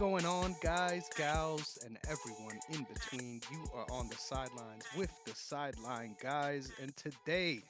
[0.00, 3.42] Going on, guys, gals, and everyone in between?
[3.52, 7.60] You are on the sidelines with the sideline guys, and today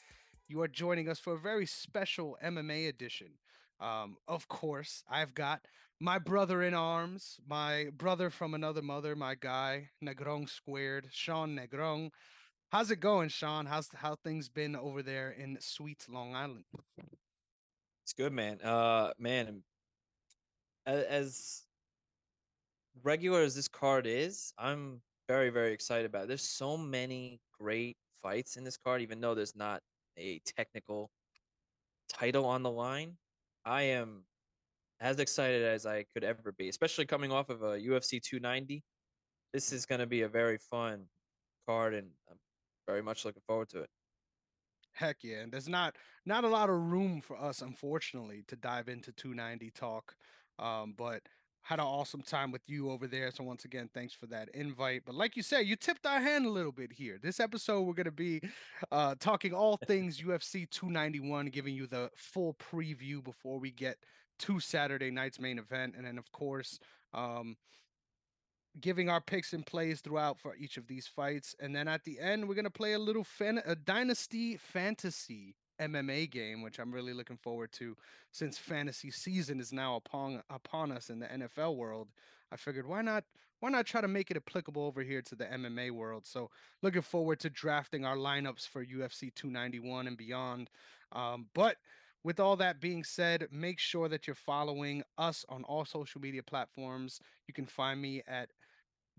[0.46, 3.32] you are joining us for a very special MMA edition.
[3.80, 5.62] Um, of course, I've got
[5.98, 12.10] my brother in arms, my brother from another mother, my guy Negron Squared, Sean Negron.
[12.70, 13.66] How's it going, Sean?
[13.66, 16.62] How's how things been over there in sweet Long Island?
[18.04, 18.60] It's good, man.
[18.62, 19.64] Uh, man,
[20.86, 21.64] as
[23.02, 26.28] regular as this card is, I'm very, very excited about it.
[26.28, 29.80] There's so many great fights in this card, even though there's not
[30.16, 31.10] a technical
[32.08, 33.16] title on the line.
[33.64, 34.24] I am
[35.00, 38.82] as excited as I could ever be, especially coming off of a UFC 290.
[39.52, 41.06] This is going to be a very fun
[41.66, 42.36] card, and I'm
[42.86, 43.90] very much looking forward to it.
[44.92, 48.88] Heck yeah, and there's not not a lot of room for us, unfortunately, to dive
[48.88, 50.14] into 290 talk.
[50.58, 51.22] Um, but
[51.62, 53.30] had an awesome time with you over there.
[53.30, 55.02] So once again, thanks for that invite.
[55.04, 57.18] But like you said, you tipped our hand a little bit here.
[57.22, 58.40] This episode, we're gonna be
[58.90, 63.98] uh, talking all things UFC 291, giving you the full preview before we get
[64.40, 66.78] to Saturday night's main event, and then of course,
[67.12, 67.56] um,
[68.80, 71.54] giving our picks and plays throughout for each of these fights.
[71.60, 76.30] And then at the end, we're gonna play a little fan a dynasty fantasy MMA
[76.30, 77.96] game, which I'm really looking forward to
[78.32, 82.08] since fantasy season is now upon upon us in the NFL world.
[82.52, 83.24] I figured why not
[83.60, 86.26] why not try to make it applicable over here to the MMA world?
[86.26, 86.50] So
[86.82, 90.70] looking forward to drafting our lineups for UFC 291 and beyond.
[91.12, 91.76] Um, but
[92.22, 96.42] with all that being said, make sure that you're following us on all social media
[96.42, 97.20] platforms.
[97.46, 98.50] You can find me at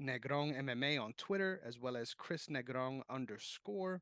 [0.02, 4.02] Negron MMA on Twitter, as well as Chris Negron underscore,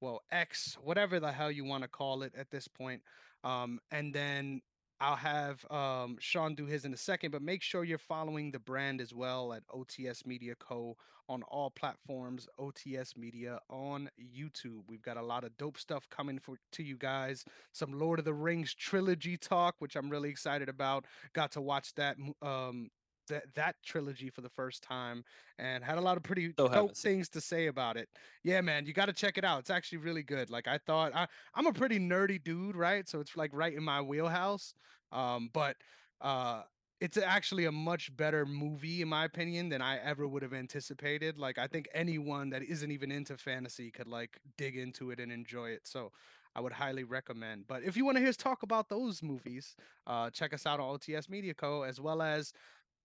[0.00, 3.02] well, X, whatever the hell you want to call it at this point.
[3.44, 4.62] Um, and then
[5.00, 8.58] I'll have um, Sean do his in a second, but make sure you're following the
[8.58, 10.94] brand as well at OTS Media Co.
[11.28, 14.82] on all platforms, OTS Media on YouTube.
[14.88, 17.46] We've got a lot of dope stuff coming for to you guys.
[17.72, 21.06] Some Lord of the Rings trilogy talk, which I'm really excited about.
[21.32, 22.90] Got to watch that um,
[23.30, 25.24] that that trilogy for the first time
[25.58, 28.08] and had a lot of pretty So dope things to say about it.
[28.44, 29.60] Yeah, man, you got to check it out.
[29.60, 30.50] It's actually really good.
[30.50, 33.08] Like I thought, I, I'm a pretty nerdy dude, right?
[33.08, 34.74] So it's like right in my wheelhouse.
[35.12, 35.76] Um, but
[36.20, 36.62] uh,
[37.00, 41.38] it's actually a much better movie in my opinion than I ever would have anticipated.
[41.38, 45.32] Like I think anyone that isn't even into fantasy could like dig into it and
[45.32, 45.86] enjoy it.
[45.86, 46.12] So
[46.54, 47.66] I would highly recommend.
[47.68, 49.76] But if you want to hear us talk about those movies,
[50.06, 51.82] uh, check us out on OTS Media Co.
[51.82, 52.52] as well as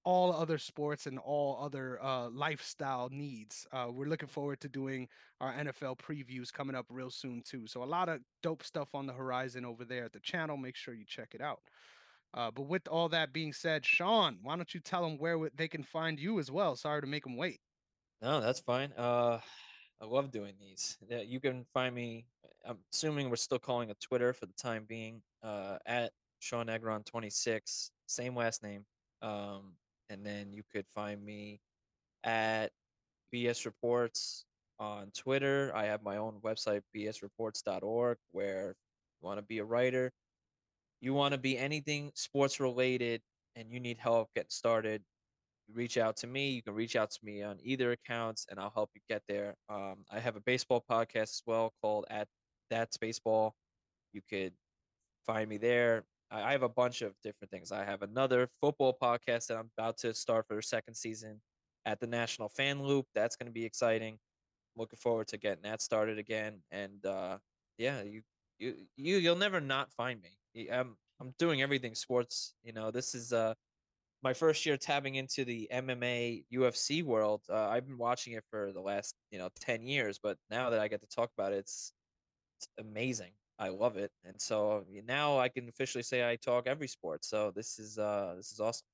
[0.06, 3.68] all other sports and all other uh, lifestyle needs.
[3.72, 5.08] Uh, we're looking forward to doing
[5.42, 7.66] our NFL previews coming up real soon too.
[7.66, 10.58] So a lot of dope stuff on the horizon over there at the channel.
[10.58, 11.60] Make sure you check it out.
[12.36, 15.68] Uh, but with all that being said, Sean, why don't you tell them where they
[15.68, 16.76] can find you as well?
[16.76, 17.60] Sorry to make them wait.
[18.22, 18.92] No, that's fine.
[18.96, 19.40] Uh,
[20.02, 20.98] I love doing these.
[21.26, 22.26] You can find me.
[22.68, 25.22] I'm assuming we're still calling it Twitter for the time being.
[25.42, 28.86] Uh, at Sean Negron 26, same last name.
[29.22, 29.74] Um,
[30.10, 31.60] and then you could find me
[32.24, 32.72] at
[33.34, 34.46] BS Reports
[34.80, 35.72] on Twitter.
[35.76, 38.76] I have my own website, bsreports.org, where
[39.22, 40.12] you want to be a writer,
[41.02, 43.22] you want to be anything sports related,
[43.56, 45.02] and you need help getting started,
[45.74, 46.50] reach out to me.
[46.50, 49.56] You can reach out to me on either accounts, and I'll help you get there.
[49.70, 52.28] Um, I have a baseball podcast as well called At
[52.70, 53.56] That's Baseball.
[54.14, 54.54] You could
[55.26, 56.04] find me there.
[56.32, 57.72] I have a bunch of different things.
[57.72, 61.40] I have another football podcast that I'm about to start for the second season
[61.86, 63.06] at the National Fan Loop.
[63.14, 64.18] That's going to be exciting.
[64.76, 66.62] Looking forward to getting that started again.
[66.72, 67.38] And uh,
[67.78, 68.22] yeah, you
[68.60, 70.70] you you you'll never not find me.
[70.72, 72.56] I'm I'm doing everything sports.
[72.64, 73.54] You know, this is uh
[74.24, 77.42] my first year tapping into the MMA UFC world.
[77.50, 80.80] Uh, I've been watching it for the last you know ten years, but now that
[80.80, 81.94] I get to talk about it, it's
[82.58, 83.32] it's amazing.
[83.58, 87.24] I love it, and so now I can officially say I talk every sport.
[87.24, 88.86] So this is uh this is awesome.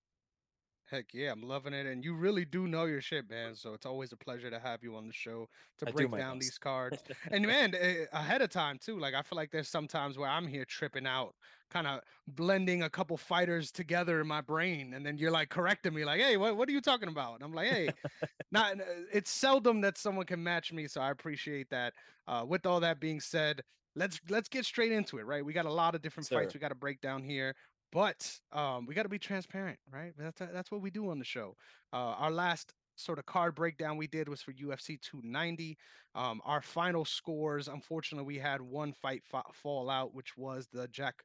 [0.92, 1.86] Heck yeah, I'm loving it.
[1.86, 3.56] And you really do know your shit, man.
[3.56, 5.48] So it's always a pleasure to have you on the show
[5.78, 6.42] to I break my down best.
[6.42, 7.02] these cards.
[7.32, 9.00] And man, eh, ahead of time too.
[9.00, 11.34] Like I feel like there's some times where I'm here tripping out,
[11.70, 14.94] kind of blending a couple fighters together in my brain.
[14.94, 17.36] And then you're like correcting me, like, hey, what, what are you talking about?
[17.36, 17.90] And I'm like, hey,
[18.52, 18.76] not
[19.14, 20.88] it's seldom that someone can match me.
[20.90, 21.94] So I appreciate that.
[22.28, 23.62] Uh, with all that being said,
[23.96, 25.46] let's let's get straight into it, right?
[25.46, 27.56] We got a lot of different fights we got to break down here
[27.92, 30.14] but um, we got to be transparent, right?
[30.18, 31.56] That's that's what we do on the show.
[31.92, 35.78] Uh, our last sort of card breakdown we did was for UFC 290.
[36.16, 40.88] Um, our final scores, unfortunately, we had one fight fa- fall out, which was the
[40.88, 41.24] Jack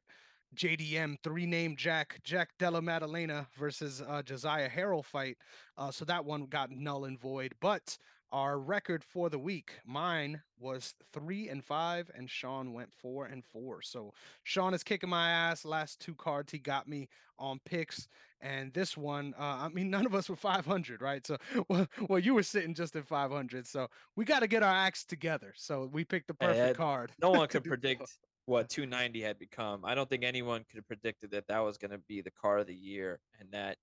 [0.56, 5.36] JDM three name Jack Jack Della Maddalena versus uh, Josiah Harrell fight.
[5.76, 7.52] Uh, so that one got null and void.
[7.60, 7.96] But
[8.36, 13.42] our record for the week, mine was three and five, and Sean went four and
[13.42, 13.80] four.
[13.80, 14.12] So
[14.42, 15.64] Sean is kicking my ass.
[15.64, 18.08] Last two cards he got me on picks,
[18.42, 21.26] and this one, uh, I mean, none of us were 500, right?
[21.26, 21.38] So
[21.68, 23.66] well, well you were sitting just at 500.
[23.66, 25.54] So we got to get our acts together.
[25.56, 27.12] So we picked the perfect card.
[27.18, 28.02] No one could predict
[28.44, 29.82] what 290 had become.
[29.82, 32.58] I don't think anyone could have predicted that that was going to be the car
[32.58, 33.78] of the year and that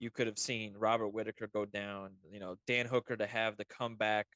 [0.00, 3.64] you could have seen Robert Whitaker go down, you know, Dan Hooker to have the
[3.64, 4.26] comeback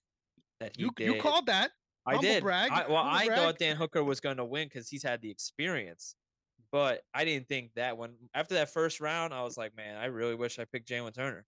[0.61, 1.15] that he you, did.
[1.15, 1.71] You called that.
[2.05, 2.45] I did.
[2.45, 3.39] I, well, I brag.
[3.39, 6.17] thought Dan Hooker was going to win because he's had the experience,
[6.73, 10.07] but I didn't think that when after that first round, I was like, man, I
[10.07, 11.45] really wish I picked Jalin Turner.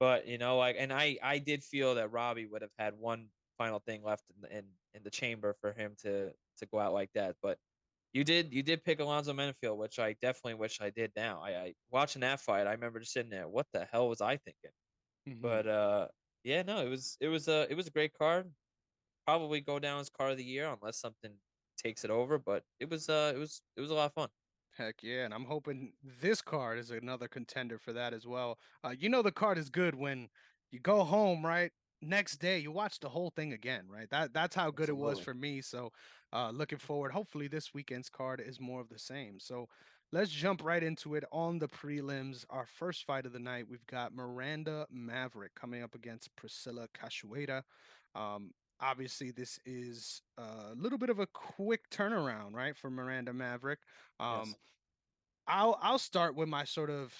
[0.00, 3.28] But you know, like, and I I did feel that Robbie would have had one
[3.58, 4.64] final thing left in the, in,
[4.94, 7.36] in the chamber for him to to go out like that.
[7.42, 7.58] But
[8.12, 11.42] you did you did pick Alonzo Menifield, which I definitely wish I did now.
[11.42, 14.36] I, I watching that fight, I remember just sitting there, what the hell was I
[14.36, 14.70] thinking?
[15.28, 15.40] Mm-hmm.
[15.40, 16.08] But uh
[16.44, 18.52] yeah, no, it was it was a it was a great card.
[19.26, 21.38] Probably go down as card of the year unless something
[21.78, 24.28] takes it over, but it was uh it was it was a lot of fun.
[24.76, 28.58] Heck yeah, and I'm hoping this card is another contender for that as well.
[28.82, 30.28] Uh, you know the card is good when
[30.70, 31.72] you go home, right?
[32.02, 34.08] Next day you watch the whole thing again, right?
[34.10, 35.02] That that's how good Absolutely.
[35.02, 35.60] it was for me.
[35.62, 35.92] So
[36.32, 37.12] uh looking forward.
[37.12, 39.38] Hopefully this weekend's card is more of the same.
[39.38, 39.68] So
[40.12, 42.44] let's jump right into it on the prelims.
[42.50, 47.62] Our first fight of the night, we've got Miranda Maverick coming up against Priscilla Cachoeira.
[48.14, 53.78] Um, obviously this is a little bit of a quick turnaround, right, for Miranda Maverick.
[54.20, 54.54] Um yes.
[55.46, 57.14] I'll I'll start with my sort of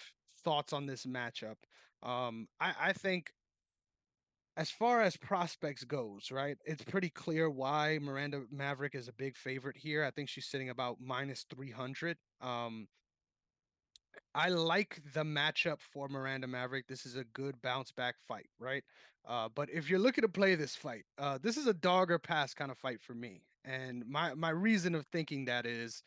[0.45, 1.57] thoughts on this matchup.
[2.03, 3.33] Um, I, I think
[4.57, 9.37] as far as prospects goes, right, it's pretty clear why Miranda Maverick is a big
[9.37, 10.05] favorite here.
[10.05, 12.19] I think she's sitting about minus 300.
[12.41, 12.89] Um,
[14.35, 16.87] I like the matchup for Miranda Maverick.
[16.87, 18.85] This is a good bounce back fight, right?
[19.27, 22.19] Uh, but if you're looking to play this fight, uh, this is a dog or
[22.19, 23.43] pass kind of fight for me.
[23.65, 26.03] And my my reason of thinking that is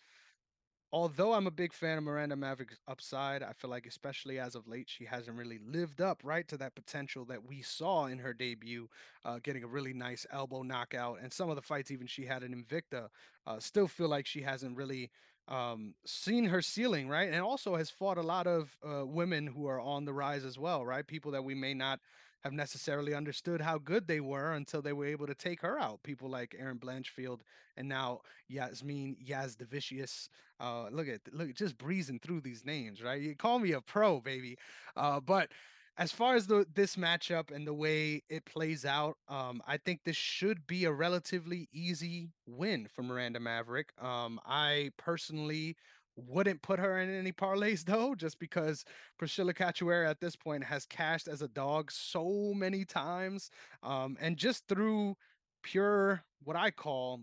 [0.96, 4.66] although I'm a big fan of Miranda Maverick's upside, I feel like especially as of
[4.66, 8.34] late, she hasn't really lived up right to that potential that we saw in her
[8.34, 8.88] debut,
[9.26, 12.44] uh, getting a really nice elbow knockout, and some of the fights even she had
[12.44, 13.10] in Invicta.
[13.46, 15.12] Uh, still feel like she hasn't really
[15.50, 17.30] um, seen her ceiling, right?
[17.30, 20.58] And also has fought a lot of uh, women who are on the rise as
[20.58, 21.06] well, right?
[21.06, 22.00] People that we may not
[22.46, 26.04] have necessarily understood how good they were until they were able to take her out.
[26.04, 27.40] People like Erin Blanchfield
[27.76, 30.30] and now Yasmin Jasudavicius.
[30.60, 33.20] Uh, look at look just breezing through these names, right?
[33.20, 34.58] You call me a pro, baby.
[34.96, 35.50] Uh, but
[35.98, 40.04] as far as the this matchup and the way it plays out, um, I think
[40.04, 43.92] this should be a relatively easy win for Miranda Maverick.
[44.00, 45.78] Um, I personally
[46.16, 48.86] wouldn't put her in any parlays though, just because
[49.18, 53.52] Priscilla Cachoeira at this point has cashed as a dog so many times.
[53.84, 55.16] Um, and just through
[55.64, 57.22] pure what I call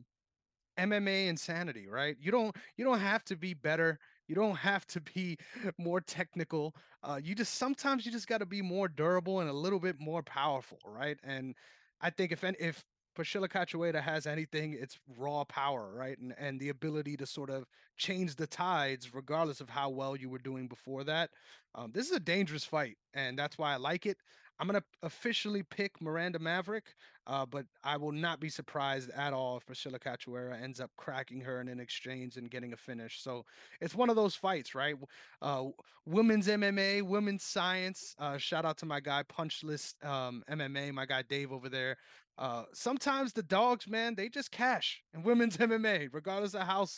[0.79, 2.17] MMA insanity, right?
[2.21, 3.99] You don't you don't have to be better.
[4.29, 5.39] You don't have to be
[5.79, 6.75] more technical.
[7.03, 9.97] Uh, you just sometimes you just got to be more durable and a little bit
[10.01, 11.19] more powerful, right?
[11.23, 11.55] And
[12.01, 16.19] I think if if Priscilla Cachoeira has anything, it's raw power, right?
[16.19, 17.65] And and the ability to sort of
[17.97, 21.31] change the tides regardless of how well you were doing before that.
[21.75, 24.19] Um, this is a dangerous fight, and that's why I like it.
[24.59, 26.95] I'm gonna officially pick Miranda Maverick,
[27.27, 31.41] uh, but I will not be surprised at all if Priscilla Cachoeira ends up cracking
[31.41, 33.21] her in an exchange and getting a finish.
[33.23, 33.45] So
[33.81, 34.95] it's one of those fights, right?
[35.41, 35.65] Uh,
[36.07, 38.15] women's MMA, women's science.
[38.19, 41.97] Uh, shout out to my guy Punchlist um, MMA, my guy Dave over there.
[42.43, 46.89] Uh, sometimes the dogs, man, they just cash in women's MMA, regardless of how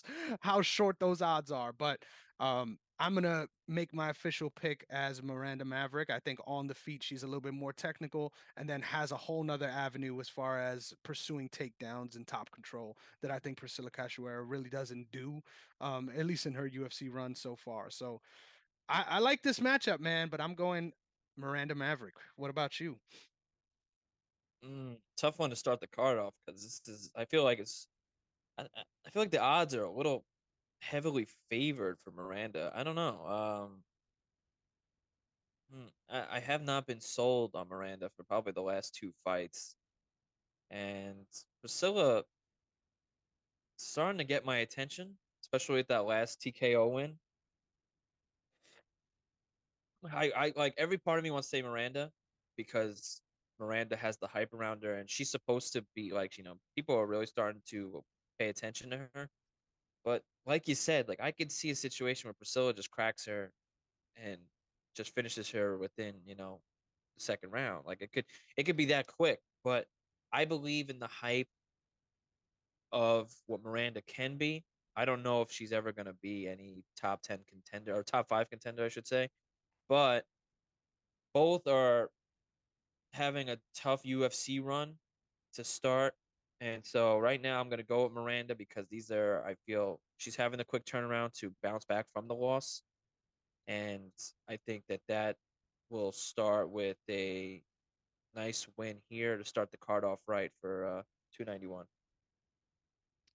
[0.40, 1.70] how short those odds are.
[1.70, 2.00] But
[2.40, 6.08] um, I'm gonna make my official pick as Miranda Maverick.
[6.08, 9.18] I think on the feet she's a little bit more technical, and then has a
[9.18, 13.90] whole nother avenue as far as pursuing takedowns and top control that I think Priscilla
[13.90, 15.42] Cachoeira really doesn't do,
[15.82, 17.90] um, at least in her UFC run so far.
[17.90, 18.22] So
[18.88, 20.28] I, I like this matchup, man.
[20.30, 20.94] But I'm going
[21.36, 22.14] Miranda Maverick.
[22.36, 22.96] What about you?
[24.64, 27.10] Mm, tough one to start the card off because this is.
[27.16, 27.88] I feel like it's.
[28.58, 28.64] I,
[29.06, 30.24] I feel like the odds are a little
[30.80, 32.72] heavily favored for Miranda.
[32.74, 33.26] I don't know.
[33.26, 33.84] Um,
[35.70, 39.76] hmm, I, I have not been sold on Miranda for probably the last two fights,
[40.70, 41.26] and
[41.60, 42.24] Priscilla
[43.76, 47.18] starting to get my attention, especially with that last TKO win.
[50.12, 52.12] I, I like every part of me wants to say Miranda
[52.56, 53.20] because
[53.60, 56.96] Miranda has the hype around her, and she's supposed to be like, you know, people
[56.96, 58.02] are really starting to
[58.38, 59.28] pay attention to her.
[60.04, 63.52] But like you said, like I could see a situation where Priscilla just cracks her
[64.22, 64.38] and
[64.94, 66.60] just finishes her within, you know,
[67.16, 67.86] the second round.
[67.86, 68.24] Like it could
[68.56, 69.40] it could be that quick.
[69.62, 69.86] But
[70.32, 71.48] I believe in the hype
[72.92, 74.64] of what Miranda can be.
[74.96, 78.28] I don't know if she's ever going to be any top 10 contender or top
[78.28, 79.28] 5 contender, I should say.
[79.88, 80.24] But
[81.32, 82.10] both are
[83.14, 84.94] having a tough UFC run
[85.54, 86.14] to start.
[86.60, 90.00] And so right now I'm going to go with Miranda because these are I feel
[90.18, 92.82] she's having a quick turnaround to bounce back from the loss.
[93.68, 94.12] And
[94.48, 95.36] I think that that
[95.90, 97.62] will start with a
[98.34, 101.02] nice win here to start the card off right for uh
[101.36, 101.86] 291.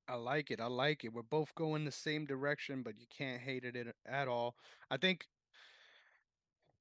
[0.08, 0.60] I like it.
[0.60, 1.14] I like it.
[1.14, 4.56] We're both going the same direction, but you can't hate it at, at all.
[4.90, 5.28] I think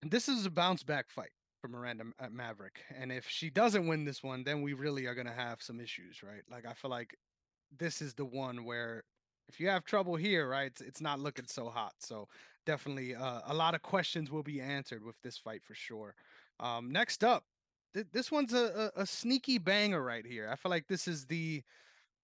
[0.02, 2.80] this is a bounce back fight for Miranda at Maverick.
[2.96, 5.80] And if she doesn't win this one, then we really are going to have some
[5.80, 6.42] issues, right?
[6.50, 7.16] Like, I feel like
[7.76, 9.04] this is the one where
[9.48, 11.94] if you have trouble here, right, it's, it's not looking so hot.
[11.98, 12.28] So
[12.66, 16.14] definitely uh, a lot of questions will be answered with this fight for sure.
[16.60, 17.44] Um, next up,
[17.94, 20.48] th- this one's a, a, a sneaky banger right here.
[20.50, 21.62] I feel like this is the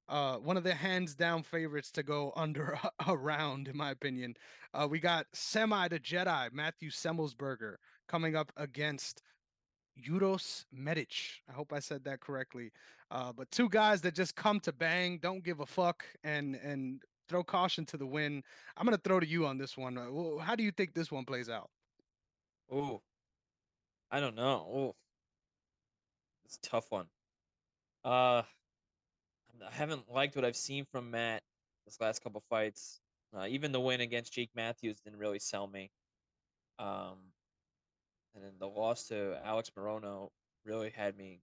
[0.06, 3.90] uh, one of the hands down favorites to go under a, a round, in my
[3.90, 4.34] opinion.
[4.74, 7.76] Uh, we got semi the Jedi Matthew Semelsberger
[8.08, 9.22] coming up against
[9.96, 11.42] Uros Medic.
[11.48, 12.72] I hope I said that correctly.
[13.10, 17.00] Uh, but two guys that just come to bang, don't give a fuck, and and
[17.28, 18.42] throw caution to the wind.
[18.76, 19.96] I'm gonna throw to you on this one.
[19.96, 21.70] Uh, how do you think this one plays out?
[22.70, 23.02] Oh,
[24.10, 24.66] I don't know.
[24.72, 24.94] Oh,
[26.44, 27.06] it's a tough one.
[28.04, 28.42] Uh,
[29.62, 31.42] I haven't liked what I've seen from Matt
[31.86, 33.00] this last couple fights.
[33.36, 35.90] Uh, even the win against Jake Matthews didn't really sell me.
[36.78, 37.18] Um,
[38.34, 40.30] and then the loss to Alex Morono
[40.64, 41.40] really had me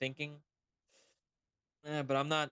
[0.00, 0.36] thinking.
[1.84, 2.50] Eh, but I'm not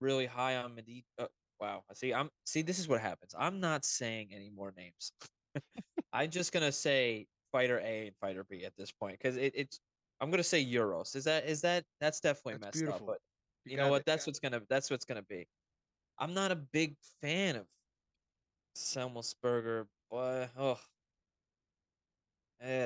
[0.00, 1.02] really high on Medina.
[1.18, 1.26] Uh,
[1.60, 2.12] wow, I see.
[2.12, 2.62] I'm see.
[2.62, 3.34] This is what happens.
[3.38, 5.12] I'm not saying any more names.
[6.12, 9.80] I'm just gonna say fighter A and fighter B at this point because it, it's.
[10.20, 11.16] I'm gonna say Euros.
[11.16, 13.10] Is that is that that's definitely That's messed beautiful.
[13.10, 13.14] up.
[13.14, 13.18] But
[13.64, 14.00] You you know what?
[14.02, 14.06] it.
[14.06, 15.46] That's what's gonna that's what's gonna be.
[16.18, 17.66] I'm not a big fan of
[18.76, 20.78] Selmelsberger, but oh,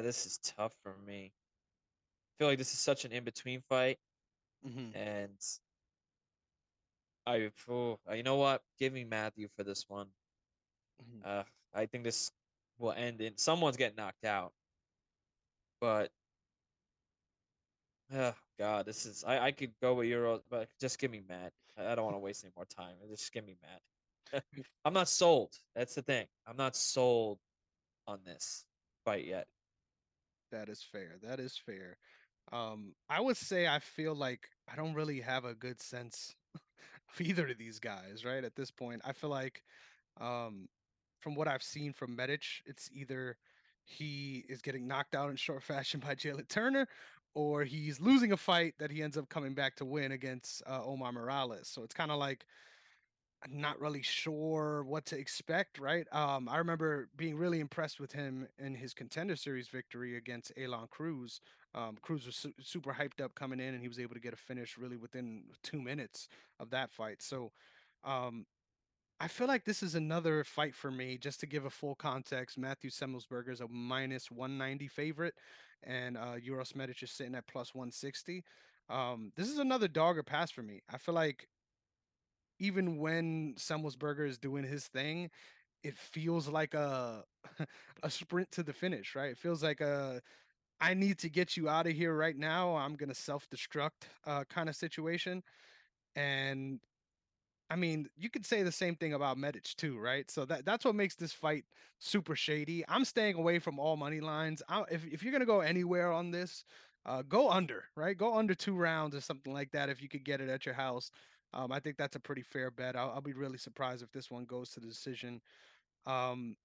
[0.09, 1.33] this is tough for me.
[1.35, 3.99] I feel like this is such an in between fight,
[4.65, 5.39] Mhm, and
[7.27, 8.63] I, oh, you know what?
[8.79, 10.09] Give me Matthew for this one.
[11.03, 11.25] mhm.
[11.25, 12.33] Uh, I think this
[12.79, 14.55] will end in someone's getting knocked out,
[15.81, 16.11] but
[18.15, 21.53] oh god, this is I, I could go with Euro, but just give me Matt.
[21.77, 22.95] I, I don't want to waste any more time.
[23.11, 24.43] Just give me Matt.
[24.85, 25.59] I'm not sold.
[25.75, 26.27] That's the thing.
[26.47, 27.39] I'm not sold
[28.07, 28.65] on this
[29.05, 29.47] fight yet.
[30.51, 31.17] That is fair.
[31.23, 31.99] That is fair.
[32.53, 37.21] Um, I would say I feel like I don't really have a good sense of
[37.21, 38.45] either of these guys, right?
[38.45, 39.63] At this point, I feel like
[40.21, 40.69] um,
[41.21, 43.37] from what I've seen from Medic, it's either
[43.85, 46.89] he is getting knocked out in short fashion by Jalin Turner,
[47.35, 50.83] or he's losing a fight that he ends up coming back to win against uh,
[50.85, 51.69] Omar Morales.
[51.69, 52.47] So it's kind of like
[53.49, 56.07] not really sure what to expect, right?
[56.13, 60.91] Um, I remember being really impressed with him in his contender series victory against Aalon
[60.91, 61.41] Cruz.
[61.75, 64.33] Um, Cruz was su- super hyped up coming in, and he was able to get
[64.33, 66.29] a finish really within two minutes
[66.59, 67.23] of that fight.
[67.23, 67.53] So,
[68.05, 68.47] um,
[69.21, 71.19] I feel like this is another fight for me.
[71.19, 75.35] Just to give a full context, Matthew Semelsberger is a minus 190 favorite,
[75.83, 78.45] and uh, Euros Medic is sitting at plus 160.
[78.89, 80.83] Um, this is another dog or pass for me.
[80.93, 81.49] I feel like
[82.59, 85.31] even when Semelsberger is doing his thing,
[85.83, 87.25] it feels like a
[88.03, 89.31] a sprint to the finish, right?
[89.33, 90.23] It feels like a
[90.81, 92.77] I need to get you out of here right now.
[92.77, 95.43] I'm gonna self-destruct uh, kind of situation.
[96.17, 96.81] And
[97.71, 100.31] I mean, you could say the same thing about Medic too, right?
[100.31, 101.65] So that that's what makes this fight
[101.99, 102.85] super shady.
[102.89, 104.63] I'm staying away from all money lines.
[104.69, 106.65] I, if if you're gonna go anywhere on this,
[107.05, 108.17] uh, go under, right?
[108.17, 110.75] Go under two rounds or something like that if you could get it at your
[110.77, 111.11] house.
[111.53, 112.97] Um, I think that's a pretty fair bet.
[112.97, 115.41] I'll, I'll be really surprised if this one goes to the decision.
[116.07, 116.57] Um,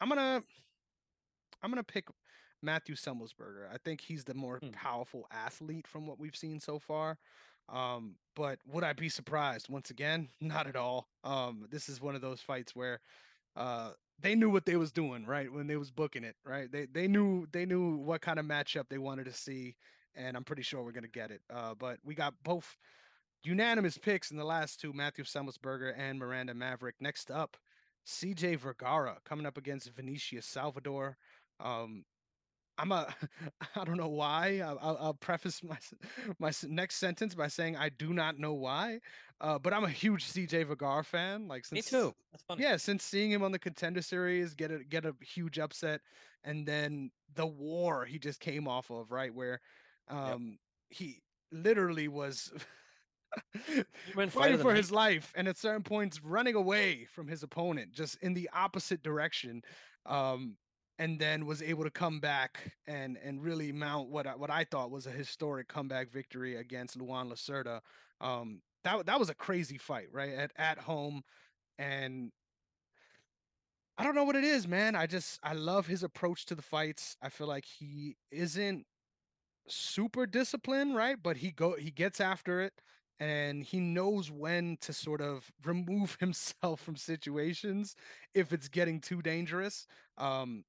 [0.00, 0.42] I'm gonna
[1.62, 2.08] I'm gonna pick
[2.62, 3.68] Matthew Semelsberger.
[3.72, 4.72] I think he's the more Hmm.
[4.72, 7.18] powerful athlete from what we've seen so far.
[7.68, 9.68] Um, but would I be surprised?
[9.68, 11.08] Once again, not at all.
[11.24, 13.00] Um, this is one of those fights where
[13.56, 15.52] uh they knew what they was doing, right?
[15.52, 16.70] When they was booking it, right?
[16.70, 19.76] They they knew they knew what kind of matchup they wanted to see,
[20.14, 21.40] and I'm pretty sure we're gonna get it.
[21.52, 22.76] Uh, but we got both
[23.42, 26.96] unanimous picks in the last two: Matthew Semelsberger and Miranda Maverick.
[27.00, 27.56] Next up,
[28.06, 31.16] CJ Vergara coming up against Vinicius Salvador.
[31.60, 32.04] Um,
[32.78, 33.14] I'm a
[33.76, 34.60] I don't know why.
[34.64, 35.76] I'll, I'll, preface my
[36.38, 39.00] my next sentence by saying I do not know why.
[39.40, 41.48] Uh, but I'm a huge CJ Vergara fan.
[41.48, 42.14] Like Me since too.
[42.30, 42.62] That's funny.
[42.62, 46.00] yeah, since seeing him on the contender series get a get a huge upset,
[46.44, 49.60] and then the war he just came off of right where
[50.12, 50.34] Yep.
[50.34, 50.58] um
[50.90, 52.52] he literally was
[54.28, 55.32] fighting for his life.
[55.34, 59.62] and at certain points running away from his opponent just in the opposite direction
[60.06, 60.56] um
[60.98, 64.64] and then was able to come back and and really mount what I, what I
[64.64, 67.80] thought was a historic comeback victory against Luan Lacerda.
[68.20, 71.22] Um that that was a crazy fight right at at home
[71.78, 72.30] and
[73.98, 74.94] I don't know what it is man.
[74.94, 77.16] I just I love his approach to the fights.
[77.22, 78.84] I feel like he isn't
[79.68, 81.16] super disciplined, right?
[81.20, 82.74] But he go he gets after it
[83.20, 87.94] and he knows when to sort of remove himself from situations
[88.34, 89.86] if it's getting too dangerous.
[90.18, 90.64] Um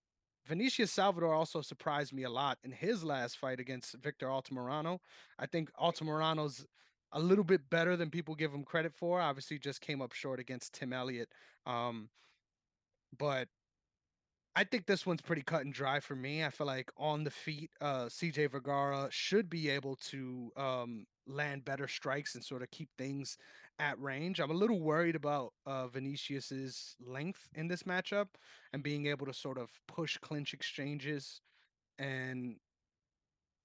[0.45, 4.99] Vinicius Salvador also surprised me a lot in his last fight against Victor Altamirano.
[5.39, 6.65] I think Altamirano's
[7.13, 9.21] a little bit better than people give him credit for.
[9.21, 11.29] Obviously, just came up short against Tim Elliott.
[11.65, 12.09] Um,
[13.17, 13.47] but
[14.55, 16.43] I think this one's pretty cut and dry for me.
[16.43, 21.65] I feel like on the feet, uh, CJ Vergara should be able to um, land
[21.65, 23.37] better strikes and sort of keep things
[23.79, 24.39] at range.
[24.39, 28.27] I'm a little worried about uh, Vinicius's length in this matchup
[28.71, 31.41] and being able to sort of push clinch exchanges
[31.99, 32.57] and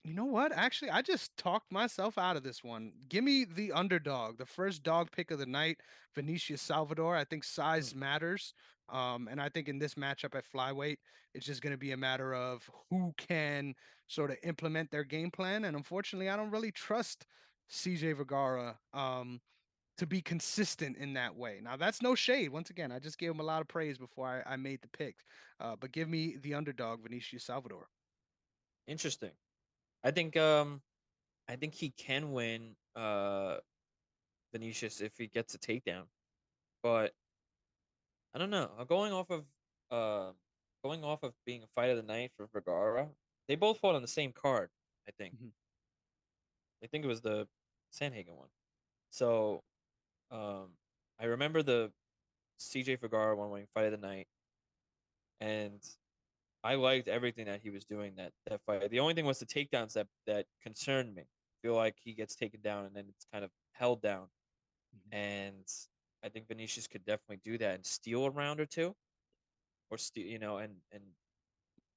[0.05, 0.53] you know what?
[0.53, 2.93] Actually, I just talked myself out of this one.
[3.09, 5.81] Give me the underdog, the first dog pick of the night,
[6.15, 7.17] Vinicius Salvador.
[7.17, 7.97] I think size Mm.
[7.97, 8.55] matters.
[8.89, 10.99] Um, and I think in this matchup at flyweight,
[11.35, 13.75] it's just going to be a matter of who can
[14.09, 15.65] sort of implement their game plan.
[15.65, 17.27] And unfortunately, I don't really trust
[17.71, 19.41] CJ Vergara um,
[19.99, 21.61] to be consistent in that way.
[21.63, 22.51] Now, that's no shade.
[22.51, 24.89] Once again, I just gave him a lot of praise before I, I made the
[24.89, 25.17] pick.
[25.61, 27.89] Uh, but give me the underdog, Vinicius Salvador.
[28.87, 29.33] Interesting.
[30.03, 30.81] I think um
[31.49, 33.57] I think he can win uh
[34.53, 36.05] Vinicius if he gets a takedown.
[36.83, 37.13] But
[38.35, 38.71] I don't know.
[38.79, 39.45] uh, Going off of
[39.91, 40.33] uh
[40.85, 43.09] going off of being a fight of the night for Vergara,
[43.49, 44.71] they both fought on the same card,
[45.09, 45.35] I think.
[45.35, 45.53] Mhm.
[46.83, 47.49] I think it was the
[47.93, 48.51] Sandhagen one.
[49.11, 49.65] So
[50.31, 50.79] um
[51.19, 51.93] I remember the
[52.61, 54.29] CJ Vergara one winning fight of the night
[55.41, 55.81] and
[56.65, 58.91] I liked everything that he was doing that that fight.
[58.91, 61.25] The only thing was the takedowns that that concerned me.
[61.63, 64.29] feel like he gets taken down and then it's kind of held down.
[64.97, 65.13] Mhm.
[65.13, 65.67] And
[66.23, 68.95] I think Vinicius could definitely do that and steal a round or two,
[69.91, 71.03] or steal, you know, and and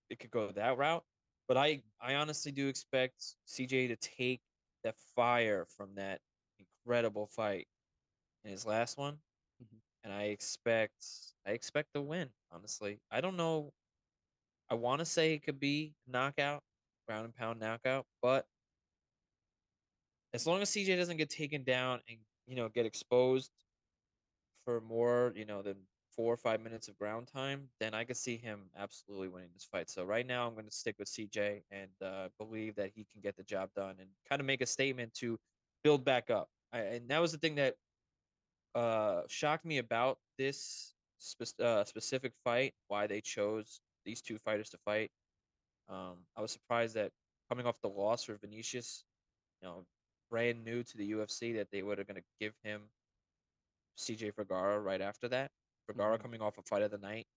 [0.10, 1.04] it could go that route.
[1.48, 4.42] But I I honestly do expect CJ to take
[4.84, 6.22] that fire from that
[6.60, 7.68] incredible fight
[8.44, 9.20] in his last one,
[9.62, 9.82] Mhm.
[10.04, 11.06] and I expect
[11.46, 12.30] I expect the win.
[12.52, 13.74] Honestly, I don't know.
[14.70, 16.64] I want to say it could be knockout,
[17.08, 18.48] ground and pound knockout, but
[20.34, 23.52] as long as CJ doesn't get taken down and you know get exposed
[24.64, 25.76] for more, you know, than
[26.16, 29.64] four or five minutes of ground time, then I could see him absolutely winning this
[29.64, 29.90] fight.
[29.90, 33.22] So right now, I'm going to stick with CJ and uh, believe that he can
[33.22, 35.40] get the job done and kind of make a statement to
[35.84, 36.50] build back up.
[36.74, 37.76] I, and that was the thing that
[38.76, 42.74] uh, shocked me about this spe- uh, specific fight.
[42.88, 45.12] Why they chose these two fighters to fight.
[45.90, 47.12] Um, I was surprised that
[47.50, 49.04] coming off the loss for Vinicius,
[49.62, 49.86] you know,
[50.30, 52.84] brand new to the UFC, that they were going to give him
[54.02, 55.52] CJ Vergara right after that.
[55.88, 56.22] Vergara Mhm.
[56.22, 57.28] coming off a fight of the night.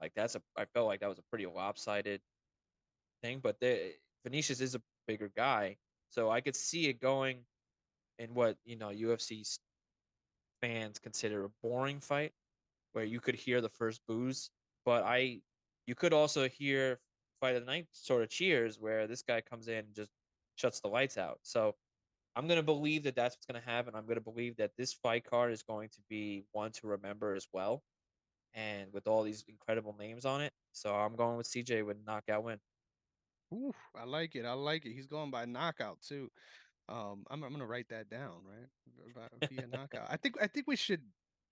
[0.00, 2.22] Like that's a I felt like that was a pretty lopsided
[3.22, 5.78] thing, but the Vinicius is a bigger guy,
[6.10, 7.46] so I could see it going
[8.18, 9.44] in what, you know, UFC
[10.62, 12.34] fans consider a boring fight
[12.92, 14.50] where you could hear the first booze,
[14.84, 15.42] but I
[15.86, 17.00] you could also hear
[17.40, 20.12] fight of the night sort of cheers where this guy comes in and just
[20.56, 21.40] shuts the lights out.
[21.42, 21.76] So
[22.36, 23.94] I'm gonna believe that that's what's gonna happen.
[23.94, 27.46] I'm gonna believe that this fight card is going to be one to remember as
[27.52, 27.82] well,
[28.54, 30.52] and with all these incredible names on it.
[30.72, 32.58] So I'm going with CJ with knockout win.
[33.52, 34.44] Ooh, I like it.
[34.44, 34.92] I like it.
[34.92, 36.30] He's going by knockout too.
[36.88, 38.68] Um, I'm I'm gonna write that down, right?
[39.50, 40.08] Via knockout.
[40.10, 41.02] I think I think we should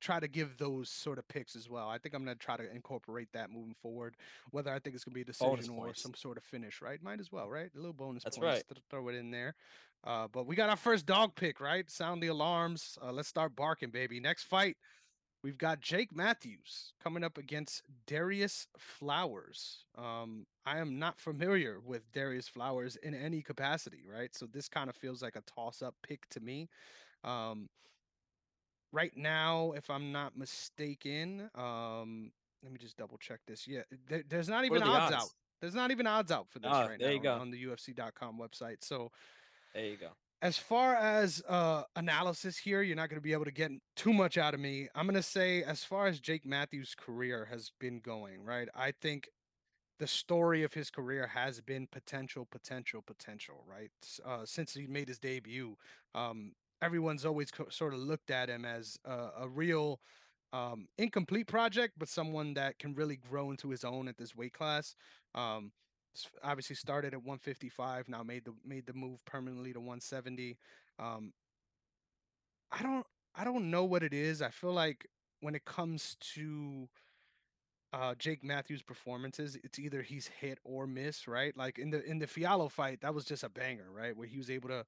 [0.02, 1.88] try to give those sort of picks as well.
[1.88, 4.16] I think I'm gonna try to incorporate that moving forward.
[4.50, 6.02] Whether I think it's gonna be a Bonus decision or points.
[6.02, 7.02] some sort of finish, right?
[7.02, 7.70] Might as well, right?
[7.74, 8.76] A little bonus That's points right.
[8.76, 9.54] to throw it in there.
[10.04, 11.88] Uh, but we got our first dog pick, right?
[11.88, 12.98] Sound the alarms.
[13.00, 14.18] Uh, let's start barking, baby.
[14.18, 14.76] Next fight.
[15.44, 19.84] We've got Jake Matthews coming up against Darrius Flowers.
[19.98, 24.32] Um, I am not familiar with Darrius Flowers in any capacity, right?
[24.34, 26.68] So this kind of feels like a toss-up pick to me.
[27.24, 27.68] Um,
[28.92, 32.30] right now, if I'm not mistaken, um,
[32.62, 33.66] let me just double check this.
[33.66, 35.28] Yeah, there, there's not even the odds out.
[35.60, 37.34] There's not even odds out for this Ah, right there now you go.
[37.34, 38.76] on the UFC.com website.
[38.84, 39.10] So
[39.74, 40.10] There you go.
[40.42, 44.12] as far as uh analysis here, you're not going to be able to get too
[44.12, 44.88] much out of me.
[44.94, 48.68] I'm going to say as far as Jake Matthews' career has been going, right?
[48.74, 49.28] I think
[49.98, 53.90] the story of his career has been potential, potential, potential, right?
[54.24, 55.76] Uh, since he made his debut,
[56.14, 60.00] um, everyone's always co- sort of looked at him as a, a real
[60.52, 64.52] um, incomplete project, but someone that can really grow into his own at this weight
[64.52, 64.94] class.
[65.34, 65.72] Um,
[66.42, 70.58] obviously started at 155, now made the made the move permanently to 170.
[70.98, 71.32] Um,
[72.70, 74.42] I don't I don't know what it is.
[74.42, 75.06] I feel like
[75.40, 76.88] when it comes to
[77.92, 81.56] uh Jake Matthews performances, it's either he's hit or miss, right?
[81.56, 84.16] Like in the in the Fialo fight, that was just a banger, right?
[84.16, 84.84] Where he was able to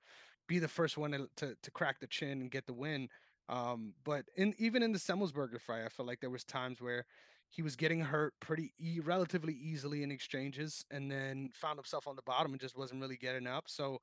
[0.46, 3.08] be the first one to to, to crack the chin and get the win.
[3.48, 7.04] Um, but in even in the Semelsberger fight, I felt like there was times where
[7.50, 12.16] he was getting hurt pretty e- relatively easily in exchanges, and then found himself on
[12.16, 13.64] the bottom and just wasn't really getting up.
[13.68, 14.00] So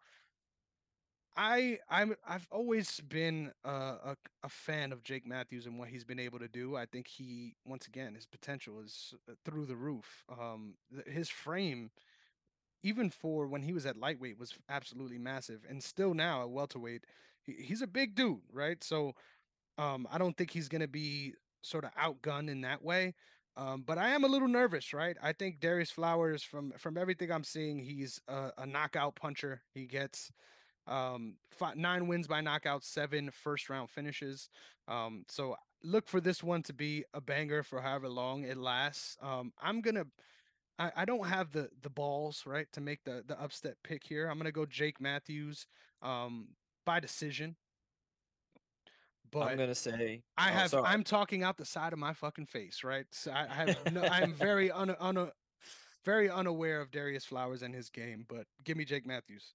[1.36, 6.04] I I'm I've always been a, a a fan of Jake Matthews and what he's
[6.04, 6.76] been able to do.
[6.76, 10.24] I think he once again his potential is uh, through the roof.
[10.30, 10.76] Um,
[11.08, 11.92] his frame,
[12.84, 17.06] even for when he was at lightweight, was absolutely massive, and still now at welterweight,
[17.44, 18.84] he's a big dude, right?
[18.84, 19.14] So
[19.78, 23.14] um, I don't think he's gonna be sort of outgunned in that way.
[23.58, 25.18] Um, but I am a little nervous, right?
[25.22, 29.62] I think Darrius Flowers, from from everything I'm seeing, he's a, a knockout puncher.
[29.74, 30.32] He gets
[30.88, 34.50] um, five, nine wins by knockout, seven first round finishes.
[34.88, 39.18] Um, so look for this one to be a banger for however long it lasts.
[39.22, 40.06] Um, I'm gonna.
[40.82, 44.28] I, I don't have the the balls right to make the the upset pick here.
[44.28, 45.68] I'm gonna go Jake Matthews
[46.02, 47.56] um, by decision,
[49.32, 50.24] But I'm gonna say.
[50.38, 50.86] I Oh, have sorry.
[50.86, 53.06] I'm talking out the side of my fucking face, right?
[53.12, 55.32] So I, I have no, I'm very un, un,
[56.04, 59.54] very unaware of Darrius Flowers and his game, but give me Jake Matthews.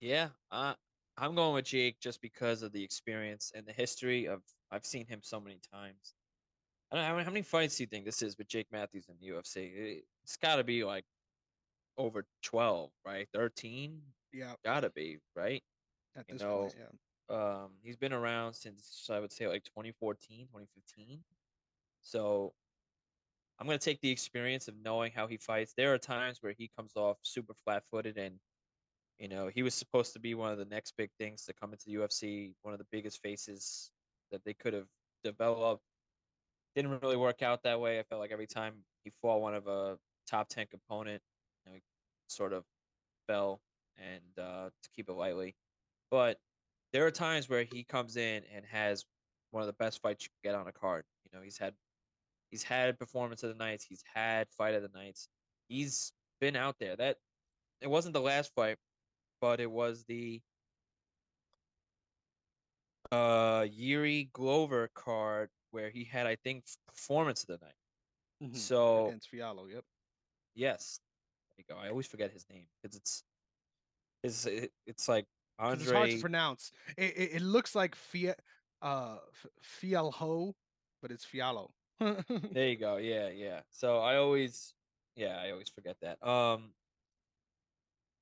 [0.00, 0.74] Yeah, uh,
[1.16, 4.42] I'm going with Jake just because of the experience and the history of.
[4.70, 6.14] I've seen him so many times.
[6.94, 9.16] I don't know how many, fights do you think this is with Jake Matthews in
[9.20, 9.72] the UFC?
[9.74, 11.04] It- It's got to be like
[11.96, 13.28] over 12, right?
[13.32, 14.00] 13,
[14.32, 15.62] Yeah, got to be right.
[16.16, 16.90] at You this know, point, yeah.
[17.28, 21.24] Um, he's been around since I would say like 2014, 2015.
[22.02, 22.54] So
[23.58, 25.72] I'm gonna take the experience of knowing how he fights.
[25.74, 28.38] There are times where he comes off super flat-footed, and
[29.18, 31.72] you know he was supposed to be one of the next big things to come
[31.72, 33.90] into the UFC, one of the biggest faces
[34.30, 34.88] that they could have
[35.22, 35.82] developed.
[36.74, 37.98] Didn't really work out that way.
[37.98, 39.96] I felt like every time he fought one of a
[40.28, 41.22] top 10 component,
[41.64, 41.82] you know, he
[42.28, 42.64] sort of
[43.26, 43.60] fell,
[43.96, 45.54] and uh, to keep it lightly.
[46.10, 46.38] But
[46.92, 49.04] there are times where he comes in and has
[49.50, 51.04] one of the best fights you can get on a card.
[51.24, 51.74] You know, he's had
[52.50, 55.28] he's had performance of the nights, he's had fight of the nights.
[55.68, 56.96] He's been out there.
[56.96, 57.16] That
[57.80, 58.78] it wasn't the last fight,
[59.40, 60.40] but it was the
[63.12, 67.74] uh Yuri Glover card where he had I think performance of the night.
[68.42, 68.56] Mhm.
[68.56, 69.84] So against Fialo, yep.
[70.54, 71.00] yes,
[71.56, 71.80] there you go.
[71.80, 73.24] I always forget his name because it's
[74.22, 75.26] it's it, it's like
[75.58, 76.72] 'Cause it's hard to pronounce.
[76.96, 78.34] It, it, it looks like Fia,
[78.82, 79.18] uh,
[79.62, 80.54] Fialho,
[81.00, 81.70] but it's Fialo.
[82.00, 82.96] There you go.
[82.96, 83.60] Yeah, yeah.
[83.70, 84.74] So I always,
[85.16, 86.22] yeah, I always forget that.
[86.26, 86.74] Um,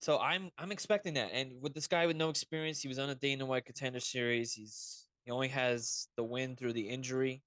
[0.00, 3.08] so I'm I'm expecting that, and with this guy with no experience, he was on
[3.10, 4.52] a Dana White Contender Series.
[4.52, 7.42] He's he only has the win through the injury,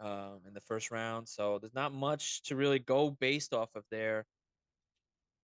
[0.00, 1.28] um, in the first round.
[1.28, 4.26] So there's not much to really go based off of there.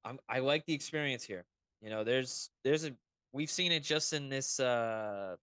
[0.04, 1.44] I'm I like the experience here.
[1.80, 2.92] You know, there's there's a
[3.32, 5.36] we've seen it just in this uh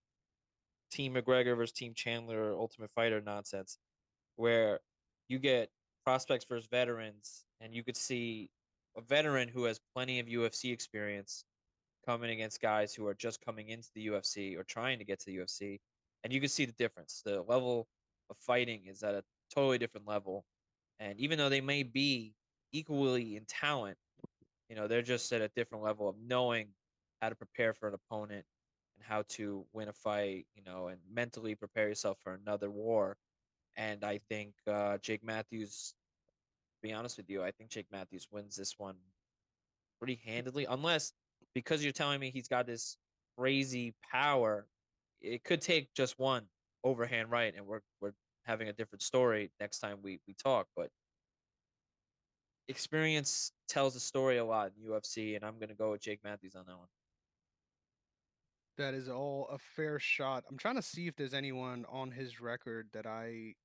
[0.91, 3.77] Team McGregor versus Team Chandler Ultimate Fighter nonsense,
[4.35, 4.79] where
[5.27, 5.69] you get
[6.05, 8.49] prospects versus veterans, and you could see
[8.95, 11.43] a veteran who has plenty of UFC experience
[12.05, 15.25] coming against guys who are just coming into the UFC or trying to get to
[15.25, 15.79] the UFC,
[16.27, 17.21] and you can see the difference.
[17.23, 17.87] The level
[18.29, 20.43] of fighting is at a totally different level,
[20.99, 22.33] and even though they may be
[22.73, 23.97] equally in talent,
[24.69, 26.67] you know they're just at a different level of knowing
[27.21, 28.43] how to prepare for an opponent
[28.97, 33.15] and how to win a fight, you know, and mentally prepare yourself for another war.
[33.77, 35.93] And I think uh, Jake Matthews,
[36.75, 38.95] to be honest with you, I think Jake Matthews wins this one
[39.97, 41.13] pretty handedly, unless
[41.53, 42.97] because you're telling me he's got this
[43.37, 44.67] crazy power,
[45.21, 46.43] it could take just one
[46.83, 48.13] overhand right, and we're we're
[48.45, 50.67] having a different story next time we we talk.
[50.75, 50.89] But
[52.67, 56.55] experience tells a story a lot in UFC, and I'm gonna go with Jake Matthews
[56.55, 56.87] on that one.
[58.77, 60.43] that is all a fair shot.
[60.49, 63.55] I'm trying to see if there's anyone on his record that I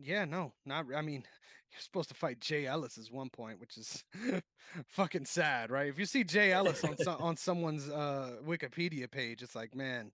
[0.00, 0.86] Yeah, no, not.
[0.94, 1.24] I mean,
[1.72, 4.04] you're supposed to fight Jay Ellis at one point, which is
[4.88, 5.88] fucking sad, right?
[5.88, 10.10] If you see Jay Ellis on some on someone's uh Wikipedia page, it's like, man,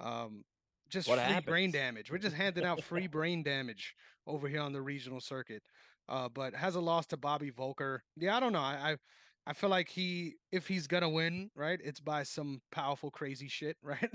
[0.00, 0.44] um,
[0.88, 2.10] just What free brain damage.
[2.10, 3.94] We're just handing out free brain damage
[4.26, 5.62] over here on the regional circuit.
[6.08, 8.02] Uh, but has a loss to Bobby Volker.
[8.16, 8.58] Yeah, I don't know.
[8.58, 8.96] I, I
[9.46, 13.76] I feel like he, if he's gonna win, right, it's by some powerful, crazy shit,
[13.82, 14.10] right?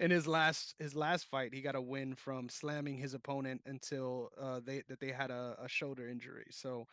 [0.00, 4.30] In his last his last fight, he got a win from slamming his opponent until
[4.40, 6.46] uh, they that they had a, a shoulder injury.
[6.50, 6.86] So,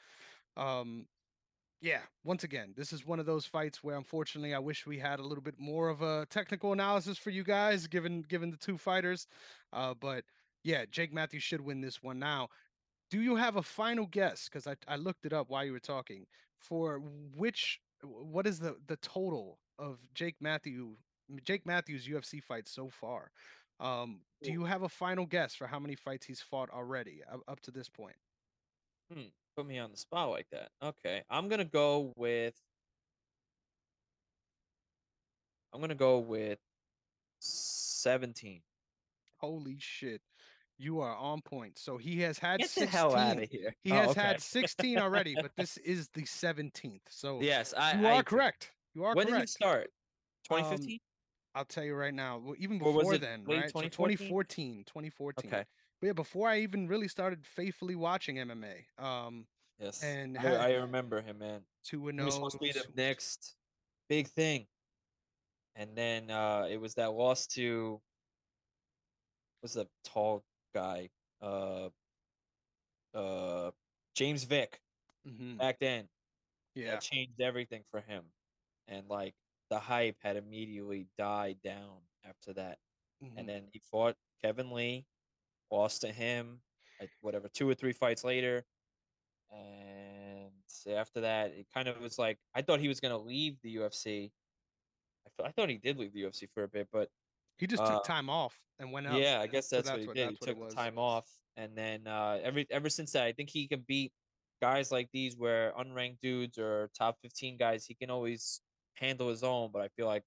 [0.58, 1.08] um,
[1.82, 5.20] yeah, once again, this is one of those fights where unfortunately I wish we had
[5.20, 8.78] a little bit more of a technical analysis for you guys, given given the two
[8.78, 9.28] fighters.
[9.74, 10.24] Uh, but
[10.64, 12.20] yeah, Jake Matthews should win this one.
[12.20, 12.50] Now,
[13.10, 14.48] do you have a final guess?
[14.48, 16.28] Because I, I looked it up while you were talking
[16.62, 17.02] for
[17.36, 20.96] which what is the the total of Jake Matthew
[21.44, 23.32] Jake Matthews UFC fights so far?
[23.80, 27.42] Um, do you have a final guess for how many fights he's fought already up,
[27.48, 28.16] up to this point?
[29.12, 29.30] Hmm.
[29.56, 30.70] Put me on the spot like that.
[30.84, 31.24] Okay.
[31.30, 32.56] I'm gonna go with
[35.74, 36.60] I'm gonna go with
[37.40, 38.62] 17.
[39.38, 40.22] Holy shit.
[40.82, 41.78] You are on point.
[41.78, 43.44] So he has had Get the hell out 16.
[43.44, 43.76] of here.
[43.84, 44.22] He Oh, has okay.
[44.22, 47.02] had 16 already, but this is the 17th.
[47.10, 48.24] So Yes, I you I are agree.
[48.24, 48.72] correct.
[48.96, 49.50] You are When did he correct.
[49.50, 49.90] start?
[50.50, 51.00] Um, 2015?
[51.54, 52.40] I'll tell you right now.
[52.40, 53.70] well, Even Or was before it then, late right?
[53.70, 54.18] So 2014?
[54.18, 55.50] 2014, 2014.
[55.52, 55.66] Okay.
[56.00, 58.86] But yeah, before I even really started faithfully watching MMA.
[58.98, 59.46] Um,
[59.80, 60.02] Yes.
[60.04, 61.62] and I, had I remember him, man.
[61.84, 63.56] two and He was supposed to be the oh, next
[64.10, 64.68] big thing.
[65.76, 68.02] And then uh it was that loss to
[69.62, 71.10] was the tall guy?
[71.42, 71.90] Uh
[73.14, 73.72] uh
[74.16, 74.82] James Vick
[75.28, 76.10] mhm, back then.
[76.76, 76.92] Yeah.
[76.92, 78.34] That changed everything for him.
[78.88, 79.36] And like
[79.70, 82.80] the hype had immediately died down after that.
[83.24, 83.38] mhm.
[83.38, 85.08] And then he fought Kevin Lee,
[85.72, 86.64] lost to him,
[87.00, 88.66] like whatever, two or three fights later.
[89.50, 90.52] And
[90.88, 94.34] after that, it kind of was like I thought he was gonna leave the UFC.
[95.28, 97.10] I, fe- I thought he did leave the UFC for a bit, but
[97.58, 99.20] He just uh, took time off and went up.
[99.20, 100.16] yeah, I guess so that's what he did.
[100.16, 103.32] He that's what took the time off, and then uh, every ever since that, I
[103.32, 104.12] think he can beat
[104.62, 107.86] guys like these where unranked dudes or top fifteen guys.
[107.86, 108.62] He can always
[108.96, 110.24] handle his own, but I feel like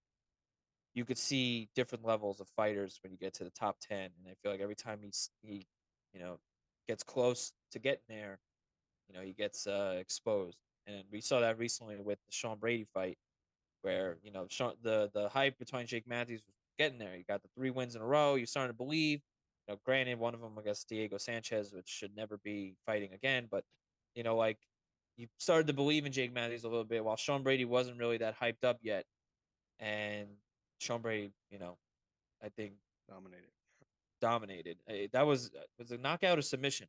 [0.95, 4.29] you could see different levels of fighters when you get to the top ten, and
[4.29, 5.67] I feel like every time he's he,
[6.13, 6.39] you know,
[6.89, 8.39] gets close to getting there,
[9.09, 12.87] you know, he gets uh, exposed, and we saw that recently with the Sean Brady
[12.95, 13.19] fight,
[13.83, 17.17] where you know Sean, the the hype between Jake Matthews was getting there.
[17.17, 18.35] You got the three wins in a row.
[18.35, 19.21] You're starting to believe.
[19.67, 23.13] You know, granted, one of them, I guess, Diego Sanchez, which should never be fighting
[23.15, 23.65] again, but
[24.15, 24.59] you know, like
[25.17, 28.19] you started to believe in Jake Matthews a little bit, while Sean Brady wasn't really
[28.19, 29.05] that hyped up yet,
[29.81, 30.29] and
[30.81, 31.77] Sean Brady, you know,
[32.43, 32.75] I think
[33.09, 33.49] Dominated.
[34.21, 34.77] dominated.
[34.89, 36.87] Eh, That was uh, was a knockout or submission.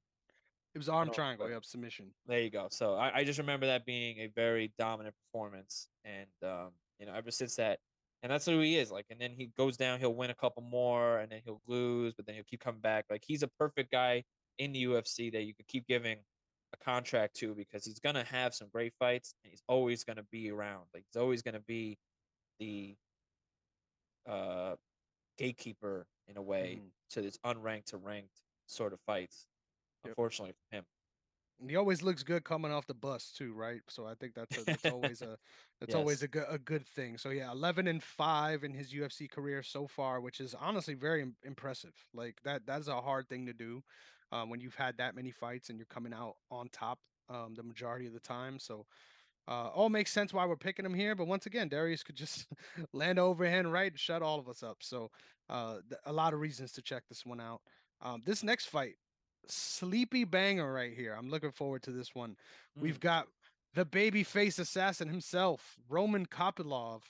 [0.74, 2.08] It was arm triangle, yep, submission.
[2.28, 2.67] There you go.
[2.69, 7.13] So I, I just remember that being a very dominant performance, and um, you know,
[7.13, 7.80] ever since that,
[8.26, 8.90] and that's who he is.
[8.90, 12.16] Like, and then he goes down, he'll win a couple more, and then he'll lose,
[12.16, 13.06] but then he'll keep coming back.
[13.08, 14.24] Like, he's a perfect guy
[14.58, 16.18] in the UFC that you could keep giving
[16.74, 20.50] a contract to because he's gonna have some great fights, and he's always gonna be
[20.50, 20.88] around.
[20.92, 22.00] Like, he's always gonna be
[22.58, 22.98] the
[24.26, 24.76] uh
[25.38, 26.92] gatekeeper in a way Mhm.
[27.12, 29.46] to this unranked to ranked sort of fights.
[30.04, 30.10] Yep.
[30.10, 30.86] Unfortunately for him.
[31.68, 33.82] He always looks good coming off the bus too, right?
[33.88, 35.38] So I think that's a, that's always a
[35.80, 37.18] that's always a good a good thing.
[37.18, 41.26] So yeah, 11 and 5 in his UFC career so far, which is honestly very
[41.44, 41.94] impressive.
[42.13, 43.84] Like that that's a hard thing to do
[44.32, 47.63] um, when you've had that many fights and you're coming out on top um, the
[47.63, 48.60] majority of the time.
[48.60, 48.86] So
[49.48, 51.15] uh, all makes sense why we're picking him here.
[51.15, 52.48] But once again, Darius could just
[52.94, 54.78] land overhand right and shut all of us up.
[54.82, 55.12] So
[55.50, 57.62] uh, th- a lot of reasons to check this one out.
[58.02, 58.96] Um, this next fight,
[59.51, 61.13] sleepy banger right here.
[61.17, 62.36] I'm looking forward to this one.
[62.75, 63.01] We've Mm.
[63.01, 63.27] got
[63.73, 67.01] the baby face assassin himself, Roman Kopylov,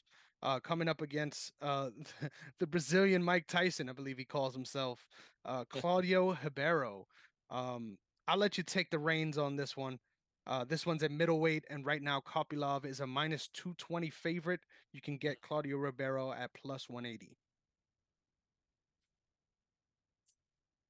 [0.42, 1.90] uh, coming up against uh,
[2.60, 5.06] the Brazilian Mike Tyson, I believe he calls himself,
[5.46, 7.08] uh, Claudio Ribeiro.
[7.50, 10.00] Um, I'll let you take the reins on this one.
[10.48, 14.60] Uh, this one's at middleweight, and right now Kopylov is a minus 220 favorite.
[14.94, 17.36] You can get Claudio Ribeiro at plus 180.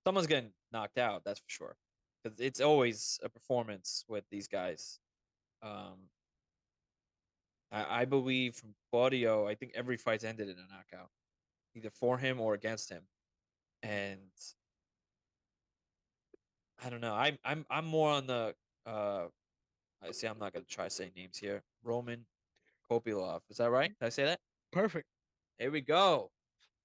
[0.05, 1.23] Someone's getting knocked out.
[1.25, 1.75] That's for sure.
[2.23, 4.99] Because it's always a performance with these guys.
[5.63, 6.09] Um,
[7.71, 11.09] I, I believe from Claudio, I think every fight's ended in a knockout,
[11.75, 13.01] either for him or against him.
[13.81, 14.19] And
[16.83, 17.13] I don't know.
[17.13, 18.53] I'm I'm I'm more on the.
[18.85, 19.25] Uh,
[20.03, 20.27] I see.
[20.27, 21.63] I'm not gonna try saying names here.
[21.83, 22.25] Roman
[22.89, 23.41] Kopylov.
[23.49, 23.91] Is that right?
[23.99, 24.39] Did I say that?
[24.71, 25.07] Perfect.
[25.57, 26.31] Here we go.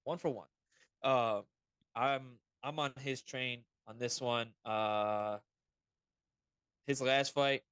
[0.03, 0.47] One for one.
[1.03, 1.41] Uh,
[1.95, 4.53] I'm I'm on his train on this one.
[4.65, 5.39] Uh,
[6.85, 7.63] his last fight,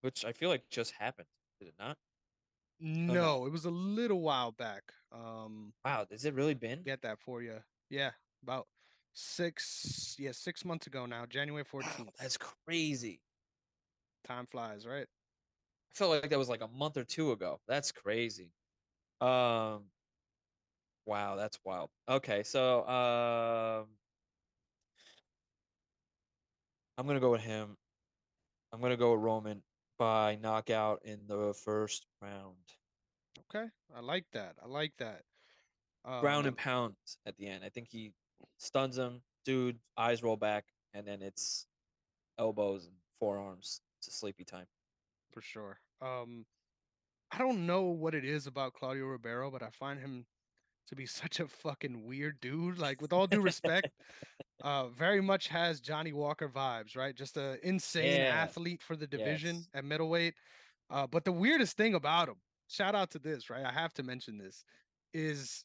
[0.00, 1.98] which I feel like just happened, did it not?
[2.78, 4.94] No, it was a little while back.
[5.12, 6.82] Um, Wow, has it really been?
[6.84, 7.62] get that for you.
[7.88, 8.12] Yeah,
[8.42, 8.68] about
[9.12, 12.16] six, yeah, six months ago now, January Wow, 14th.
[12.18, 13.22] that's crazy.
[14.24, 15.06] Time flies, right?
[15.90, 17.60] I felt like that was like a month or two ago.
[17.66, 18.52] That's crazy.
[19.20, 19.90] Um,
[21.06, 21.90] wow, that's wild.
[22.08, 23.86] Okay, so um,
[26.98, 27.76] I'm gonna go with him.
[28.72, 29.62] I'm gonna go with Roman
[29.98, 32.56] by knockout in the first round.
[33.54, 34.54] Okay, I like that.
[34.62, 35.22] I like that.
[36.20, 36.94] Ground Um, and pound
[37.26, 37.62] at the end.
[37.64, 38.12] I think he
[38.58, 39.22] stuns him.
[39.44, 41.66] Dude, eyes roll back, and then it's
[42.38, 44.66] elbows and forearms to sleepy time.
[45.32, 45.78] for sure.
[46.02, 46.44] Um,
[47.30, 50.26] I don't know what it is about Claudio Ribeiro, but I find him
[50.90, 52.78] to be such a fucking weird dude.
[52.78, 53.88] Like, with all due respect,
[54.62, 57.14] uh, very much has Johnny Walker vibes, right?
[57.16, 58.24] Just a insane Yeah.
[58.24, 59.68] athlete for the division Yes.
[59.74, 60.34] at middleweight.
[60.90, 62.36] Uh, but the weirdest thing about him,
[62.68, 63.64] shout out to this, right?
[63.64, 64.64] I have to mention this,
[65.14, 65.64] is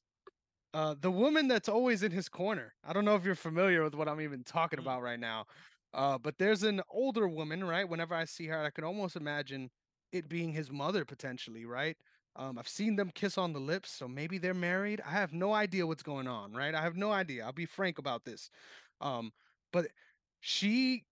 [0.73, 2.73] uh, the woman that's always in his corner.
[2.83, 4.79] I don't know if you're familiar with what I'm even talking Mm.
[4.79, 5.45] about right now.
[5.93, 7.87] Uh, but there's an older woman, right?
[7.87, 9.69] Whenever I see her, I can almost imagine
[10.11, 11.97] it being his mother potentially, right?
[12.37, 15.01] Um, I've seen them kiss on the lips, so maybe they're married.
[15.05, 16.75] I have no idea what's going on, right?
[16.75, 17.45] I have no idea.
[17.45, 18.49] I'll be frank about this.
[18.99, 19.31] Um,
[19.71, 19.87] but
[20.41, 21.05] she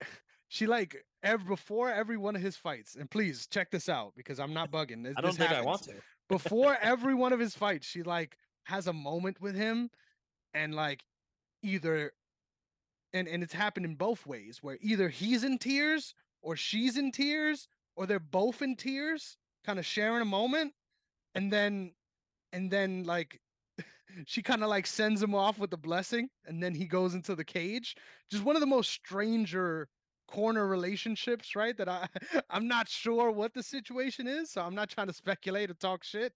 [0.48, 4.38] she like ev- before every one of his fights, and please check this out because
[4.38, 5.02] I'm not bugging.
[5.02, 5.94] This, I don't this think I want to.
[6.28, 9.90] Before every one of his fights, she like has a moment with him,
[10.52, 11.02] and like
[11.62, 12.12] either
[13.12, 17.10] and and it's happened in both ways where either he's in tears or she's in
[17.10, 20.72] tears or they're both in tears kind of sharing a moment
[21.34, 21.92] and then
[22.52, 23.40] and then like
[24.26, 27.34] she kind of like sends him off with a blessing and then he goes into
[27.34, 27.96] the cage.
[28.30, 29.88] Just one of the most stranger
[30.26, 32.06] corner relationships right that i
[32.50, 36.02] i'm not sure what the situation is so i'm not trying to speculate or talk
[36.02, 36.32] shit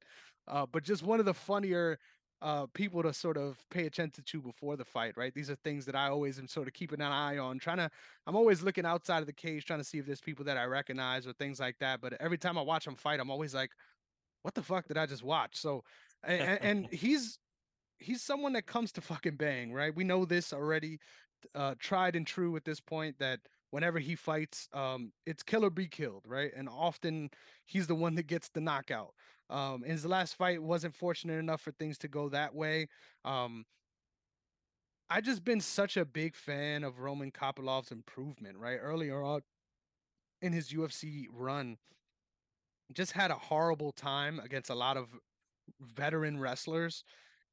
[0.47, 1.99] uh, but just one of the funnier
[2.41, 5.35] uh, people to sort of pay attention to before the fight, right?
[5.35, 7.91] These are things that I always am sort of keeping an eye on, trying to.
[8.27, 10.65] I'm always looking outside of the cage, trying to see if there's people that I
[10.65, 12.01] recognize or things like that.
[12.01, 13.73] But every time I watch them fight, I'm always like,
[14.43, 15.83] "What the fuck did I just watch?" So,
[16.23, 17.39] and, and he's
[17.99, 19.95] he's someone that comes to fucking bang, right?
[19.95, 20.99] We know this already,
[21.55, 25.71] uh, tried and true at this point that whenever he fights, um, it's kill or
[25.71, 26.53] be killed, right?
[26.57, 27.31] And often
[27.67, 29.15] he's the one that gets the knockout.
[29.51, 32.89] Um, his last fight wasn't fortunate enough for things to go that way.
[33.25, 33.65] Um,
[35.11, 38.79] I just been such a big fan of Roman Kopylov's improvement, right?
[38.81, 39.41] Earlier on
[40.43, 41.79] in his UFC run,
[42.93, 45.09] just had a horrible time against a lot of
[45.81, 47.05] veteran wrestlers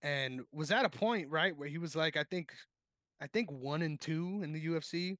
[0.01, 2.53] and was at a point, right, where he was like, I think
[3.21, 5.17] I think one and two in the UFC.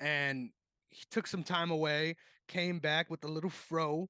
[0.00, 0.50] And
[0.90, 4.08] he took some time away, came back with a little fro,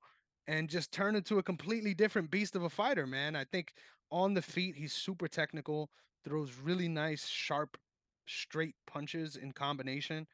[0.49, 3.37] and just turn into a completely different beast of a fighter, man.
[3.37, 3.75] I think
[4.11, 5.91] on the feet, he's super technical,
[6.25, 7.77] throws really nice, sharp,
[8.27, 10.27] straight punches in combination,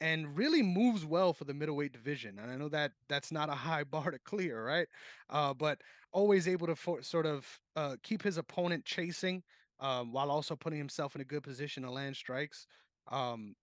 [0.00, 2.38] and really moves well for the middleweight division.
[2.38, 4.88] And I know that that's not a high bar to clear, right?
[5.28, 9.42] Uh, but always able to for, sort of uh, keep his opponent chasing
[9.78, 12.66] um, while also putting himself in a good position to land strikes.
[13.12, 13.54] Um,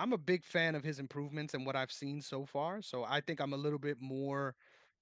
[0.00, 2.82] I'm a big fan of his improvements and what I've seen so far.
[2.82, 4.54] So I think I'm a little bit more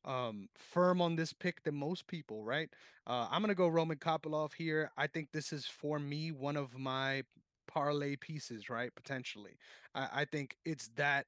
[0.07, 2.71] um, firm on this pick than most people, right?
[3.07, 4.91] Uh, I'm gonna go Roman Kopylov here.
[4.97, 7.23] I think this is for me one of my
[7.67, 8.95] parlay pieces, right?
[8.95, 9.59] Potentially,
[9.95, 11.27] I, I think it's that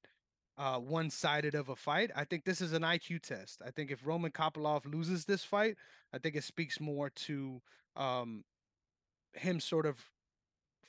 [0.56, 2.10] uh, one-sided of a fight.
[2.16, 3.62] I think this is an IQ test.
[3.64, 5.76] I think if Roman Kopylov loses this fight,
[6.12, 7.62] I think it speaks more to
[7.96, 8.44] um,
[9.34, 9.98] him sort of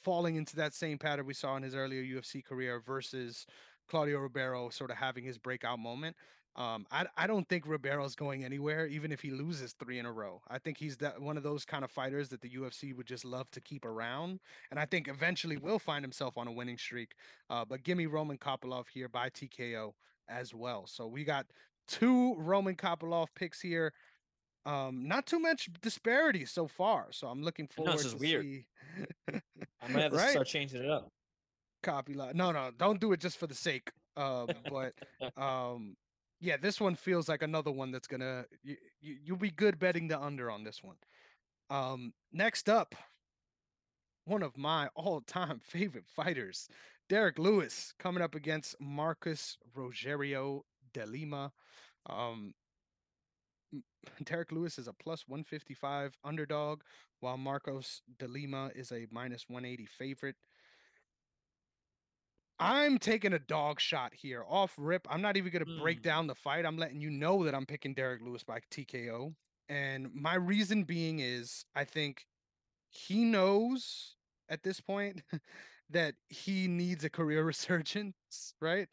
[0.02, 3.46] falling into that same pattern we saw in his earlier UFC career versus
[3.88, 6.16] Claudio Ribeiro sort of having his breakout moment.
[6.56, 10.12] Um, I I don't think Ribeiro's going anywhere, even if he loses three in a
[10.12, 10.42] row.
[10.48, 13.24] I think he's that one of those kind of fighters that the UFC would just
[13.24, 14.40] love to keep around,
[14.72, 17.14] and I think eventually will find himself on a winning streak.
[17.50, 19.94] Uh, but give me Roman Kopylov here by TKO
[20.28, 20.86] as well.
[20.88, 21.46] So we got
[21.88, 23.94] two Roman Kopylov picks here.
[24.66, 28.44] Um, not too much disparity so far, so I'm looking forward it's just to weird.
[28.44, 28.66] see.
[29.32, 30.32] I might have to right?
[30.32, 31.10] start changing it up.
[31.82, 32.36] Copy lot.
[32.36, 33.90] No, no, don't do it just for the sake.
[34.18, 34.94] Um, but
[35.42, 35.96] um,
[36.40, 40.08] yeah, this one feels like another one that's gonna you, you you'll be good betting
[40.08, 40.96] the under on this one.
[41.70, 42.96] Um, next up,
[44.26, 46.70] one of my all-time favorite fighters,
[47.10, 50.62] Derek Lewis, coming up against Marcos Rogerio
[50.94, 51.52] de Lima.
[52.08, 52.54] Um,
[54.24, 56.82] Derek Lewis is a plus 155 underdog,
[57.20, 60.36] while Marcos de Lima is a minus 180 favorite.
[62.60, 65.08] I'm taking a dog shot here off rip.
[65.10, 66.04] I'm not even going to break Hmm.
[66.04, 66.66] down the fight.
[66.66, 69.36] I'm letting you know that I'm picking Derek Lewis by TKO.
[69.70, 72.28] And my reason being is I think
[72.90, 74.18] he knows
[74.50, 75.22] at this point
[75.90, 78.90] that he needs a career resurgence, right?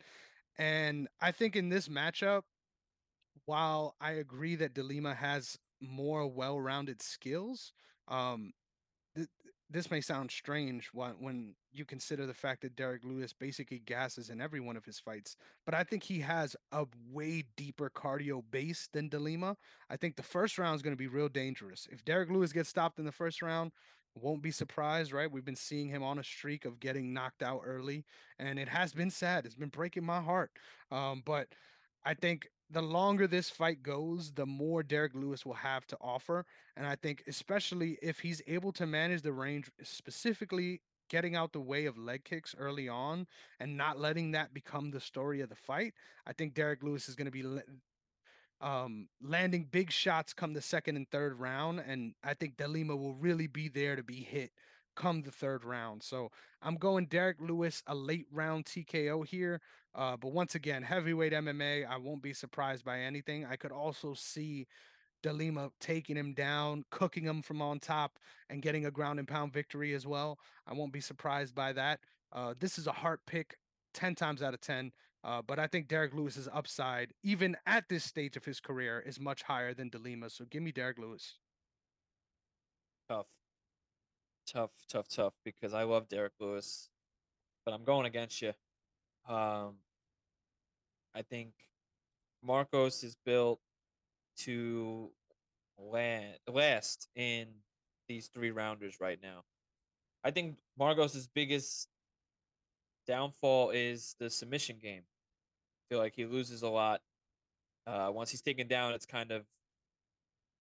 [0.58, 2.42] And I think in this matchup,
[3.44, 7.72] while I agree that Delima has more well-rounded skills,
[8.08, 8.52] um,
[9.16, 9.28] th-
[9.70, 14.30] this may sound strange when, when you consider the fact that Derek Lewis basically gasses
[14.30, 18.42] in every one of his fights, but I think he has a way deeper cardio
[18.50, 19.56] base than Delima.
[19.90, 21.88] I think the first round is going to be real dangerous.
[21.90, 23.72] If Derek Lewis gets stopped in the first round,
[24.14, 25.30] won't be surprised, right?
[25.30, 28.04] We've been seeing him on a streak of getting knocked out early,
[28.38, 29.44] and it has been sad.
[29.44, 30.50] It's been breaking my heart.
[30.90, 31.48] Um, but
[32.04, 36.44] I think the longer this fight goes, the more Derek Lewis will have to offer.
[36.76, 41.60] And I think, especially if he's able to manage the range, specifically getting out the
[41.60, 43.26] way of leg kicks early on
[43.60, 45.94] and not letting that become the story of the fight,
[46.26, 47.44] I think Derek Lewis is going to be
[48.60, 51.80] um, landing big shots come the second and third round.
[51.86, 54.50] And I think Delima will really be there to be hit
[54.96, 56.02] come the third round.
[56.02, 56.30] So
[56.62, 59.60] I'm going Derek Lewis, a late round TKO here.
[59.94, 63.46] Uh, but once again, heavyweight MMA, I won't be surprised by anything.
[63.46, 64.66] I could also see
[65.22, 68.18] Delima taking him down, cooking him from on top,
[68.50, 70.38] and getting a ground and pound victory as well.
[70.66, 72.00] I won't be surprised by that.
[72.32, 73.56] Uh, this is a heart pick
[73.94, 74.92] 10 times out of 10.
[75.24, 79.18] Uh, but I think Derek Lewis's upside, even at this stage of his career, is
[79.18, 80.30] much higher than Delima.
[80.30, 81.38] So give me Derek Lewis.
[83.08, 83.26] Tough.
[84.46, 86.88] Tough, tough, tough, because I love Derek Lewis,
[87.64, 88.52] but I'm going against you.
[89.28, 89.74] Um,
[91.12, 91.50] I think
[92.44, 93.58] Marcos is built
[94.38, 95.10] to
[95.78, 97.46] land, last in
[98.08, 99.44] these three rounders right now.
[100.24, 101.88] I think Marcos's biggest
[103.06, 105.02] downfall is the submission game.
[105.02, 107.00] I feel like he loses a lot.
[107.86, 109.44] Uh, once he's taken down, it's kind of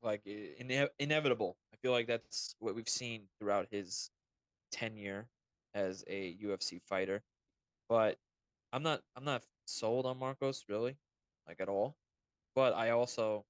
[0.03, 1.57] like ine- inevitable.
[1.73, 4.11] I feel like that's what we've seen throughout his
[4.71, 5.28] tenure
[5.73, 7.23] as a UFC fighter.
[7.89, 8.17] But
[8.71, 10.95] I'm not I'm not sold on Marcos really,
[11.47, 11.95] like at all.
[12.55, 13.45] But I also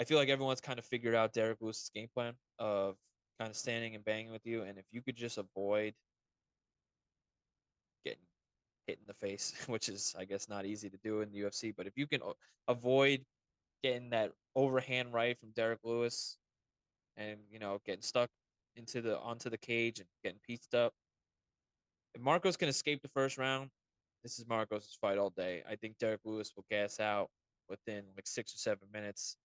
[0.00, 2.96] I feel like everyone's kind of figured out Derek Lewis's game plan of
[3.38, 5.94] kind of standing and banging with you, and if you could just avoid
[8.04, 8.20] getting
[8.86, 11.74] hit in the face, which is I guess not easy to do in the UFC,
[11.76, 12.20] but if you can
[12.68, 13.24] avoid
[13.82, 16.38] getting that overhand right from Derek Lewis,
[17.16, 18.30] and you know getting stuck
[18.76, 20.92] into the onto the cage and getting pieced up.
[22.14, 23.70] If Marcos can escape the first round,
[24.22, 25.62] this is Marcos' fight all day.
[25.68, 27.28] I think Derek Lewis will gas out
[27.68, 29.36] within like six or seven minutes,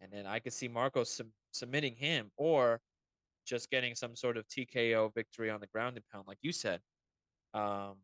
[0.00, 2.80] and then I could see Marcos sub- submitting him or
[3.46, 6.80] just getting some sort of TKO victory on the ground and pound, like you said.
[7.52, 7.96] Um,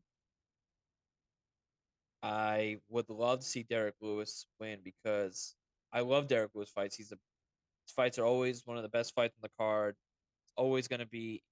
[2.23, 5.55] I would love to see Derek Lewis win because
[5.93, 6.97] I love Derek Lewis fights.
[6.97, 7.19] He's a
[7.87, 9.97] his fights are always one of the best fights on the card.
[10.45, 11.43] It's always going to be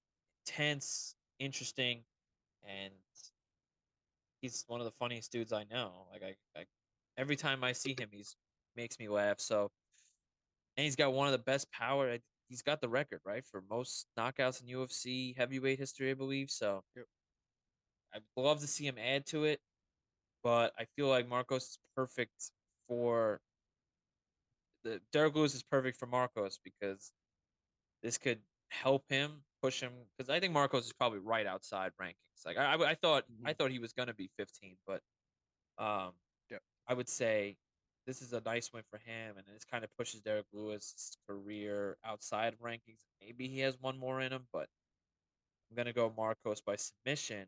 [0.47, 2.03] tense, interesting,
[2.63, 2.93] and
[4.41, 6.07] he's one of the funniest dudes I know.
[6.13, 6.65] Like I, I
[7.17, 8.37] every time I see him, he's
[8.77, 9.41] makes me laugh.
[9.41, 9.71] So,
[10.79, 12.17] and he's got one of the best power.
[12.49, 16.51] He's got the record right for most knockouts in UFC heavyweight history, I believe.
[16.51, 17.07] So, Yep.
[18.15, 19.61] I'd love to see him add to it,
[20.43, 22.53] but I feel like Marcos is perfect
[22.87, 23.41] for
[24.85, 27.13] the Derek Lewis is perfect for Marcos because
[28.03, 32.47] this could help him push him because I think Marcos is probably right outside rankings.
[32.47, 35.03] Like I, I, I thought, I thought he was gonna be 15, but
[35.77, 36.13] um,
[36.51, 36.63] Yep.
[36.87, 37.57] I would say
[38.09, 41.99] this is a nice win for him, and this kind of pushes Derek Lewis' career
[42.03, 43.05] outside of rankings.
[43.21, 44.67] Maybe he has one more in him, but
[45.71, 47.47] I'm gonna go Marcos by submission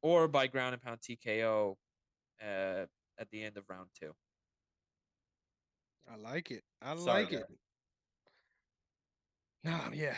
[0.00, 1.76] or by ground and pound TKO
[2.42, 2.86] uh,
[3.18, 4.12] at the end of round two.
[6.10, 6.62] I like it.
[6.80, 7.44] I Sorry, like it.
[9.62, 10.16] No, yeah.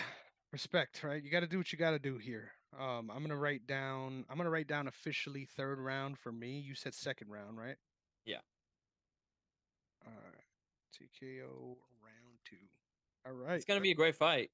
[0.53, 1.20] Respect, right?
[1.22, 2.53] You got to do what you got to do here.
[2.78, 4.24] Um, I'm gonna write down.
[4.30, 6.61] I'm gonna write down officially third round for me.
[6.61, 7.76] You said second round, right?
[8.24, 8.39] Yeah.
[10.07, 10.45] All right.
[10.95, 12.57] TKO round two.
[13.27, 13.57] All right.
[13.57, 14.51] It's gonna be a great fight,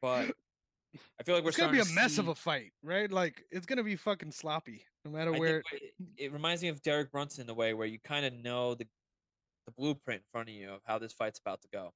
[0.00, 0.34] but
[1.20, 3.10] I feel like we're It's gonna be a to mess of a fight, right?
[3.10, 5.62] Like it's gonna be fucking sloppy, no matter I where.
[5.70, 8.32] think it, it reminds me of Derek Brunson in a way where you kind of
[8.34, 8.86] know the
[9.66, 11.94] the blueprint in front of you of how this fight's about to go,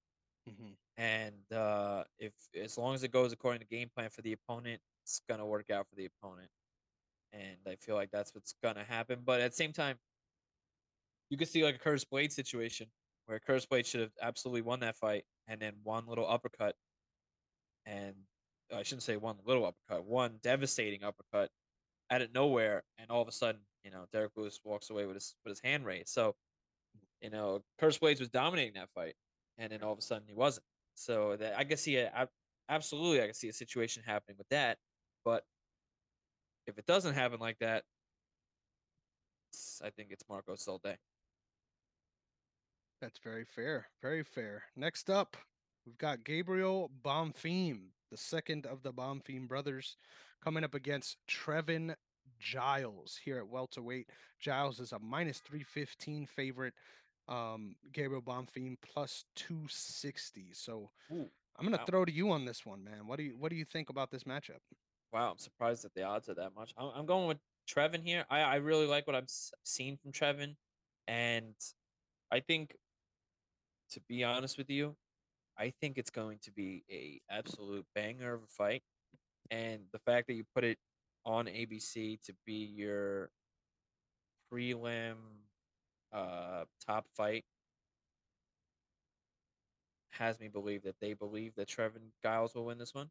[0.48, 0.76] Mhm.
[0.96, 4.80] and uh, if as long as it goes according to game plan for the opponent,
[5.02, 6.48] it's gonna work out for the opponent,
[7.32, 9.22] and I feel like that's what's gonna happen.
[9.24, 9.98] But at the same time,
[11.30, 12.86] you could see like a Curtis Blaydes situation
[13.26, 16.76] where Curtis Blaydes should have absolutely won that fight, and then one little uppercut,
[17.84, 18.14] and
[18.72, 21.50] uh, I shouldn't say one little uppercut, one devastating uppercut
[22.10, 25.16] out of nowhere, and all of a sudden, you know, Derek Lewis walks away with
[25.16, 26.08] his with his hand raised.
[26.08, 26.34] So,
[27.20, 29.14] you know, Curtis Blaydes was dominating that fight,
[29.58, 30.64] and then all of a sudden he wasn't.
[30.94, 32.28] So that I can see a
[32.68, 34.78] absolutely I can see a situation happening with that,
[35.24, 35.44] but
[36.66, 37.84] if it doesn't happen like that,
[39.84, 40.96] I think it's Marcos all day.
[43.00, 43.88] That's very fair.
[44.02, 44.64] Very fair.
[44.74, 45.36] Next up,
[45.84, 49.96] we've got Gabriel Bonfim, the second of the Bonfim brothers,
[50.42, 51.94] coming up against Trevin
[52.38, 54.08] Giles here at welterweight.
[54.40, 56.74] Giles is a minus 315 favorite.
[57.28, 60.50] Um, Gabriel Bonfim plus 260.
[60.52, 61.28] So Ooh,
[61.58, 61.84] I'm gonna wow.
[61.86, 63.06] throw to you on this one, man.
[63.06, 64.60] What do you what do you think about this matchup?
[65.12, 66.72] Wow, I'm surprised that the odds are that much.
[66.78, 67.38] I'm, I'm going with
[67.68, 68.24] Trevin here.
[68.30, 69.30] I, I really like what I've
[69.64, 70.54] seen from Trevin,
[71.08, 71.54] and
[72.30, 72.76] I think,
[73.96, 74.94] to be honest with you,
[75.58, 78.82] I think it's going to be a absolute banger of a fight.
[79.50, 80.76] And the fact that you put it
[81.24, 83.30] on ABC to be your
[84.52, 85.14] prelim
[86.12, 87.44] uh, top fight
[90.10, 93.08] has me believe that they believe that Trevin Giles will win this one.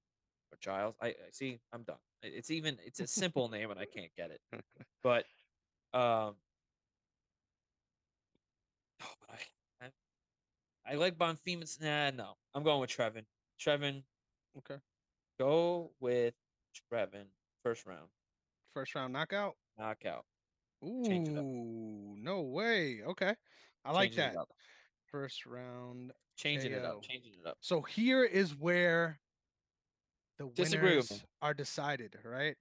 [0.52, 0.94] Or Giles.
[1.02, 1.60] I, I see.
[1.74, 1.98] I'm done.
[2.22, 2.78] It's even.
[2.86, 4.42] It's a simple name, and I can't get it.
[5.04, 5.26] But,
[5.94, 6.36] um,
[9.04, 9.30] oh, but
[9.82, 9.86] I,
[10.88, 11.82] I, like Bonfim.
[11.82, 12.34] Nah, no.
[12.54, 13.26] I'm going with Trevin.
[13.60, 14.04] Trevin.
[14.58, 14.80] Okay.
[15.40, 16.34] Go with
[16.92, 17.26] Trevin.
[17.64, 18.08] First round.
[18.74, 19.56] First round knockout.
[19.78, 20.26] Knockout.
[20.84, 23.02] Ooh, no way.
[23.08, 23.34] Okay.
[23.84, 24.36] I like that.
[25.12, 26.12] First round.
[26.38, 26.78] Changing KO.
[26.78, 27.02] it up.
[27.02, 27.58] Changing it up.
[27.62, 29.20] So here is where
[30.38, 32.56] the winners are decided, right?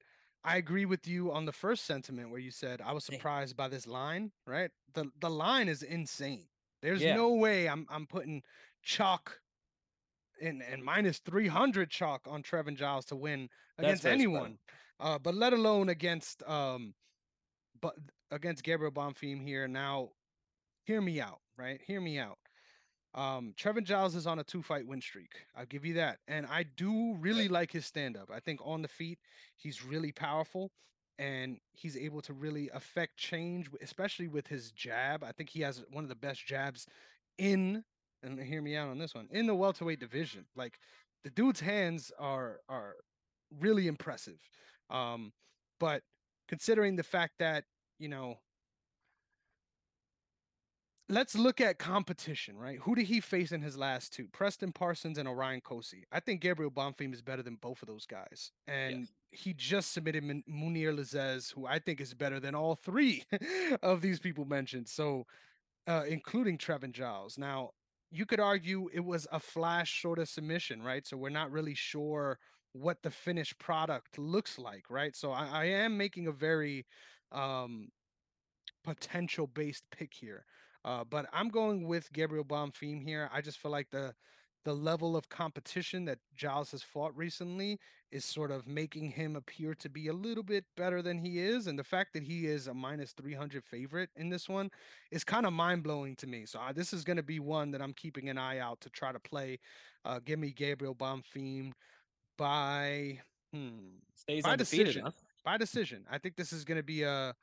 [0.45, 3.69] I agree with you on the first sentiment where you said I was surprised by
[3.69, 4.71] this line, right?
[4.93, 6.47] The the line is insane.
[6.85, 7.17] There's yeah.
[7.17, 8.43] no way I'm I'm putting
[8.83, 9.41] chalk
[10.41, 14.59] and and minus 300 chalk on Trevin Giles to win against anyone.
[15.01, 16.93] Uh, but let alone against um
[17.81, 17.95] but
[18.31, 19.67] against Gabriel Bonfim here.
[19.67, 20.11] Now,
[20.85, 21.81] hear me out, right?
[21.87, 22.39] Hear me out.
[23.15, 25.33] Um, Trevin Giles is on a two fight win streak.
[25.57, 26.19] I'll give you that.
[26.29, 28.31] And I do really like his stand up.
[28.31, 29.19] I think on the feet,
[29.57, 30.71] he's really powerful
[31.19, 35.23] and he's able to really affect change, especially with his jab.
[35.23, 36.87] I think he has one of the best jabs
[37.39, 37.85] in,
[38.23, 40.47] and hear me out on this one, in the welterweight division.
[40.57, 40.79] Like
[41.23, 42.97] the dude's hands are are
[43.61, 44.39] really impressive.
[44.91, 45.33] Um,
[45.81, 46.03] but
[46.49, 47.65] considering the fact that
[47.99, 48.39] you know,
[51.09, 52.79] let's look at competition, right?
[52.83, 54.27] Who did he face in his last two?
[54.33, 56.05] Preston Parsons and Orion Cosce.
[56.11, 58.53] I think Gabriel Bonfim is better than both of those guys.
[58.67, 59.09] And yes.
[59.31, 63.25] he just submitted Munir Lazzez, who I think is better than all three
[63.83, 64.89] of these people mentioned.
[64.89, 65.27] So,
[65.87, 67.37] uh, including Trevin Giles.
[67.37, 67.71] Now,
[68.11, 71.07] you could argue it was a flash sort of submission, right?
[71.07, 72.39] So we're not really sure
[72.73, 75.15] what the finished product looks like, right?
[75.15, 76.87] So I, I am making a very
[77.33, 77.89] um,
[78.85, 80.45] potential based pick here.
[80.85, 83.31] Uh, but I'm going with Gabriel Bonfim here.
[83.33, 84.15] I just feel like the
[84.65, 87.79] the level of competition that Giles has fought recently
[88.11, 91.67] is sort of making him appear to be a little bit better than he is.
[91.67, 94.71] And the fact that he is a minus 300 favorite in this one
[95.11, 96.47] is kind of mind blowing to me.
[96.47, 98.91] So uh, this is going to be one that I'm keeping an eye out to
[98.91, 99.59] try to play.
[100.05, 101.73] Uh, give me Gabriel Bonfim
[102.39, 103.19] by
[103.53, 105.03] hmm, stays by decision.
[105.05, 105.11] Huh?
[105.45, 106.07] By decision.
[106.11, 107.35] I think this is going to be a,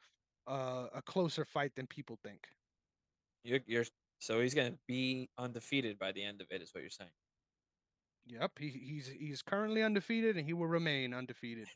[0.48, 0.52] a
[0.96, 2.48] a closer fight than people think.
[3.44, 3.86] You're, you're
[4.20, 7.10] so he's going to be undefeated by the end of it, is what you're saying.
[8.28, 11.68] Yep, he, he's he's currently undefeated, and he will remain undefeated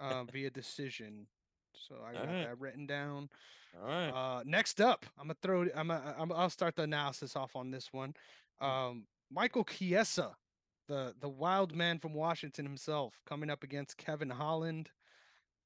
[0.00, 1.26] uh, via decision.
[1.74, 2.46] So I got right.
[2.46, 3.28] that written down.
[3.82, 4.08] All right.
[4.08, 5.66] Uh, next up, I'm gonna throw.
[5.74, 5.90] I'm.
[5.90, 8.14] A, I'm I'll start the analysis off on this one.
[8.60, 8.66] Hmm.
[8.66, 10.34] Um, Michael Chiesa
[10.88, 14.90] the the wild man from Washington himself coming up against Kevin Holland.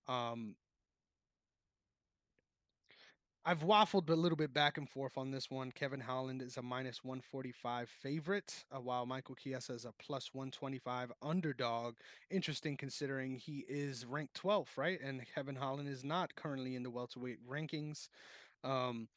[0.06, 0.54] Um,
[3.48, 5.72] I've waffled a little bit back and forth on this one.
[5.72, 11.10] Kevin Holland is a minus 145 favorite, uh, while Michael Chiesa is a plus 125
[11.22, 11.94] underdog.
[12.30, 15.00] Interesting considering he is ranked 12th, right?
[15.02, 18.10] And Kevin Holland is not currently in the welterweight rankings.
[18.64, 19.08] Um,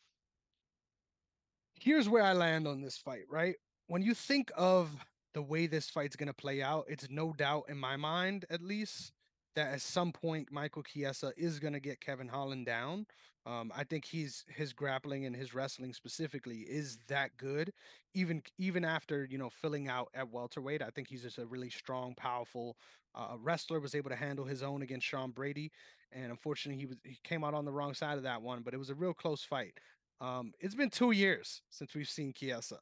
[1.82, 3.56] here's where I land on this fight, right?
[3.88, 4.92] When you think of
[5.34, 8.62] the way this fight's going to play out, it's no doubt in my mind, at
[8.62, 9.12] least,
[9.56, 13.06] that at some point Michael Chiesa is going to get Kevin Holland down.
[13.46, 17.74] Um, I think he's his grappling and his wrestling specifically is that good.
[18.14, 21.70] Even even after you know filling out at welterweight, I think he's just a really
[21.70, 22.78] strong, powerful
[23.16, 23.80] uh, wrestler.
[23.80, 25.72] Was able to handle his own against Sean Brady,
[26.12, 28.62] and unfortunately he was he came out on the wrong side of that one.
[28.62, 29.74] But it was a real close fight.
[30.20, 32.78] Um, it's been two years since we've seen Chiesa,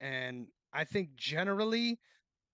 [0.00, 1.98] and I think generally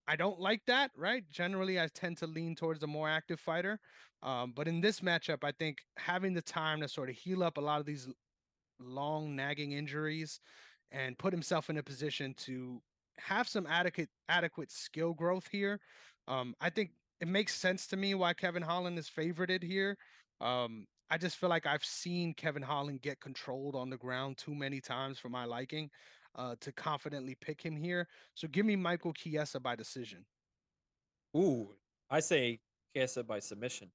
[0.09, 1.25] I don't like that, right?
[1.31, 3.81] Generally, I tend to lean towards the more active fighter.
[4.23, 7.57] Um, but in this matchup, I think having the time to sort of heal up
[7.57, 8.09] a lot of these
[8.81, 10.41] long nagging injuries
[10.93, 12.81] and put himself in a position to
[13.19, 15.81] have some adequate adequate skill growth here.
[16.29, 16.91] Um, I think
[17.21, 19.97] it makes sense to me why Kevin Holland is favorited here.
[20.41, 24.55] Um, I just feel like I've seen Kevin Holland get controlled on the ground too
[24.55, 25.91] many times for my liking
[26.37, 28.09] uh, to confidently pick him here.
[28.35, 30.25] So give me Michael Chiesa by decision.
[31.37, 31.75] Ooh,
[32.11, 32.61] I say
[32.95, 33.91] Chiesa by submission.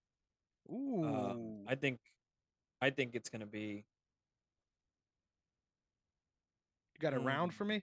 [0.71, 1.99] Ooh, Um, I think,
[2.81, 3.85] I think it's gonna be.
[6.95, 7.81] you got a round for mm, me?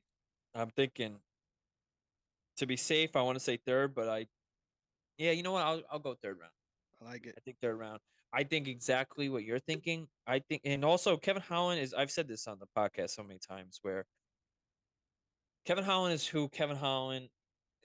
[0.55, 1.21] I'm thinking
[2.59, 3.17] to be safe.
[3.17, 4.27] I want to say third, but I,
[5.19, 5.63] yeah, you know what?
[5.63, 6.53] I'll I'll go third round.
[7.03, 7.35] I like it.
[7.37, 8.01] I think third round.
[8.33, 10.09] I think exactly what you're thinking.
[10.27, 11.95] I think, and also Kevin Holland is.
[11.95, 14.05] I've said this on the podcast so many times where
[15.69, 17.29] Kevin Holland is who Kevin Holland.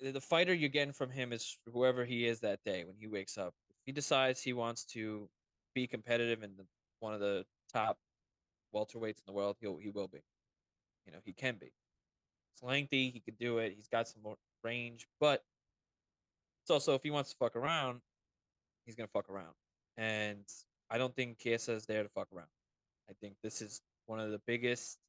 [0.02, 3.38] The fighter you're getting from him is whoever he is that day when he wakes
[3.38, 3.54] up.
[3.72, 5.28] If he decides he wants to
[5.76, 6.64] be competitive in the,
[7.02, 7.98] one of the top
[8.74, 10.22] welterweights in the world, he'll he will be.
[11.06, 11.74] You know, he can be.
[12.54, 13.10] It's lengthy.
[13.10, 13.74] He could do it.
[13.76, 15.44] He's got some more range, but
[16.62, 18.00] it's also if he wants to fuck around,
[18.86, 19.56] he's gonna fuck around.
[19.98, 20.46] And
[20.90, 22.48] I don't think Chiesa is there to fuck around.
[23.10, 25.00] I think this is one of the biggest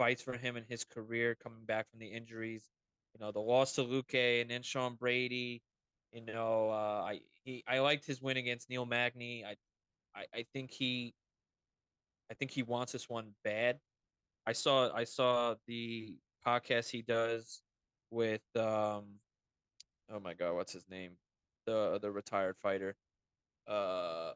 [0.00, 2.70] fights for him in his career, coming back from the injuries.
[3.14, 5.60] You know, the loss to Luque and then Sean Brady.
[6.10, 9.44] You know, uh, I he I liked his win against Neil Magny.
[9.44, 9.56] I,
[10.16, 11.12] I I think he
[12.30, 13.78] I think he wants this one bad.
[14.46, 17.60] I saw I saw the podcast he does
[18.10, 19.04] with um
[20.10, 21.12] oh my god, what's his name?
[21.66, 22.96] The the retired fighter.
[23.68, 24.32] Uh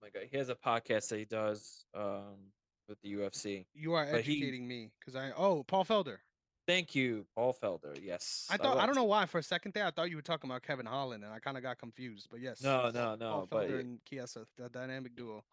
[0.00, 2.52] my god, he has a podcast that he does um
[2.90, 3.64] with the UFC.
[3.72, 6.18] You are But he educating me because I oh Paul Felder.
[6.66, 7.98] thank you, Paul Felder.
[8.02, 8.46] Yes.
[8.50, 10.16] I I thought I love don't know why for a second there I thought you
[10.16, 12.28] were talking about Kevin Holland and I kind of got confused.
[12.30, 15.44] But yes, No, Paul, no, Paul no, but Felder it, and Chiesa, the dynamic duo.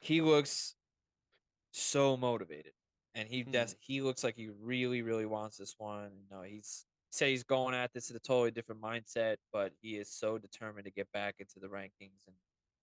[0.00, 0.76] he looks
[1.72, 2.72] so motivated
[3.14, 3.50] and he Hmm.
[3.50, 7.74] does he looks like he really really wants this one know he's say he's going
[7.74, 11.36] at this in a totally different mindset but he is so determined to get back
[11.40, 12.36] into the rankings and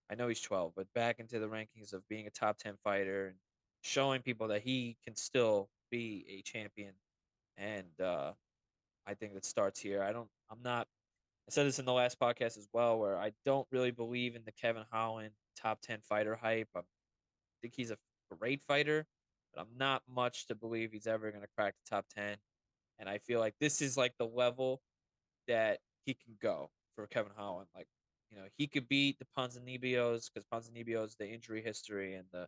[0.10, 3.28] i know he's 12 but back into the rankings of being a top 10 fighter
[3.28, 3.38] and
[3.82, 6.94] showing people that he can still be a champion
[7.58, 8.32] and uh
[9.06, 10.88] i think it starts here i don't i'm not
[11.48, 14.44] i said this in the last podcast as well where i don't really believe in
[14.46, 16.82] the kevin holland top 10 fighter hype i
[17.62, 17.98] think he's a
[18.40, 19.06] great fighter,
[19.54, 22.38] but I'm not much to believe he's ever going to crack the top 10.
[23.00, 24.82] And I feel like this is like the level
[25.48, 27.68] that he can go for Kevin Holland.
[27.76, 27.88] Like,
[28.30, 32.48] you know, he could beat the Ponzinibbio's because Ponzinibbio's the injury history and the,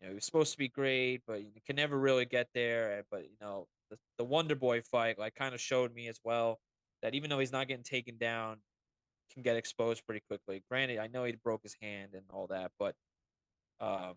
[0.00, 3.04] you know, he was supposed to be great, but you can never really get there.
[3.10, 6.60] But, you know, the, the Wonder Boy fight, like, kind of showed me as well
[7.02, 8.58] that even though he's not getting taken down,
[9.32, 10.62] can get exposed pretty quickly.
[10.70, 12.94] Granted, I know he broke his hand and all that, but
[13.80, 14.14] um,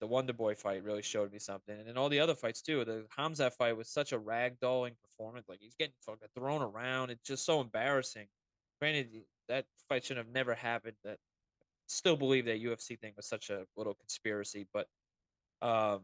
[0.00, 2.84] the Wonder Boy fight really showed me something, and then all the other fights too.
[2.84, 7.10] The Hamza fight was such a ragdolling performance; like he's getting fucking thrown around.
[7.10, 8.26] It's just so embarrassing.
[8.80, 10.96] Granted, that fight should have never happened.
[11.04, 11.18] That
[11.86, 14.86] still believe that UFC thing was such a little conspiracy, but
[15.62, 16.02] um,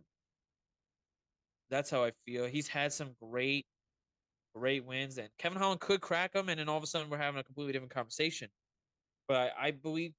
[1.70, 2.47] that's how I feel.
[2.47, 3.66] He's had some great,
[4.55, 7.18] great wins, and Kevin Holland could crack him, and then all of a sudden we're
[7.18, 8.49] having a completely different conversation.
[9.28, 10.12] But I, I believe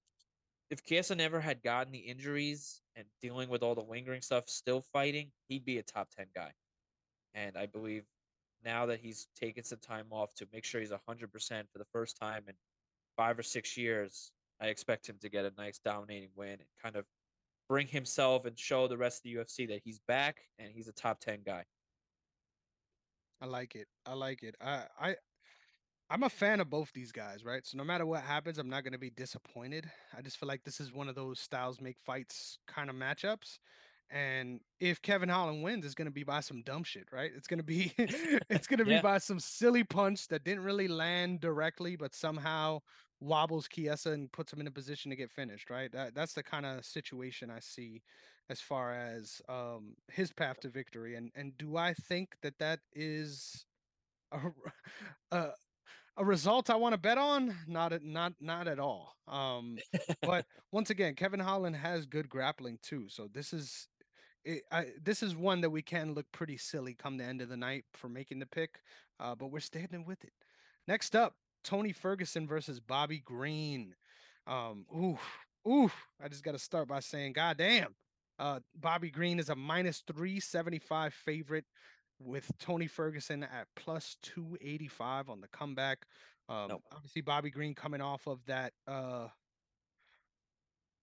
[0.70, 4.82] if Chiesa never had gotten the injuries and dealing with all the lingering stuff, still
[4.94, 6.54] fighting, he'd be a top 10 guy.
[7.34, 8.06] And I believe
[8.64, 11.00] now that he's taken some time off to make sure he's 100%
[11.72, 12.54] for the first time in
[13.18, 14.32] five or six years,
[14.62, 17.06] I expect him to get a nice dominating win and kind of
[17.68, 20.94] bring himself and show the rest of the UFC that he's back and he's a
[20.94, 21.66] top 10 guy.
[23.42, 23.88] I like it.
[24.06, 24.56] I like it.
[24.62, 25.16] I I
[26.10, 27.66] I'm a fan of both these guys, right?
[27.66, 29.90] So no matter what happens, I'm not going to be disappointed.
[30.16, 33.58] I just feel like this is one of those styles make fights kind of matchups.
[34.10, 37.32] And if Kevin Holland wins, it's going to be by some dumb shit, right?
[37.34, 39.02] It's going to be it's going to be Yeah.
[39.02, 42.82] by some silly punch that didn't really land directly but somehow
[43.22, 45.92] wobbles Chiesa and puts him in a position to get finished, right?
[45.92, 48.02] That that's the kind of situation I see
[48.50, 52.80] as far as um his path to victory and and do I think that that
[52.94, 53.66] is
[54.32, 54.40] a,
[55.32, 55.50] a
[56.18, 57.56] a result I want to bet on?
[57.68, 59.16] Not at not not at all.
[59.28, 59.78] Um,
[60.22, 63.06] but once again, Kevin Holland has good grappling too.
[63.08, 63.88] So this is
[64.44, 67.50] it, I, this is one that we can look pretty silly come the end of
[67.50, 68.80] the night for making the pick.
[69.20, 70.34] Uh, but we're standing with it.
[70.88, 73.96] Next up, Tony Ferguson versus Bobby Green.
[74.48, 75.20] Um, oof,
[75.68, 75.94] oof.
[76.22, 77.96] I just got to start by saying, God damn.
[78.40, 81.66] Uh, Bobby Green is a minus 375 favorite
[82.20, 86.06] with Tony Ferguson at plus 285 on the comeback.
[86.50, 86.84] Um, Nope.
[86.92, 89.28] obviously Bobby Green coming off of that uh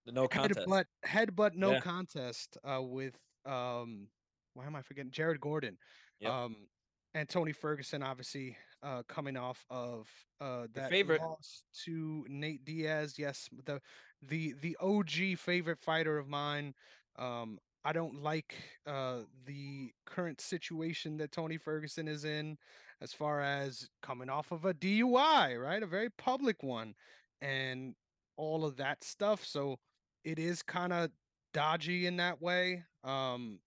[0.06, 0.66] The no contest.
[0.66, 1.80] headbutt headbutt no Yeah.
[1.80, 4.08] contest uh with um
[4.54, 5.78] why am I forgetting Jared Gordon.
[6.20, 6.30] Yep.
[6.32, 6.68] Um
[7.14, 10.08] and Tony Ferguson obviously uh coming off of
[10.40, 11.20] uh that favorite.
[11.20, 13.14] loss to Nate Diaz.
[13.18, 13.80] Yes, the
[14.22, 16.74] the the OG favorite fighter of mine.
[17.18, 18.54] Um I don't like
[18.86, 22.58] uh the current situation that Tony Ferguson is in
[23.00, 25.82] as far as coming off of a DUI, right?
[25.82, 26.94] A very public one
[27.40, 27.94] and
[28.36, 29.44] all of that stuff.
[29.44, 29.78] So
[30.24, 31.10] it is kind of
[31.54, 32.84] dodgy in that way.
[33.04, 33.60] Um,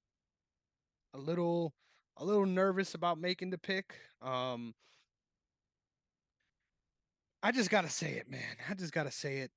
[1.14, 1.74] a little,
[2.18, 3.96] a little nervous about making the pick.
[4.22, 4.74] Um,
[7.44, 8.58] I just gotta say it, man.
[8.70, 9.52] I just gotta say it.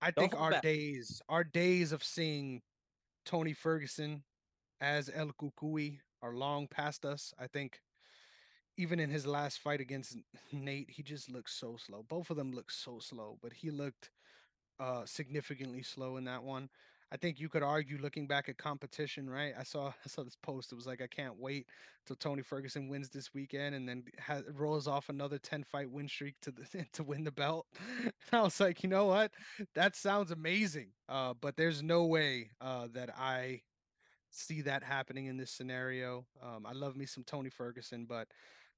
[0.00, 0.62] I Don't think our back.
[0.62, 2.62] days, our days of seeing
[3.24, 4.22] Tony Ferguson
[4.80, 7.32] as El Cucuy are long past us.
[7.38, 7.80] I think
[8.76, 10.16] even in his last fight against
[10.52, 12.04] Nate, he just looked so slow.
[12.08, 14.10] Both of them looked so slow, but he looked
[14.80, 16.68] uh significantly slow in that one.
[17.14, 19.54] I think you could argue looking back at competition, right?
[19.58, 20.72] I saw I saw this post.
[20.72, 21.68] It was like I can't wait
[22.06, 26.08] till Tony Ferguson wins this weekend and then ha- rolls off another 10 fight win
[26.08, 27.66] streak to the to win the belt.
[28.32, 29.32] And I was like, you know what?
[29.76, 30.88] That sounds amazing.
[31.08, 33.62] Uh but there's no way uh that I
[34.30, 36.26] see that happening in this scenario.
[36.42, 38.28] Um I love me some Tony Ferguson, but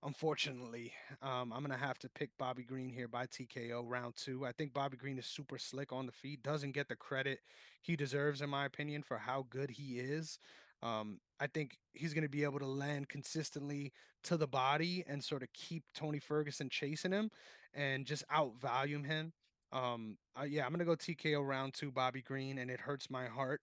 [0.03, 0.92] Unfortunately,
[1.22, 4.47] um, I'm gonna have to pick Bobby Green here by TKO round two.
[4.47, 7.40] I think Bobby Green is super slick on the feet, doesn't get the credit
[7.82, 10.38] he deserves, in my opinion, for how good he is.
[10.82, 13.92] Um, I think he's gonna be able to land consistently
[14.24, 17.30] to the body and sort of keep Tony Ferguson chasing him
[17.74, 19.32] and just outvalue him.
[19.72, 23.26] Um, uh, yeah, I'm gonna go TKO round two, Bobby Green, and it hurts my
[23.26, 23.62] heart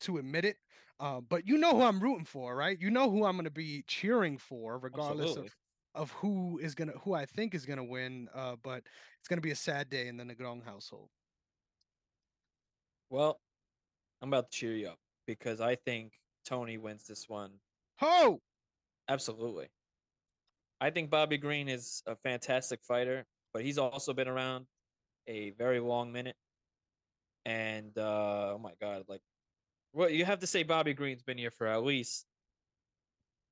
[0.00, 0.56] to admit it.
[1.00, 2.78] Uh, but you know who I'm rooting for, right?
[2.78, 5.56] You know who I'm going to be cheering for, regardless of
[5.94, 8.28] of who is gonna who I think is gonna win.
[8.34, 8.82] Uh, but
[9.18, 11.08] it's gonna be a sad day in the Negron household.
[13.08, 13.40] Well,
[14.22, 16.12] I'm about to cheer you up because I think
[16.44, 17.52] Tony wins this one.
[17.96, 18.40] Ho!
[19.08, 19.66] Absolutely.
[20.80, 24.66] I think Bobby Green is a fantastic fighter, but he's also been around
[25.26, 26.36] a very long minute.
[27.44, 29.22] And uh, oh my god, like
[29.92, 32.26] well, you have to say Bobby Green's been here for at least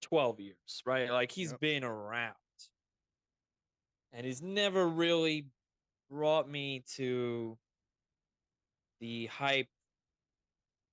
[0.02, 1.10] 12 years, right?
[1.10, 1.60] Like he's Yep.
[1.60, 2.34] been around.
[4.12, 5.50] And he's never really
[6.10, 7.58] brought me to
[9.00, 9.68] the hype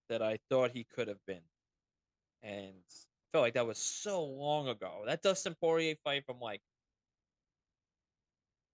[0.10, 1.42] that I thought he could have been.
[2.44, 5.04] And I felt like that was so long ago.
[5.06, 6.62] That Dustin Poirier fight from like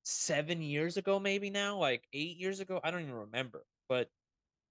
[0.03, 2.80] seven years ago, maybe now, like eight years ago.
[2.84, 3.65] I don't even remember.
[3.88, 4.09] But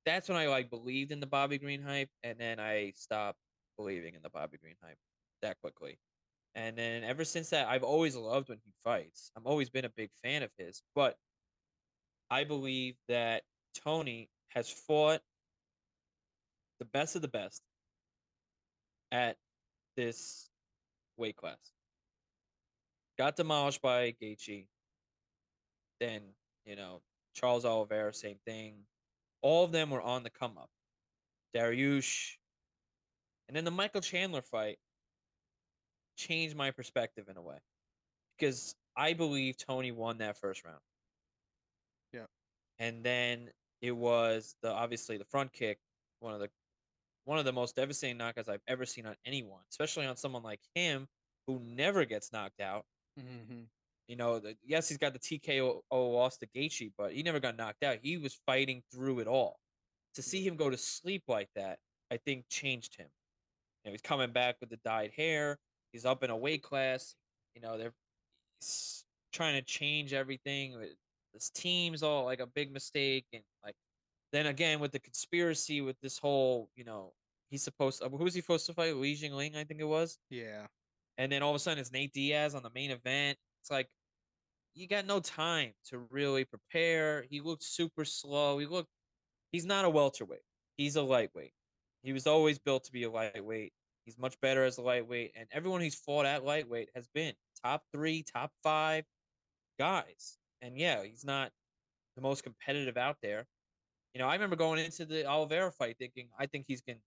[0.05, 3.39] that's when I like believed in the Bobby Green hype, and then I stopped
[3.77, 4.99] believing in the Bobby Green hype
[5.43, 5.99] that quickly.
[6.55, 9.31] And then ever since that, I've always loved when he fights.
[9.37, 10.83] I've always been a big fan of his.
[10.95, 11.17] But
[12.31, 13.43] I believe that
[13.75, 15.21] Tony has fought
[16.81, 17.63] the best of the best
[19.13, 19.37] at
[19.97, 20.49] this
[21.17, 21.73] weight class.
[23.19, 24.67] Got demolished by Gaethje.
[26.01, 26.23] Then,
[26.65, 27.03] you know,
[27.35, 28.75] Charles Oliveira, same thing.
[29.43, 30.71] All of them were on the come up.
[31.57, 32.37] Dariush.
[33.49, 34.79] And then the Michael Chandler fight
[36.17, 37.57] changed my perspective in a way.
[38.39, 40.81] Because I believe Tony won that first round.
[42.13, 42.27] Yeah.
[42.79, 43.51] And then
[43.83, 45.79] it was the obviously the front kick,
[46.21, 46.49] one of the
[47.25, 50.61] one of the most devastating knockouts I've ever seen on anyone, especially on someone like
[50.75, 51.07] him
[51.47, 52.85] who never gets knocked out.
[53.19, 53.63] Mm-hmm.
[54.11, 57.57] You know, the, yes, he's got the TKO loss to Gaethje, but he never got
[57.57, 57.99] knocked out.
[58.03, 59.61] He was fighting through it all.
[60.17, 61.79] To see him go to sleep like that,
[62.11, 63.07] I think changed him.
[63.85, 65.59] You know, he's coming back with the dyed hair.
[65.93, 67.15] He's up in a weight class.
[67.55, 67.93] You know, they're
[68.59, 70.75] he's trying to change everything.
[71.33, 73.77] This team's all like a big mistake, and like
[74.33, 77.13] then again with the conspiracy with this whole, you know,
[77.49, 78.03] he's supposed.
[78.03, 78.97] Uh, who was he supposed to fight?
[78.97, 80.19] Li Jingliang, I think it was.
[80.31, 80.67] Yeah.
[81.17, 83.39] And then all of a sudden it's Nate Diaz on the main event.
[83.63, 83.87] It's like
[84.75, 87.23] you got no time to really prepare.
[87.23, 88.59] He looked super slow.
[88.59, 88.91] He looked
[89.53, 90.43] he's not a welterweight.
[90.77, 91.55] He's a lightweight.
[92.03, 93.75] He was always built to be a lightweight.
[94.07, 95.33] He's much better as a lightweight.
[95.37, 99.05] And everyone he's fought at lightweight has been top three, top five
[99.79, 100.39] guys.
[100.63, 101.53] And yeah, he's not
[102.17, 103.47] the most competitive out there.
[104.15, 107.01] You know, I remember going into the Oliveira fight thinking, I think he's gonna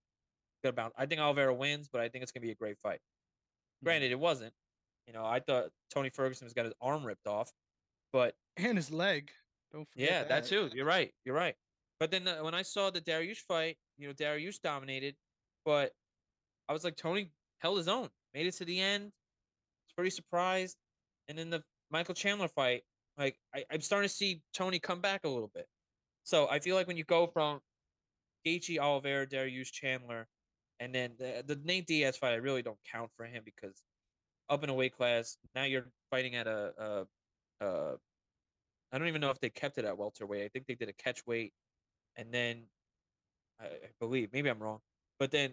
[0.72, 0.94] bounce.
[0.96, 3.00] I think Oliveira wins, but I think it's gonna be a great fight.
[3.82, 3.84] Mhm.
[3.84, 4.54] Granted, it wasn't.
[5.06, 7.52] You know, I thought Tony Ferguson was got his arm ripped off,
[8.12, 9.30] but And his leg.
[9.72, 10.70] Don't forget yeah, that too.
[10.72, 11.12] You're right.
[11.24, 11.54] You're right.
[11.98, 15.16] But then uh, when I saw the Dariush fight, you know, Dariush dominated,
[15.64, 15.92] but
[16.68, 18.08] I was like, Tony held his own.
[18.34, 19.04] made it to the end.
[19.04, 20.76] Was pretty surprised.
[21.28, 22.82] And then the Michael Chandler fight,
[23.18, 25.66] like I, I'm starting to see Tony come back a little bit.
[26.24, 27.60] So I feel like when you go from
[28.46, 30.28] Gaethje, Oliveira, Dariush, Chandler,
[30.80, 33.82] and then the, the Nate Diaz fight, I really don't count for him because
[34.48, 37.06] up in a weight class, now you're fighting at a,
[37.60, 37.96] a, a
[38.92, 40.44] I don't even know if they kept it at welterweight.
[40.44, 41.52] I think they did a catch weight,
[42.16, 42.62] and then
[43.60, 44.80] I, I believe maybe I'm wrong,
[45.18, 45.52] but then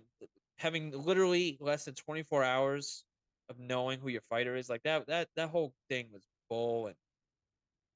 [0.57, 3.03] having literally less than 24 hours
[3.49, 6.95] of knowing who your fighter is, like that that that whole thing was bull and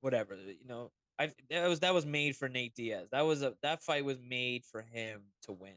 [0.01, 0.35] whatever.
[0.35, 3.09] You know, I that was that was made for Nate Diaz.
[3.11, 5.75] That was a that fight was made for him to win.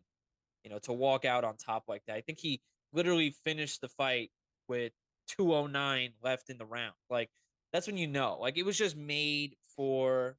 [0.65, 2.17] You know, to walk out on top like that.
[2.17, 2.61] I think he
[2.93, 4.31] literally finished the fight
[4.69, 4.93] with
[5.29, 6.95] 209 left in the round.
[7.11, 7.31] Like
[7.73, 8.39] that's when you know.
[8.41, 10.37] Like it was just made for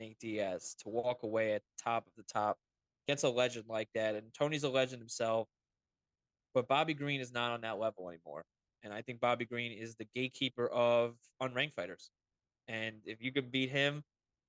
[0.00, 2.58] Nate Diaz to walk away at the top of the top
[3.06, 4.14] against a legend like that.
[4.14, 5.48] And Tony's a legend himself.
[6.54, 8.44] But Bobby Green is not on that level anymore.
[8.82, 12.10] And I think Bobby Green is the gatekeeper of unranked fighters.
[12.68, 14.02] And if you can beat him,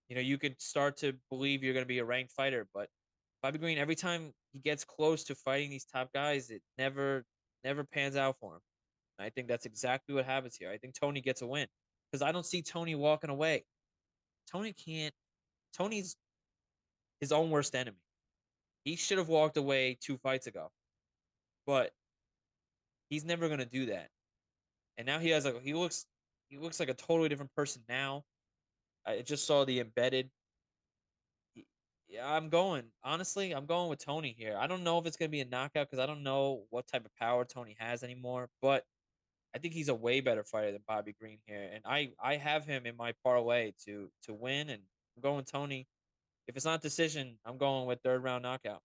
[0.08, 2.68] you know, you could start to believe you're going to be a ranked fighter.
[2.74, 2.90] But
[3.42, 7.26] Bobby Green, every time he gets close to fighting these top guys, it never,
[7.64, 8.62] never pans out for him.
[9.20, 10.72] And I think that's exactly what happens here.
[10.72, 11.68] I think Tony gets a win
[12.10, 13.66] because I don't see Tony walking away.
[14.50, 15.14] Tony can't.
[15.78, 16.16] Tony's
[17.20, 17.98] his own worst enemy.
[18.86, 20.72] He should have walked away two fights ago,
[21.68, 21.92] but
[23.10, 24.08] he's never gonna do that.
[24.98, 26.06] And now he has a he looks
[26.48, 28.24] he looks like a totally different person now.
[29.06, 30.30] I just saw the embedded.
[32.08, 32.86] Yeah, I'm going.
[33.04, 34.58] Honestly, I'm going with Tony here.
[34.58, 37.06] I don't know if it's gonna be a knockout because I don't know what type
[37.06, 38.50] of power Tony has anymore.
[38.62, 38.86] But
[39.56, 42.66] I think he's a way better fighter than Bobby Green here, and I I have
[42.66, 44.82] him in my parlay to to win, and
[45.16, 45.88] I'm going Tony.
[46.48, 48.82] If it's not decision, I'm going with third round knockout.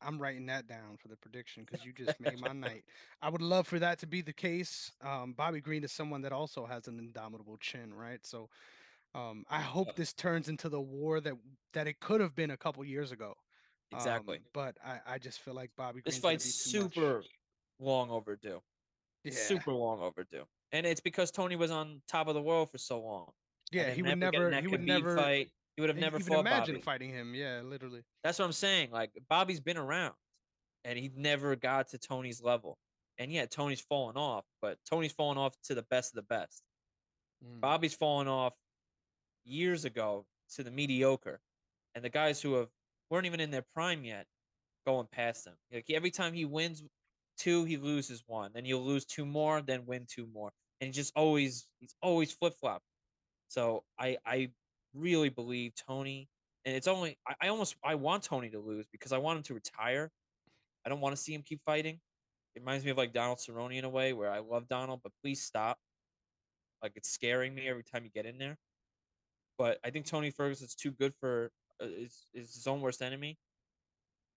[0.00, 2.84] I'm writing that down for the prediction because you just made my night.
[3.22, 4.92] I would love for that to be the case.
[5.02, 8.24] Um, Bobby Green is someone that also has an indomitable chin, right?
[8.24, 8.50] So
[9.14, 11.34] um, I hope this turns into the war that
[11.72, 13.34] that it could have been a couple years ago.
[13.92, 14.38] Exactly.
[14.38, 16.04] Um, but I, I just feel like Bobby Green.
[16.06, 17.26] This fight's too much.
[17.78, 18.60] Long overdue.
[19.24, 20.44] Yeah, Super long overdue.
[20.72, 23.30] And it's because Tony was on top of the world for so long.
[23.72, 23.90] Yeah.
[23.90, 24.50] He would never getting never.
[24.50, 25.50] that He would never fight.
[25.76, 26.82] He would have never fought imagine Bobby.
[26.82, 27.34] fighting him.
[27.34, 28.02] Yeah, literally.
[28.22, 28.90] That's what I'm saying.
[28.92, 30.14] Like Bobby's been around,
[30.84, 32.78] and he never got to Tony's level.
[33.18, 36.62] And yeah, Tony's fallen off, but Tony's fallen off to the best of the best.
[37.44, 37.60] Mm.
[37.60, 38.54] Bobby's fallen off
[39.44, 41.40] years ago to the mediocre,
[41.94, 42.68] and the guys who have
[43.10, 44.26] weren't even in their prime yet,
[44.86, 45.54] going past him.
[45.72, 46.82] Like every time he wins
[47.38, 48.50] two, he loses one.
[48.54, 52.32] Then you'll lose two more, then win two more, and he just always he's always
[52.32, 52.82] flip flop.
[53.48, 54.50] So I I
[54.94, 56.28] really believe Tony,
[56.64, 59.42] and it's only I, I almost I want Tony to lose because I want him
[59.44, 60.10] to retire.
[60.86, 62.00] I don't want to see him keep fighting.
[62.54, 65.12] It reminds me of like Donald Cerrone in a way, where I love Donald, but
[65.22, 65.78] please stop.
[66.82, 68.56] Like it's scaring me every time you get in there.
[69.58, 71.50] But I think Tony Ferguson's too good for
[71.82, 73.38] uh, is is his own worst enemy,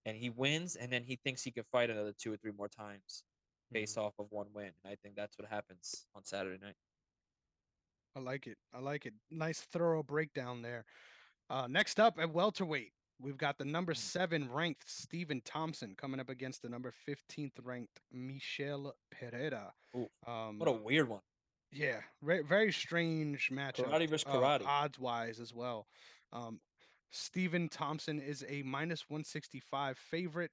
[0.08, 2.70] and he wins, and then he thinks he can fight another two or three more
[2.70, 3.24] times
[3.72, 4.72] based off of one win.
[4.84, 6.76] And I think that's what happens on Saturday night.
[8.16, 8.58] I like it.
[8.74, 9.14] I like it.
[9.30, 10.86] Nice thorough breakdown there.
[11.49, 13.97] Uh, next up at welterweight, we've got the number Mm.
[13.97, 19.74] seven ranked Stephen Thompson coming up against the number fifteenth ranked Michel Pereira.
[19.95, 21.22] Ooh, Um, What a weird one.
[21.72, 23.86] yeah, very very strange matchup.
[23.86, 24.66] Karate versus uh, karate.
[24.66, 25.88] odds wise as well.
[26.32, 26.60] Um,
[27.12, 30.51] Stephen Thompson is a minus one sixty five favorite.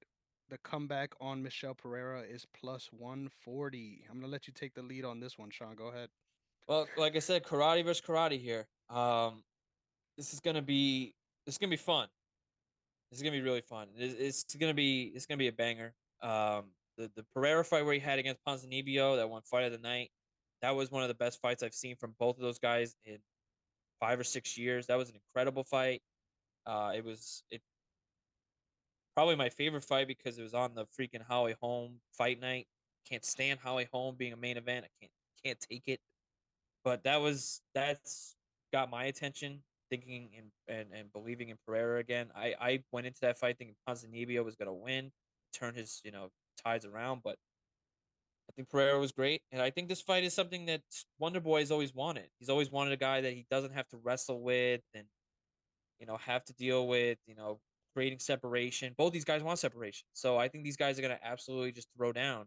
[0.49, 4.05] The comeback on Michel Pereira is plus one forty.
[4.09, 5.75] I'm gonna let you take the lead on this one, Sean.
[5.75, 6.09] Go ahead.
[6.67, 8.67] Well, like I said, karate versus karate here.
[8.89, 9.43] Um,
[10.17, 11.13] this is gonna be
[11.45, 12.07] this is gonna be fun.
[13.11, 13.87] This is gonna be really fun.
[13.97, 15.93] It's, it's gonna be it's gonna be a banger.
[16.21, 16.65] Um,
[16.97, 20.09] the the Pereira fight where he had against Ponzinibbio, that one fight of the night,
[20.61, 23.17] that was one of the best fights I've seen from both of those guys in
[23.99, 24.87] five or six years.
[24.87, 26.01] That was an incredible fight.
[26.65, 27.61] Uh, it was it
[29.15, 32.67] probably my favorite fight because it was on the freaking Howie Home fight night.
[33.09, 34.85] Can't stand Howie Home being a main event.
[34.85, 35.11] I can't
[35.43, 35.99] can't take it.
[36.83, 38.35] But that was that's
[38.73, 42.27] got my attention, thinking and and, and believing in Pereira again.
[42.35, 45.11] I I went into that fight thinking Ponzinibbio was gonna win,
[45.53, 46.29] turn his you know
[46.63, 47.37] tides around, but
[48.49, 50.81] I think Pereira was great, and I think this fight is something that
[51.19, 52.27] Wonder Boy has always wanted.
[52.39, 55.05] He's always wanted a guy that he doesn't have to wrestle with and
[55.99, 57.59] you know have to deal with you know
[57.93, 58.93] creating separation.
[58.97, 62.11] Both these guys want separation, so I think these guys are gonna absolutely just throw
[62.11, 62.45] down.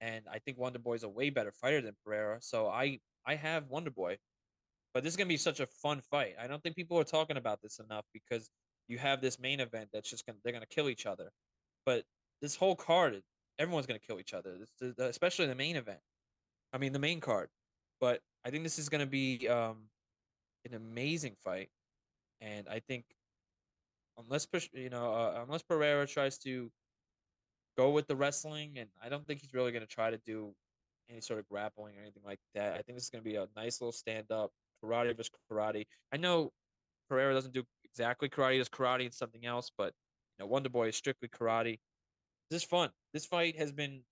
[0.00, 3.34] And I think Wonder Boy is a way better fighter than Pereira, so I I
[3.34, 4.18] have Wonder Boy.
[4.94, 6.34] But this is gonna be such a fun fight.
[6.40, 8.50] I don't think people are talking about this enough because
[8.88, 11.30] you have this main event that's just gonna they're gonna kill each other.
[11.84, 12.04] But
[12.40, 13.22] this whole card,
[13.58, 14.58] everyone's gonna kill each other,
[14.98, 16.00] especially the main event.
[16.72, 17.48] I mean, the main card.
[18.00, 19.88] But I think this is gonna be um,
[20.64, 21.68] an amazing fight,
[22.40, 23.04] and I think
[24.18, 26.70] unless you know uh, unless Pereira tries to
[27.76, 30.54] go with the wrestling, and I don't think he's really gonna try to do
[31.10, 32.74] any sort of grappling or anything like that.
[32.74, 34.50] I think this is gonna be a nice little stand up
[34.84, 35.86] karate versus karate.
[36.12, 36.52] I know
[37.08, 39.94] Pereira doesn't do exactly karate; he does karate and something else, but
[40.38, 41.78] you know, Wonder Boy is strictly karate.
[42.50, 42.90] This is fun.
[43.12, 44.02] This fight has been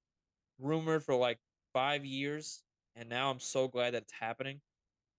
[0.58, 1.38] rumored for like
[1.72, 2.62] five years,
[2.94, 4.60] and now I'm so glad that it's happening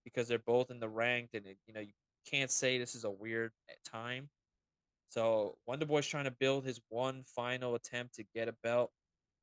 [0.03, 1.91] because they're both in the ranked, and it, you know you
[2.29, 4.29] can't say this is a weird eh, time.
[5.09, 8.91] So Wonder Boy's trying to build his one final attempt to get a belt.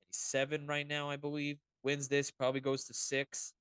[0.09, 1.59] He's seven right now, I believe.
[1.83, 3.55] Wins this, probably goes to six.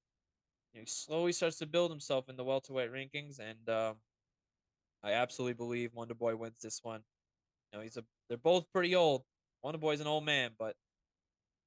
[0.74, 3.96] Know, he slowly starts to build himself in the welterweight rankings, and um,
[5.04, 7.02] I absolutely believe Wonder Boy wins this one.
[7.72, 9.24] You know, he's a they're both pretty old.
[9.62, 10.76] Wonder Boy's an old man, but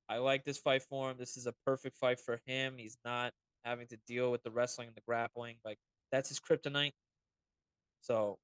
[0.08, 1.16] I like this fight for him.
[1.18, 2.74] This is a perfect fight for him.
[2.78, 3.32] He's not
[3.64, 5.56] having to deal with the wrestling and the grappling.
[5.64, 5.78] Like
[6.10, 6.92] that's his kryptonite.
[8.00, 8.38] So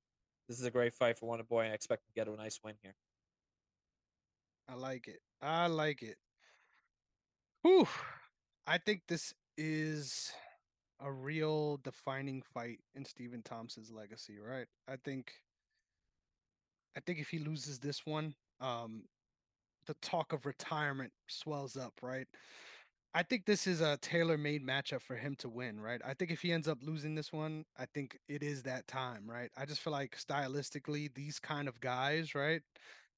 [0.48, 1.64] this is a great fight for Wonder Boy.
[1.64, 2.94] I expect to get a nice win here.
[4.68, 5.20] I like it.
[5.40, 6.16] I like it.
[7.62, 7.86] Whew.
[8.66, 10.32] I think this is
[11.00, 14.66] a real defining fight in Stephen Thompson's legacy, right?
[14.88, 15.32] I think
[16.96, 19.04] I think if he loses this one, um,
[19.86, 22.26] the talk of retirement swells up, right?
[23.14, 26.00] I think this is a tailor-made matchup for him to win, right?
[26.02, 29.24] I think if he ends up losing this one, I think it is that time,
[29.26, 29.50] right?
[29.54, 32.62] I just feel like stylistically, these kind of guys, right,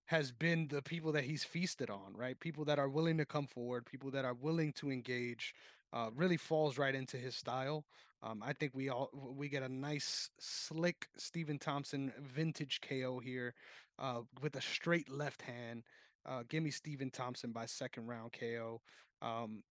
[0.06, 2.38] has been the people that he's feasted on, right?
[2.40, 5.54] People that are willing to come forward, people that are willing to engage,
[5.92, 7.84] uh, really falls right into his style.
[8.24, 13.54] Um, I think we all we get a nice, slick Stephen Thompson vintage KO here,
[14.00, 15.84] uh, with a straight left hand.
[16.26, 18.80] Uh, give me Stephen Thompson by second round KO.
[19.22, 19.62] Um,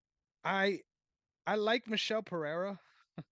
[0.44, 0.80] I
[1.46, 2.78] I like Michel Pereira.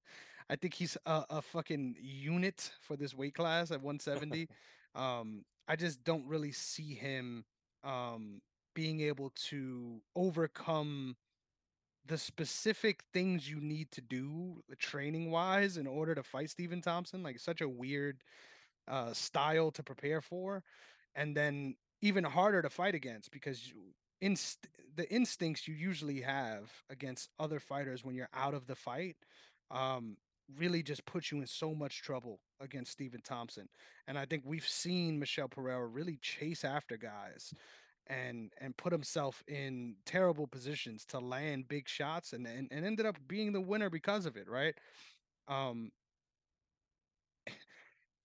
[0.51, 4.49] I think he's a, a fucking unit for this weight class at 170.
[4.95, 7.47] Um, I just don't really see him
[7.83, 8.43] um,
[8.75, 11.17] being able to overcome
[12.05, 17.23] the specific things you need to do training wise in order to fight Stephen Thompson.
[17.23, 18.19] Like such a weird
[18.89, 20.63] uh, style to prepare for,
[21.15, 23.77] and then even harder to fight against because you,
[24.23, 29.17] inst- the instincts you usually have against other fighters when you're out of the fight
[29.71, 30.17] um,
[30.59, 33.69] really just put you in so much trouble against Stephen Thompson.
[34.07, 37.53] And I think we've seen Michel Pereira really chase after guys
[38.09, 43.07] and and put himself in terrible positions to land big shots and and, and ended
[43.07, 44.75] up being the winner because of it, right?
[45.49, 45.93] Um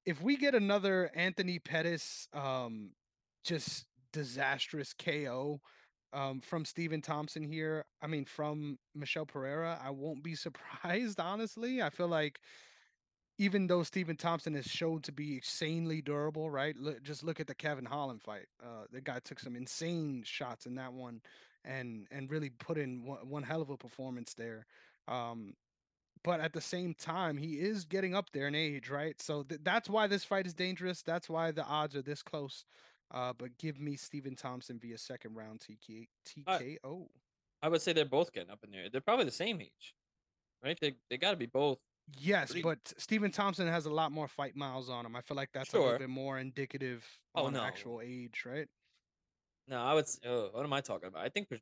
[0.06, 2.92] if we get another Anthony Pettis um
[3.44, 5.62] just disastrous KO
[6.18, 11.82] um from Stephen Thompson here, I mean from Michel Pereira, I won't be surprised honestly.
[11.82, 12.40] I feel like
[13.40, 16.76] even though Stephen Thompson is shown to be insanely durable, right?
[16.76, 18.48] Look, just look at the Kevin Holland fight.
[18.62, 21.22] Uh, the guy took some insane shots in that one,
[21.64, 24.66] and and really put in one, one hell of a performance there.
[25.08, 25.54] Um,
[26.24, 29.22] but at the same time, he is getting up there in age, right?
[29.22, 31.04] So th- that's why this fight is dangerous.
[31.04, 32.66] That's why the odds are this close.
[33.14, 37.08] Uh, but give me Stephen Thompson via second round TK- TKO.
[37.62, 38.90] I would say they're both getting up in there.
[38.90, 39.94] They're probably the same age,
[40.64, 40.78] right?
[40.80, 41.80] They they got to be both.
[42.20, 45.16] Yes, pretty- but Stephen Thompson has a lot more fight miles on him.
[45.16, 47.06] I feel like that's a little bit more indicative
[47.36, 47.62] Oh, on no.
[47.62, 48.68] actual age, right?
[49.68, 50.06] No, I would.
[50.26, 51.24] Uh, what am I talking about?
[51.26, 51.60] I think Pe-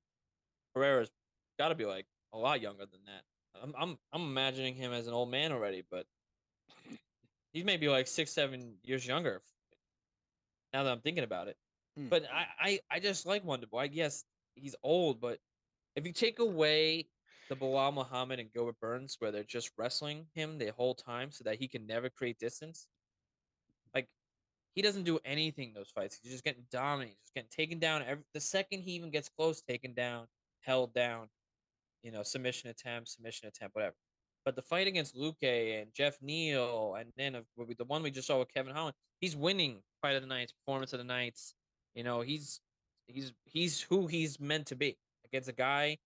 [0.75, 1.09] Pereira's
[1.57, 3.23] got to be like a lot younger than that.
[3.63, 6.05] I'm I'm I'm imagining him as an old man already, but
[7.53, 9.41] he's maybe like six, seven years younger.
[10.75, 11.55] Now that I'm thinking about it,
[11.95, 12.09] Hmm.
[12.09, 13.89] but I, I I just like Wonder Boy.
[13.93, 15.39] Yes, he's old, but
[15.95, 17.07] if you take away
[17.47, 21.45] the Belal Muhammad and Gilbert Burns, where they're just wrestling him the whole time so
[21.45, 22.89] that he can never create distance,
[23.93, 24.09] like
[24.73, 26.19] he doesn't do anything in those fights.
[26.21, 28.03] He's just getting dominated, just getting taken down.
[28.05, 30.27] Every the second he even gets close, taken down,
[30.59, 31.29] held down,
[32.03, 33.95] you know, submission attempt, submission attempt, whatever.
[34.45, 38.27] But the fight against Luke and Geoff Neal, and then uh, the one we just
[38.27, 41.55] saw with Kevin Holland, he's winning fight of the nights, performance of the nights.
[41.95, 42.61] You know, he's
[43.07, 45.97] he's he's who he's meant to be against a guy.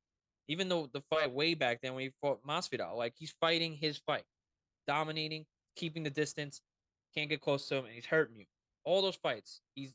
[0.47, 3.97] Even though the fight way back then when he fought Masvidal, like he's fighting his
[3.97, 4.23] fight,
[4.87, 6.61] dominating, keeping the distance,
[7.13, 8.45] can't get close to him, and he's hurting you.
[8.85, 9.93] All those fights, he's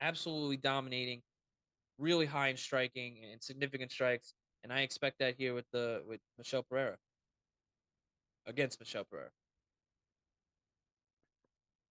[0.00, 1.20] absolutely dominating,
[1.98, 4.32] really high in striking and significant strikes,
[4.64, 6.96] and I expect that here with the with Michel Pereira
[8.46, 9.30] against Michel Pereira.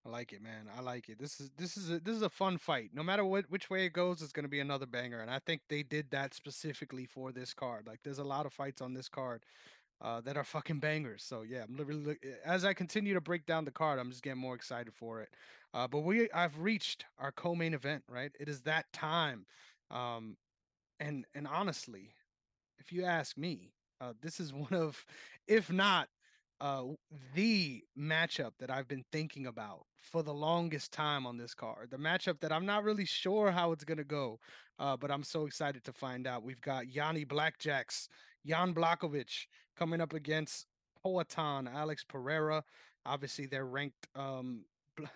[0.05, 0.67] I like it, man.
[0.75, 1.19] I like it.
[1.19, 2.91] This is this is a this is a fun fight.
[2.93, 5.19] No matter what which way it goes, it's gonna be another banger.
[5.19, 7.85] And I think they did that specifically for this card.
[7.85, 9.43] Like there's a lot of fights on this card
[10.01, 11.23] uh, that are fucking bangers.
[11.23, 14.23] So yeah, I'm literally eh, as I continue to break down the card, I'm just
[14.23, 15.29] getting more excited for it.
[15.73, 18.31] Uh, but we I've reached our co-main event, right?
[18.39, 19.45] It is that time.
[19.91, 20.37] Um,
[20.99, 22.13] and and honestly,
[22.79, 25.05] if you ask me, uh, this is one of,
[25.47, 26.07] if not
[26.61, 26.83] uh,
[27.33, 31.89] the matchup that I've been thinking about for the longest time on this card.
[31.91, 34.39] The matchup that I'm not really sure how it's gonna go,
[34.79, 36.43] uh, but I'm so excited to find out.
[36.43, 38.07] We've got Yanni Blackjacks,
[38.45, 39.45] Jan Blachowicz
[39.77, 40.67] coming up against
[41.05, 42.63] Poatan, Alex Pereira.
[43.05, 44.07] Obviously, they're ranked.
[44.15, 44.65] Um,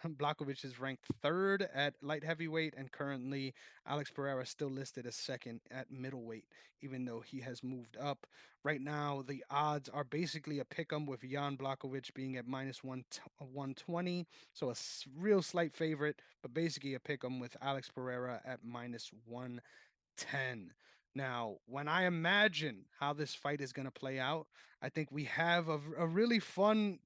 [0.05, 3.53] Blachowicz is ranked third at light heavyweight, and currently
[3.85, 6.45] Alex Pereira is still listed as second at middleweight,
[6.81, 8.27] even though he has moved up.
[8.63, 12.83] Right now, the odds are basically a pick 'em with Jan Blachowicz being at minus
[12.83, 14.25] one t- 120.
[14.53, 14.75] So a
[15.17, 20.73] real slight favorite, but basically a pick 'em with Alex Pereira at minus 110.
[21.15, 24.47] Now, when I imagine how this fight is going to play out,
[24.81, 26.99] I think we have a really fun,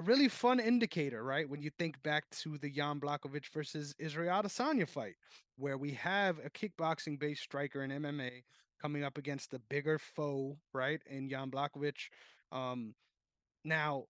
[0.00, 1.48] really fun indicator, right?
[1.48, 5.14] When you think back to the Jan Blachowicz versus Israel Adesanya fight,
[5.56, 8.42] where we have a kickboxing-based striker in MMA
[8.80, 11.02] coming up against the bigger foe, right?
[11.06, 12.08] In Jan Blachowicz.
[12.50, 12.94] Um,
[13.64, 14.04] now,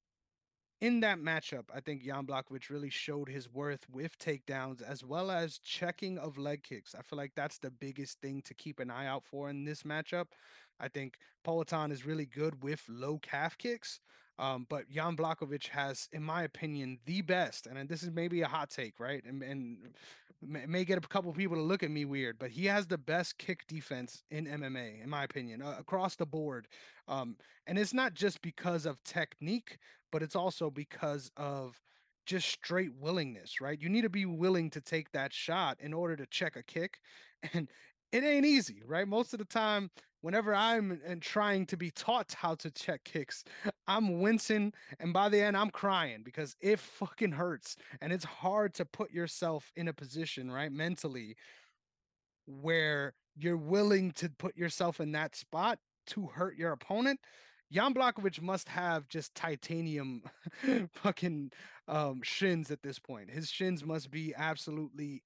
[0.81, 5.31] in that matchup, I think Jan Blachowicz really showed his worth with takedowns as well
[5.31, 6.95] as checking of leg kicks.
[6.99, 9.83] I feel like that's the biggest thing to keep an eye out for in this
[9.83, 10.27] matchup.
[10.79, 14.01] I think Poatan is really good with low calf kicks,
[14.41, 17.67] um, but Jan Blachowicz has, in my opinion, the best.
[17.67, 19.23] And this is maybe a hot take, right?
[19.25, 19.79] And, and
[20.43, 22.99] may, may get a couple people to look at me weird, but he has the
[22.99, 26.67] best kick defense in MMA, in my opinion, uh, across the board.
[27.07, 27.37] Um,
[27.67, 29.79] and it's not just because of technique
[30.11, 31.81] but it's also because of
[32.27, 33.81] just straight willingness, right?
[33.81, 36.99] You need to be willing to take that shot in order to check a kick.
[37.55, 37.69] And
[38.13, 39.07] it ain't easy, right?
[39.07, 39.91] Most of the time,
[40.21, 43.45] whenever I'm and trying to be taught how to check kicks,
[43.87, 47.77] I'm wincing and by the end I'm crying because it fucking hurts.
[48.01, 50.73] And it's hard to put yourself in a position, right?
[50.73, 51.37] Mentally
[52.47, 57.21] where you're willing to put yourself in that spot to hurt your opponent.
[57.73, 60.23] Jan Blachowicz must have just titanium
[60.93, 61.53] fucking
[61.87, 63.31] um, shins at this point.
[63.31, 65.23] His shins must be absolutely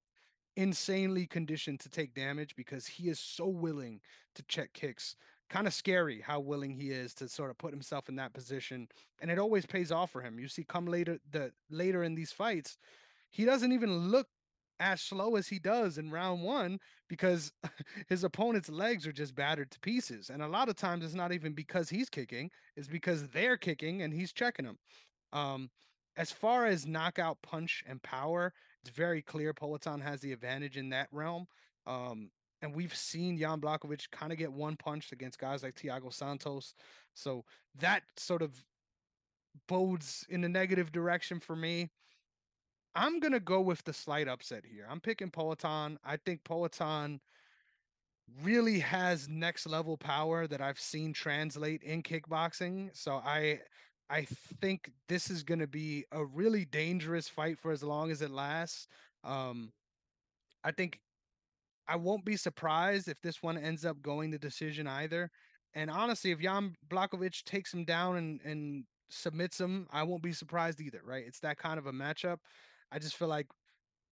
[0.55, 4.01] insanely conditioned to take damage because he is so willing
[4.35, 5.15] to check kicks.
[5.49, 8.87] Kind of scary how willing he is to sort of put himself in that position,
[9.21, 10.39] and it always pays off for him.
[10.39, 12.77] You see, come later the later in these fights,
[13.29, 14.27] he doesn't even look
[14.79, 17.51] as slow as he does in round one because
[18.09, 20.29] his opponent's legs are just battered to pieces.
[20.29, 24.01] And a lot of times it's not even because he's kicking, it's because they're kicking
[24.01, 24.77] and he's checking them.
[25.31, 25.69] Um,
[26.17, 30.89] as far as knockout punch and power, it's very clear Poatan has the advantage in
[30.89, 31.47] that realm.
[31.85, 32.29] Um,
[32.61, 36.73] and we've seen Jan Blachowicz kind of get one punched against guys like Thiago Santos.
[37.13, 37.43] So
[37.79, 38.63] that sort of
[39.67, 41.89] bodes in a negative direction for me.
[42.95, 44.87] I'm gonna go with the slight upset here.
[44.89, 45.97] I'm picking Poatan.
[46.03, 47.19] I think Poatan
[48.41, 52.89] really has next level power that I've seen translate in kickboxing.
[52.93, 53.59] So I
[54.09, 54.25] I
[54.61, 58.87] think this is gonna be a really dangerous fight for as long as it lasts.
[59.23, 59.71] Um,
[60.63, 60.99] I think
[61.87, 65.29] I won't be surprised if this one ends up going to decision either.
[65.73, 70.31] And honestly, if Jan Blachowicz takes him down and, and submits him, I won't be
[70.31, 71.23] surprised either, right?
[71.27, 72.37] It's that kind of a matchup.
[72.91, 73.47] I just feel like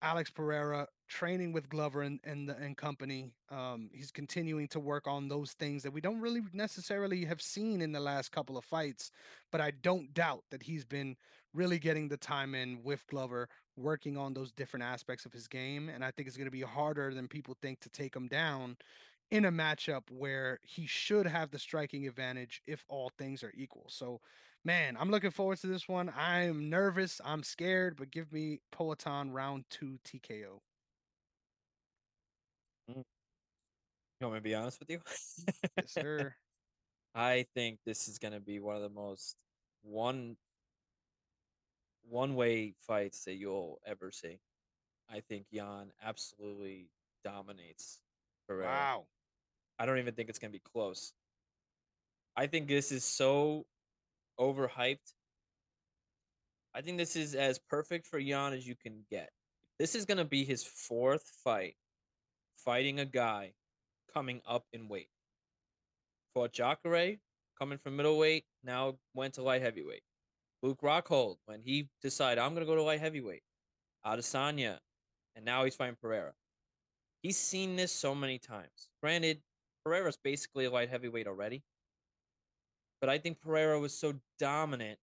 [0.02, 3.32] Alex Pereira training with Glover and and, and company.
[3.52, 7.82] Um, he's continuing to work on those things that we don't really necessarily have seen
[7.82, 9.12] in the last couple of fights,
[9.52, 11.16] but I don't doubt that he's been
[11.54, 15.88] really getting the time in with Glover, working on those different aspects of his game.
[15.88, 18.78] And I think it's going to be harder than people think to take him down
[19.32, 23.86] in a matchup where he should have the striking advantage if all things are equal.
[23.88, 24.20] So,
[24.64, 26.12] man, I'm looking forward to this one.
[26.18, 30.60] I'm nervous, I'm scared, but give me Poatan round two TKO.
[32.90, 33.04] Mm.
[34.20, 35.00] You want me to be honest with you?
[35.78, 36.36] Yes, sir.
[37.16, 39.36] I think this is gonna be one of the most
[39.84, 40.36] one
[42.10, 44.40] one way fights that you'll ever see.
[45.10, 46.90] I think Jan absolutely
[47.24, 48.00] dominates
[48.48, 48.70] Pereira.
[48.70, 49.06] Wow.
[49.78, 51.14] I don't even think it's gonna be close.
[52.36, 53.66] I think this is so
[54.40, 55.14] overhyped.
[56.74, 59.30] I think this is as perfect for Jan as you can get.
[59.78, 61.76] This is gonna be his fourth fight
[62.64, 63.54] fighting a guy
[64.14, 65.10] coming up in weight.
[66.34, 67.18] Fought Jacare,
[67.58, 70.04] coming from middleweight, now went to light heavyweight.
[70.62, 73.44] Luke Rockhold, when he decided I'm gonna go to light heavyweight,
[74.06, 74.80] Adesanya,
[75.36, 76.34] and now he's fighting Pereira.
[77.22, 78.90] He's seen this so many times.
[79.02, 79.42] Granted,
[79.84, 81.64] Pereira's basically a light heavyweight already,
[83.02, 84.98] but I think Pereira was so dominant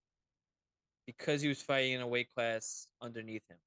[1.07, 3.59] because he was fighting in a weight class underneath him.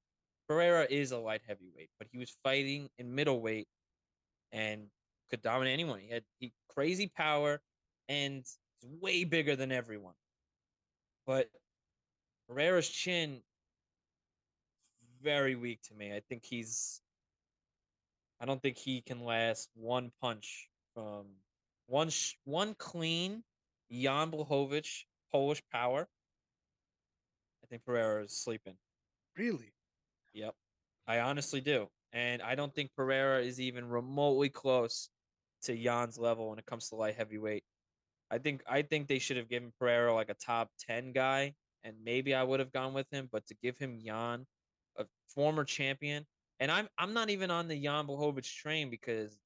[0.48, 3.68] Pereira is a light heavyweight, but he was fighting in middleweight
[4.54, 4.86] and
[5.28, 6.00] could dominate anyone.
[6.00, 7.60] He had he, crazy power
[8.08, 8.58] and he's
[9.00, 10.14] way bigger than everyone.
[11.26, 11.48] But
[12.48, 13.40] Pereira's chin
[15.22, 16.14] very weak to me.
[16.14, 17.00] I think he's
[18.40, 21.26] I don't think he can last one punch from
[21.86, 23.42] one sh- one clean
[23.90, 26.06] Jan Blachowicz Polish power.
[27.62, 28.74] I think Pereira is sleeping.
[29.36, 29.72] Really?
[30.34, 30.54] Yep.
[31.06, 31.88] I honestly do.
[32.14, 35.10] And I don't think Pereira is even remotely close
[35.64, 37.64] to Jan's level when it comes to light heavyweight.
[38.30, 41.96] I think I think they should have given Pereira like a top 10 guy and
[42.02, 44.46] maybe I would have gone with him, but to give him Jan,
[44.96, 46.24] a former champion,
[46.60, 49.36] and I'm I'm not even on the Jan Blachowicz train because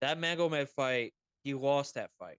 [0.00, 1.12] that Magomed fight,
[1.42, 2.38] he lost that fight.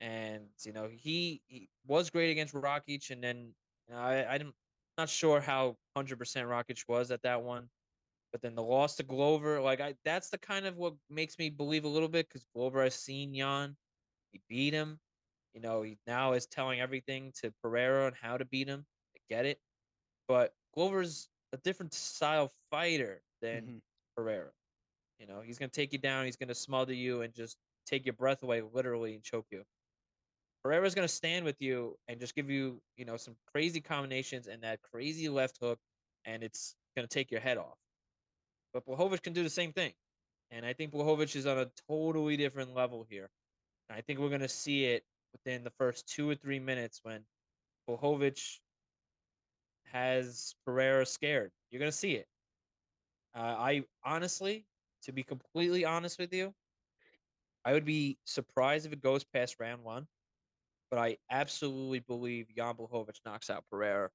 [0.00, 3.54] And you know, he, he was great against Rakic and then
[3.88, 4.52] you know, I I'm
[4.96, 7.68] not sure how 100% Rakic was at that one.
[8.32, 11.50] But then the loss to Glover, like I, that's the kind of what makes me
[11.50, 13.76] believe a little bit because Glover has seen Jan,
[14.32, 15.00] he beat him.
[15.54, 18.86] You know, he now is telling everything to Pereira on how to beat him.
[19.16, 19.60] I get it,
[20.28, 23.82] but Glover's a different style fighter than Mhm.
[24.16, 24.52] Pereira.
[25.18, 28.14] You know, he's gonna take you down, he's gonna smother you and just take your
[28.14, 29.64] breath away, literally, and choke you.
[30.64, 34.62] Pereira's gonna stand with you and just give you, you know, some crazy combinations and
[34.62, 35.80] that crazy left hook,
[36.24, 37.78] and it's gonna take your head off.
[38.72, 39.92] But Blachowicz can do the same thing,
[40.50, 43.30] and I think Blachowicz is on a totally different level here.
[43.88, 47.20] And I think we're gonna see it within the first two or three minutes when
[47.88, 48.58] Blachowicz
[49.92, 51.50] has Pereira scared.
[51.70, 52.26] You're gonna see it.
[53.34, 54.66] Uh, I honestly,
[55.02, 56.54] to be completely honest with you,
[57.64, 60.06] I would be surprised if it goes past round one,
[60.90, 64.10] but I absolutely believe Jan Blachowicz knocks out Pereira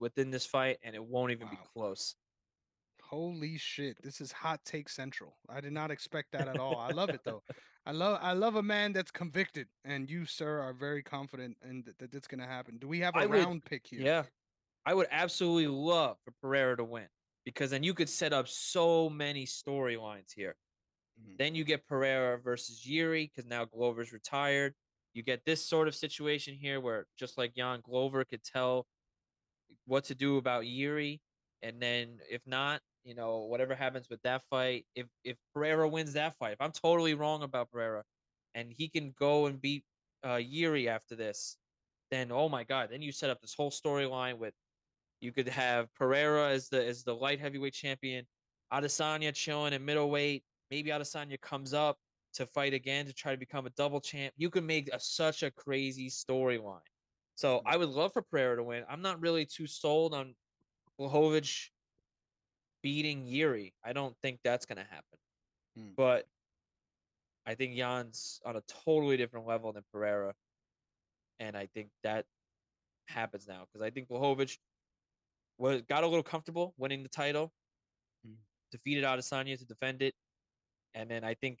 [0.00, 2.14] within this fight, and it won't even be close.
[3.16, 3.98] Holy shit.
[4.02, 5.36] This is hot take central.
[5.46, 6.78] I did not expect that at all.
[6.78, 7.42] I love it though.
[7.86, 11.82] I love I love a man that's convicted and you sir are very confident in
[11.82, 12.78] th- that it's going to happen.
[12.78, 14.00] Do we have a I would- round pick here?
[14.00, 14.22] Yeah,
[14.86, 17.08] I would absolutely love for Pereira to win
[17.44, 20.56] because then you could set up so many storylines here.
[21.20, 21.36] Mhm.
[21.36, 24.74] Then you get Pereira versus Yuri because now Glover's retired.
[25.12, 28.86] You get this sort of situation here where just like Jan Glover could tell
[29.84, 31.20] what to do about Yuri,
[31.62, 34.86] and then if not, you know whatever happens with that fight.
[34.94, 38.04] If if Pereira wins that fight, if I'm totally wrong about Pereira,
[38.54, 39.84] and he can go and beat
[40.26, 41.56] uh, Yuri after this,
[42.10, 44.54] then oh my god, then you set up this whole storyline with
[45.20, 48.26] you could have Pereira as the as the light heavyweight champion,
[48.72, 50.44] Adesanya chilling at middleweight.
[50.70, 51.98] Maybe Adesanya comes up
[52.34, 54.32] to fight again to try to become a double champ.
[54.36, 56.80] You could make a, such a crazy storyline.
[57.34, 57.62] So Mm.
[57.66, 58.84] I would love for Pereira to win.
[58.88, 60.34] I'm not really too sold on
[60.98, 61.68] Blachowicz
[62.82, 63.72] beating Yuri.
[63.84, 65.18] I don't think that's gonna happen.
[65.78, 65.94] Mm.
[65.96, 66.26] But
[67.46, 70.34] I think Jan's on a totally different level than Pereira,
[71.40, 72.26] and I think that
[73.08, 74.58] happens now because I think Blachowicz
[75.58, 77.52] was got a little comfortable winning the title,
[78.26, 78.36] Mm.
[78.70, 80.14] defeated Adesanya to defend it,
[80.94, 81.58] and then I think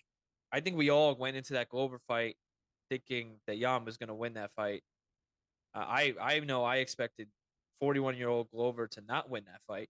[0.52, 2.36] I think we all went into that Glover fight
[2.90, 4.82] thinking that Jan was going to win that fight.
[5.74, 7.28] Uh, I I know I expected
[7.80, 9.88] 41 year old Glover to not win that fight.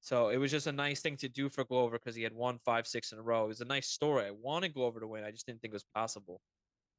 [0.00, 2.58] So it was just a nice thing to do for Glover because he had won
[2.64, 3.44] five, six in a row.
[3.44, 4.24] It was a nice story.
[4.24, 5.24] I wanted Glover to win.
[5.24, 6.40] I just didn't think it was possible.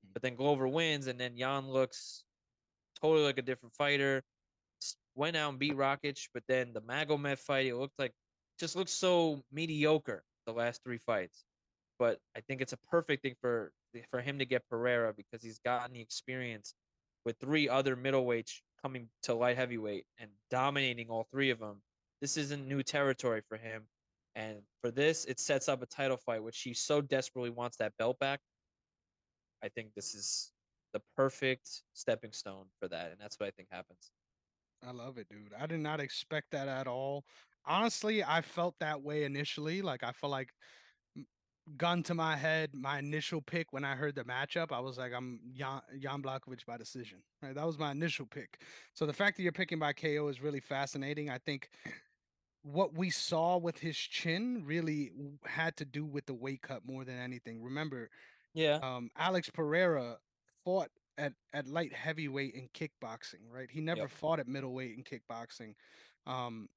[0.06, 0.14] Mm.
[0.14, 2.24] But then Glover wins, and then Jan looks
[3.02, 4.24] totally like a different fighter.
[5.16, 8.14] Went out and beat Rakic, but then the Magomed fight, it looked like
[8.60, 11.44] just looked so mediocre the last three fights.
[12.00, 13.72] But I think it's a perfect thing for
[14.10, 16.74] for him to get Pereira because he's gotten the experience
[17.26, 21.82] with three other middleweights coming to light heavyweight and dominating all three of them.
[22.22, 23.84] This isn't new territory for him.
[24.36, 27.94] And for this, it sets up a title fight, which he so desperately wants that
[27.98, 28.40] belt back.
[29.64, 30.52] I think this is
[30.94, 33.12] the perfect stepping stone for that.
[33.12, 34.12] And that's what I think happens.
[34.88, 35.52] I love it, dude.
[35.60, 37.26] I did not expect that at all.
[37.66, 39.82] Honestly, I felt that way initially.
[39.82, 40.50] Like I felt like
[41.78, 45.14] gun to my head, my initial pick when I heard the matchup, I was like,
[45.16, 47.20] I'm Jan, Jan Blachowicz by decision.
[47.42, 48.60] Right, that was my initial pick.
[48.94, 51.30] So the fact that you're picking by KO is really fascinating.
[51.30, 51.70] I think
[52.64, 55.12] what we saw with his chin really
[55.46, 57.62] had to do with the weight cut more than anything.
[57.64, 58.10] Remember,
[58.54, 58.82] Yeah.
[58.82, 60.20] um, Alex Pereira
[60.66, 63.70] fought at, at light heavyweight in kickboxing, right?
[63.72, 64.10] He never Yep.
[64.10, 65.76] fought at middleweight in kickboxing.
[66.26, 66.70] Um,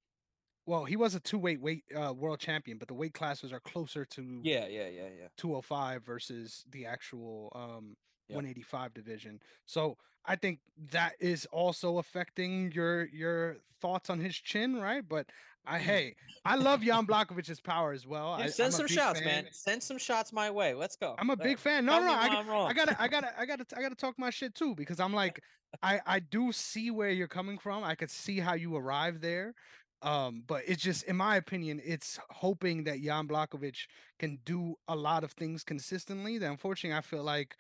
[0.66, 3.60] Well, he was a two weight weight uh, world champion, but the weight classes are
[3.60, 5.28] closer to Yeah, yeah, yeah, yeah.
[5.36, 7.96] 205 versus the actual um
[8.28, 8.36] Yep.
[8.36, 9.40] 185 division.
[9.66, 10.60] So I think
[10.92, 15.06] that is also affecting your your thoughts on his chin, right?
[15.06, 15.26] But
[15.66, 18.36] I hey, I love Jan Blachowicz' power as well.
[18.38, 19.28] Yeah, I, send some shots, fan.
[19.28, 19.46] man.
[19.52, 20.74] Send some shots my way.
[20.74, 21.14] Let's go.
[21.18, 21.84] I'm a big fan.
[21.84, 22.70] No, tell no, me I, why g- I'm wrong.
[22.70, 25.40] I gotta, I gotta, I gotta, I gotta talk my shit too because I'm like,
[25.82, 27.84] I, I do see where you're coming from.
[27.84, 29.54] I could see how you arrived there.
[30.02, 33.86] Um, but it's just, in my opinion, it's hoping that Jan Blachowicz
[34.18, 36.36] can do a lot of things consistently.
[36.36, 37.56] That unfortunately, I feel like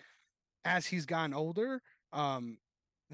[0.64, 1.82] as he's gotten older,
[2.12, 2.58] um,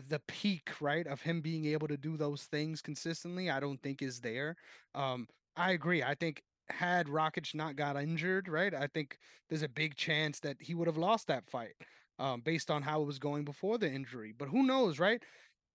[0.09, 4.03] the peak right of him being able to do those things consistently, I don't think
[4.03, 4.57] is there.
[4.95, 6.03] Um, I agree.
[6.03, 9.19] I think had Rakic not got injured, right, I think
[9.49, 11.75] there's a big chance that he would have lost that fight,
[12.19, 14.33] um, based on how it was going before the injury.
[14.37, 15.23] But who knows, right?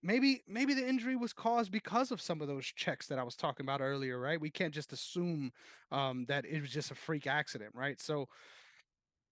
[0.02, 3.34] Maybe maybe the injury was caused because of some of those checks that I was
[3.36, 4.40] talking about earlier, right?
[4.40, 5.52] We can't just assume
[5.90, 8.00] um, that it was just a freak accident, right?
[8.00, 8.28] So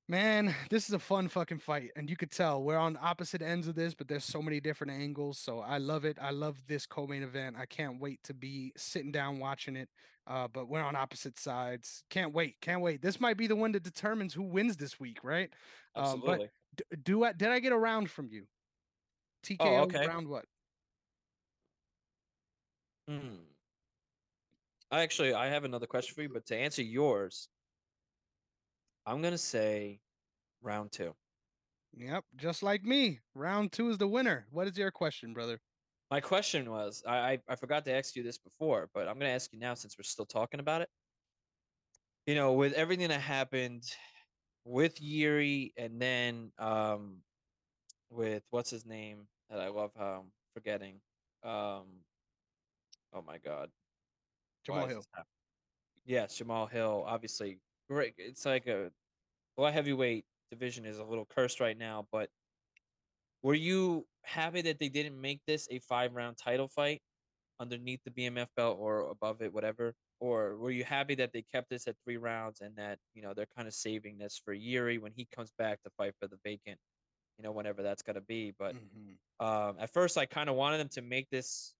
[0.06, 3.68] Man, this is a fun fucking fight, and you could tell we're on opposite ends
[3.68, 5.38] of this, but there's so many different angles.
[5.38, 6.18] So I love it.
[6.20, 7.56] I love this co-main event.
[7.58, 9.88] I can't wait to be sitting down watching it.
[10.26, 12.04] Uh, but we're on opposite sides.
[12.10, 12.60] Can't wait.
[12.60, 13.00] Can't wait.
[13.00, 15.50] This might be the one that determines who wins this week, right?
[15.94, 16.50] Um, Absolutely.
[16.76, 18.46] but d- do I did I get a round from you?
[19.42, 20.06] TKO Oh, okay.
[20.06, 20.44] round what?
[23.08, 23.36] Hmm.
[24.90, 27.48] I actually I have another question for you, but to answer yours,
[29.06, 30.00] I'm gonna say
[30.62, 31.14] round two.
[31.96, 33.20] Yep, just like me.
[33.34, 34.46] Round two is the winner.
[34.50, 35.60] What is your question, brother?
[36.10, 39.30] My question was I, I I forgot to ask you this before, but I'm gonna
[39.30, 40.88] ask you now since we're still talking about it.
[42.26, 43.84] You know, with everything that happened
[44.64, 47.16] with Yuri and then um
[48.10, 51.00] with what's his name that I love how I'm forgetting.
[51.42, 52.00] Um
[53.12, 53.68] oh my god.
[54.64, 55.04] Jamal Hill.
[56.06, 57.58] Yes, Jamal Hill, obviously
[57.88, 58.14] great.
[58.18, 58.92] It's like a
[59.58, 62.30] light heavyweight division is a little cursed right now, but
[63.42, 67.02] were you happy that they didn't make this a five round title fight
[67.60, 69.94] underneath the BMF belt or above it, whatever?
[70.20, 73.34] Or were you happy that they kept this at three rounds and that, you know,
[73.34, 76.38] they're kind of saving this for Yuri when he comes back to fight for the
[76.44, 76.80] vacant,
[77.38, 78.52] you know, whenever that's gonna be.
[78.52, 79.18] But Mhm.
[79.40, 81.76] um at first I kind of wanted them to make this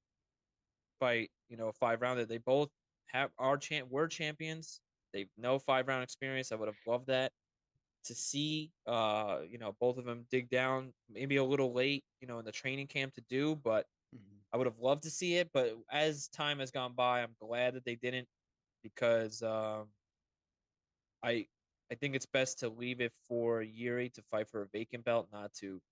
[1.01, 2.25] fight, you know, a five rounder.
[2.27, 2.71] They both
[3.07, 4.81] have our champ were champions.
[5.15, 6.53] They know five round experience.
[6.53, 7.33] I would have loved that
[8.05, 12.29] to see uh, you know, both of them dig down maybe a little late, you
[12.29, 14.45] know, in the training camp to do, but Mhm.
[14.53, 15.53] I would have loved to see it.
[15.53, 18.29] But as time has gone by, I'm glad that they didn't
[18.83, 19.95] because um
[21.23, 21.49] I
[21.91, 25.29] I think it's best to leave it for Yuri to fight for a vacant belt,
[25.31, 25.83] not to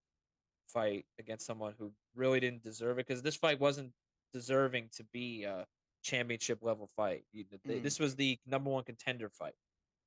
[0.69, 3.07] fight against someone who really didn't deserve it.
[3.07, 3.95] Because this fight wasn't
[4.33, 5.67] deserving to be a
[6.03, 7.25] championship level fight.
[7.33, 7.83] You- th- th- Mm.
[7.83, 9.55] This was the number one contender fight.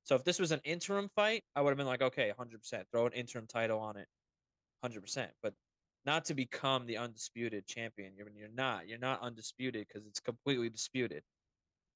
[0.04, 3.06] So if this was an interim fight, I would have been like, okay, 100%, throw
[3.06, 4.06] an interim title on it,
[4.84, 5.28] 100%.
[5.42, 5.54] But
[6.04, 8.12] not to become the undisputed champion.
[8.16, 8.86] You're, you're not.
[8.86, 11.24] You're not undisputed because it's completely disputed.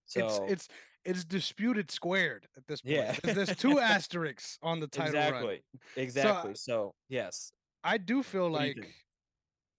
[0.07, 0.69] So it's it's
[1.05, 2.97] it's disputed squared at this point.
[2.97, 3.15] Yeah.
[3.23, 5.23] There's, there's two asterisks on the title run.
[5.29, 5.63] exactly,
[5.97, 6.55] exactly.
[6.57, 7.53] So, yes,
[7.85, 8.93] I do feel What like think?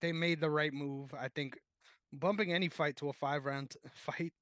[0.02, 1.14] they made the right move.
[1.14, 1.58] I think
[2.14, 4.34] bumping any fight to a five round fight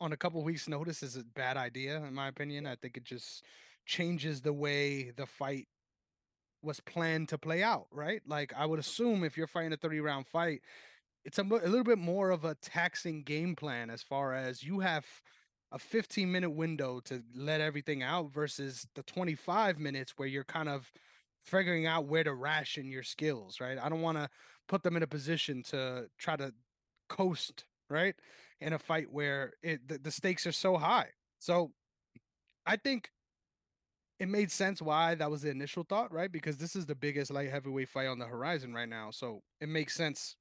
[0.00, 2.66] on a couple weeks notice is a bad idea in my opinion.
[2.66, 3.44] I think it just
[3.86, 5.66] changes the way the fight
[6.62, 8.20] was planned to play out, right?
[8.26, 10.62] Like I would assume if you're fighting a 30 round fight,
[11.24, 14.80] it's a, a little bit more of a taxing game plan as far as you
[14.80, 15.04] have
[15.70, 20.68] a 15 minute window to let everything out versus the 25 minutes where you're kind
[20.68, 20.90] of
[21.44, 23.78] figuring out where to ration your skills, right?
[23.78, 24.28] I don't want to
[24.66, 26.52] put them in a position to try to
[27.08, 28.14] coast, right?
[28.60, 31.08] In a fight where it the, the stakes are so high.
[31.38, 31.72] So
[32.66, 33.10] I think
[34.18, 36.30] it made sense why that was the initial thought, right?
[36.30, 39.10] Because this is the biggest light heavyweight fight on the horizon right now.
[39.10, 40.36] So it makes sense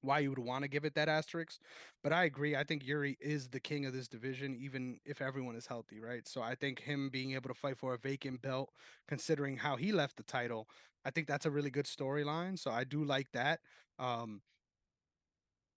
[0.00, 1.58] why you would want to give it that asterisk.
[2.02, 2.54] But I agree.
[2.54, 6.28] I think Yuri is the king of this division, even if everyone is healthy, right?
[6.28, 8.70] So I think him being able to fight for a vacant belt,
[9.08, 10.68] considering how he left the title,
[11.04, 12.58] I think that's a really good storyline.
[12.58, 13.60] So I do like that.
[13.98, 14.42] Um,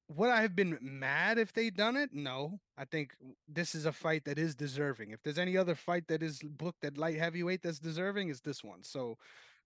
[0.10, 2.12] would I have been mad if they'd done it?
[2.14, 2.60] No.
[2.78, 3.16] I think
[3.48, 5.12] this is a fight that is deserving.
[5.12, 8.64] If there's any other fight that is booked at light heavyweight that's deserving, is this
[8.64, 8.84] one.
[8.84, 9.18] So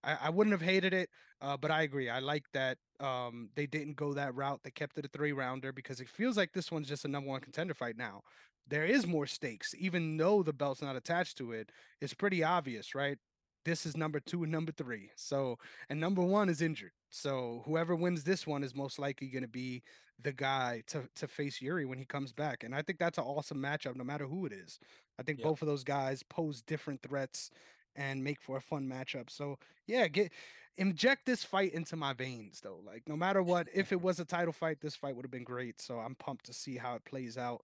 [0.02, 1.10] I, I wouldn't have hated it,
[1.40, 2.08] uh, but I agree.
[2.08, 4.60] I like that um, they didn't go that route.
[4.64, 7.30] They kept it a three rounder because it feels like this one's just a number
[7.30, 8.22] one contender fight now.
[8.66, 11.70] There is more stakes, even though the belt's not attached to it.
[12.00, 13.18] It's pretty obvious, right?
[13.64, 15.10] This is number two and number three.
[15.16, 15.58] So,
[15.88, 16.92] and number one is injured.
[17.10, 19.82] So, whoever wins this one is most likely going to be
[20.20, 22.64] the guy to to face Yuri when he comes back.
[22.64, 24.78] And I think that's an awesome matchup, no matter who it is.
[25.18, 25.42] I think Yep.
[25.42, 27.50] both of those guys pose different threats
[27.94, 29.30] and make for a fun matchup.
[29.30, 30.32] So, yeah, get
[30.78, 32.80] inject this fight into my veins though.
[32.84, 35.44] Like no matter what, if it was a title fight, this fight would have been
[35.44, 35.80] great.
[35.80, 37.62] So I'm pumped to see how it plays out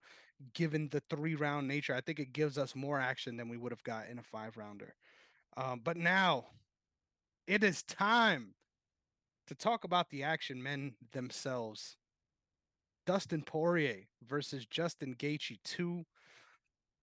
[0.54, 1.94] given the three round nature.
[1.94, 4.56] I think it gives us more action than we would have got in a five
[4.56, 4.94] rounder.
[5.58, 6.44] Um, but now
[7.48, 8.54] it is time
[9.48, 11.96] to talk about the action men themselves.
[13.06, 16.04] Dustin Poirier versus Justin Gaethje 2.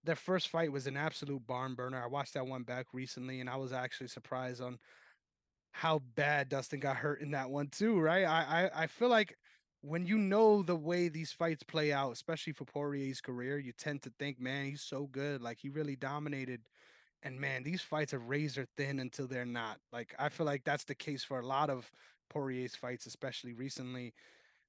[0.06, 2.02] Their first fight was an absolute barn burner.
[2.02, 4.78] I watched that one back recently and I was actually surprised on
[5.72, 8.24] how bad Dustin got hurt in that one too, right?
[8.24, 9.38] I I, I feel like
[9.82, 14.02] when you know the way these fights play out, especially for Poirier's career, you tend
[14.04, 15.42] to think, man, he's so good.
[15.42, 16.62] Like he really dominated
[17.26, 19.80] and man, these fights are razor thin until they're not.
[19.92, 21.92] Like I feel like that's the case for a lot of
[22.30, 24.14] Poirier's fights, especially recently.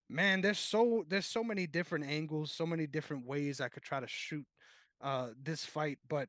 [0.08, 4.00] Man, there's so there's so many different angles, so many different ways I could try
[4.00, 4.46] to shoot
[5.02, 6.28] uh this fight, but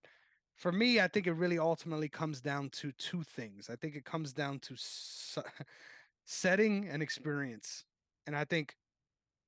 [0.58, 3.70] for me, I think it really ultimately comes down to two things.
[3.70, 4.76] I think it comes down to
[6.26, 7.86] setting and experience.
[8.26, 8.76] And I think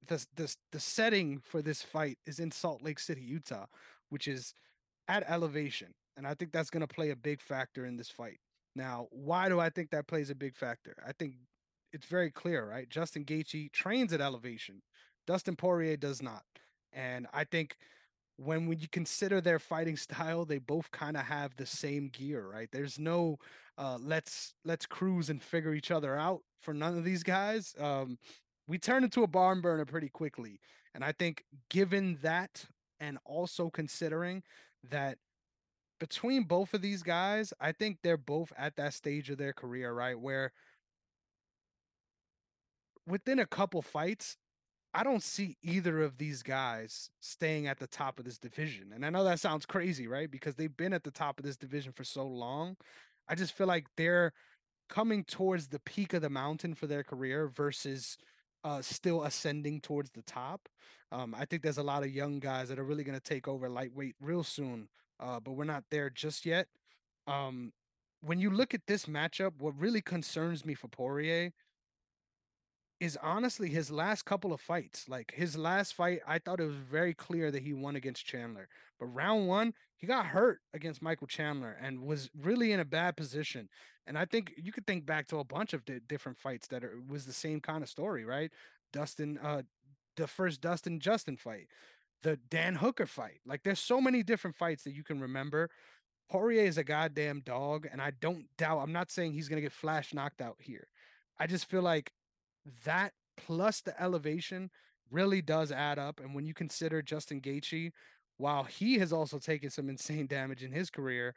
[0.08, 3.66] the the the setting for this fight is in Salt Lake City, Utah,
[4.10, 4.54] which is
[5.08, 5.94] at elevation.
[6.20, 8.41] And I think that's going to play a big factor in this fight.
[8.76, 10.94] Now, why do I think that plays a big factor?
[11.08, 11.36] I think
[11.94, 12.90] it's very clear, right?
[12.90, 14.82] Justin Gaethje trains at elevation.
[15.26, 16.44] Dustin Poirier does not.
[16.91, 17.78] And I think
[18.36, 22.46] when when you consider their fighting style, they both kind of have the same gear,
[22.52, 22.68] right?
[22.70, 23.38] There's no
[23.78, 27.74] uh let's let's cruise and figure each other out for none of these guys.
[27.80, 28.18] Um
[28.68, 30.60] we turn into a barn burner pretty quickly.
[30.94, 32.66] And I think given that
[33.00, 34.44] and also considering
[34.90, 35.18] that
[36.00, 39.94] between both of these guys, I think they're both at that stage of their career,
[39.94, 40.20] right?
[40.20, 40.52] Where
[43.06, 44.38] within a couple fights,
[44.94, 48.92] I don't see either of these guys staying at the top of this division.
[48.94, 50.30] And I know that sounds crazy, right?
[50.30, 52.76] Because they've been at the top of this division for so long.
[53.28, 54.34] I just feel like they're
[54.90, 58.18] coming towards the peak of the mountain for their career versus
[58.64, 60.68] uh, still ascending towards the top.
[61.12, 63.48] Um, I think there's a lot of young guys that are really going to take
[63.48, 64.90] over lightweight real soon,
[65.20, 66.68] uh, but we're not there just yet.
[67.28, 67.74] Um,
[68.22, 71.52] when you look at this matchup, what really concerns me for Poirier
[73.00, 75.08] is honestly his last couple of fights.
[75.08, 78.68] Like his last fight, I thought it was very clear that he won against Chandler.
[79.00, 83.16] But round one, he got hurt against Michael Chandler and was really in a bad
[83.16, 83.70] position.
[84.06, 86.84] And I think you could think back to a bunch of di- different fights that
[86.84, 88.52] are, was the same kind of story, right?
[88.91, 89.62] Dustin, uh,
[90.18, 91.68] the first Dustin Justin fight,
[92.24, 93.40] the Dan Hooker fight.
[93.46, 95.70] Like there's so many different fights that you can remember.
[96.30, 98.80] Poirier is a goddamn dog, and I don't doubt.
[98.80, 100.88] I'm not saying he's gonna get flash knocked out here.
[101.40, 102.12] I just feel like
[102.86, 104.70] that plus the elevation
[105.12, 106.20] really does add up.
[106.20, 107.91] And when you consider Justin Gaethje,
[108.38, 111.34] while he has also taken some insane damage in his career,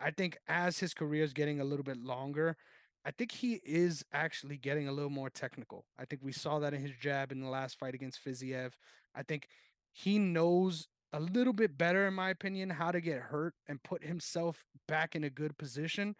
[0.00, 2.56] I think as his career is getting a little bit longer,
[3.04, 5.84] I think he is actually getting a little more technical.
[5.98, 8.72] I think we saw that in his jab in the last fight against Fiziev.
[9.14, 9.48] I think
[9.96, 14.04] he knows a little bit better, in my opinion, how to get hurt and put
[14.04, 16.14] himself back in a good position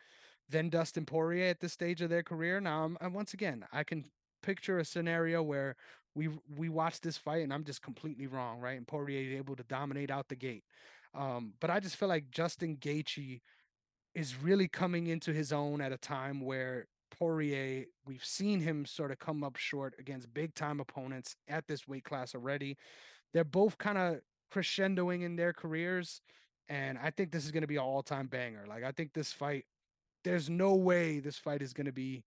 [0.49, 2.59] than Dustin Poirier at this stage of their career.
[2.59, 4.07] Now, um, and once again, I can
[4.43, 5.77] picture a scenario where
[6.15, 8.79] we we watch this fight and I'm just completely wrong, right?
[8.79, 10.65] And Poirier is able to dominate out the gate.
[11.15, 13.43] Um, but I just feel like Justin Gaethje
[14.15, 19.11] is really coming into his own at a time where Poirier, we've seen him sort
[19.11, 22.79] of come up short against big time opponents at this weight class already.
[23.33, 24.21] They're both kind of
[24.53, 26.21] crescendoing in their careers.
[26.69, 28.65] And I think this is going to be an all time banger.
[28.69, 29.65] Like, I think this fight,
[30.25, 32.25] there's no way this fight is going to be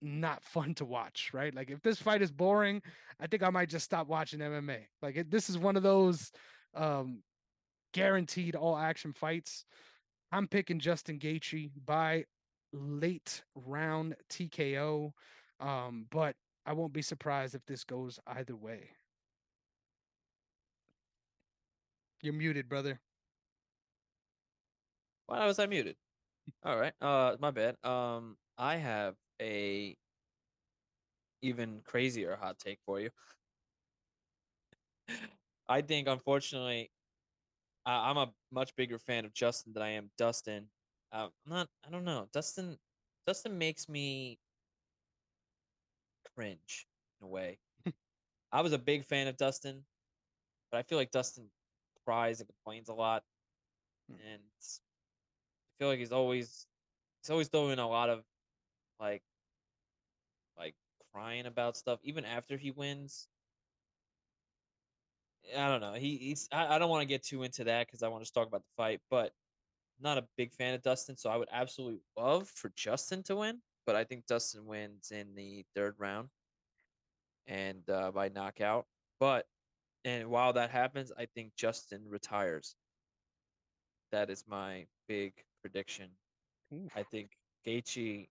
[0.00, 1.54] not fun to watch, right?
[1.54, 2.82] Like, if this fight is boring,
[3.20, 4.78] I think I might just stop watching MMA.
[5.00, 6.32] Like, it, this is one of those
[6.74, 7.22] um,
[7.92, 9.64] guaranteed all action fights.
[10.32, 12.24] I'm picking Justin Gaethje by
[12.72, 15.12] late round TKO,
[15.60, 18.90] um, but I won't be surprised if this goes either way.
[22.22, 23.00] You're muted, brother.
[25.26, 25.96] Why was I muted?
[26.64, 26.92] All right.
[27.00, 27.76] Uh, my bad.
[27.84, 29.96] Um, I have a
[31.42, 33.10] even crazier hot take for you.
[35.68, 36.90] I think, unfortunately,
[37.86, 40.68] I I'm a much bigger fan of Justin than I am Dustin.
[41.12, 41.68] Uh, I'm not.
[41.86, 42.28] I don't know.
[42.32, 42.78] Dustin.
[43.26, 44.38] Dustin makes me
[46.34, 46.86] cringe
[47.20, 47.58] in a way.
[48.52, 49.84] I was a big fan of Dustin,
[50.70, 51.48] but I feel like Dustin
[52.04, 53.24] cries and complains a lot,
[54.10, 54.18] Mm.
[54.32, 56.66] and I feel like he's always
[57.22, 58.24] he's always doing a lot of
[59.00, 59.22] like
[60.56, 60.74] like
[61.12, 63.28] crying about stuff even after he wins.
[65.56, 65.94] I don't know.
[65.94, 68.32] He, he's I, I don't want to get too into that because I want to
[68.32, 69.32] talk about the fight, but
[70.00, 73.60] not a big fan of Dustin, so I would absolutely love for Justin to win,
[73.86, 76.28] but I think Dustin wins in the third round
[77.46, 78.86] and uh, by knockout.
[79.20, 79.46] But
[80.04, 82.74] and while that happens, I think Justin retires.
[84.10, 86.08] That is my big prediction.
[86.74, 86.90] Oof.
[86.96, 87.30] I think
[87.66, 88.28] Gaethje.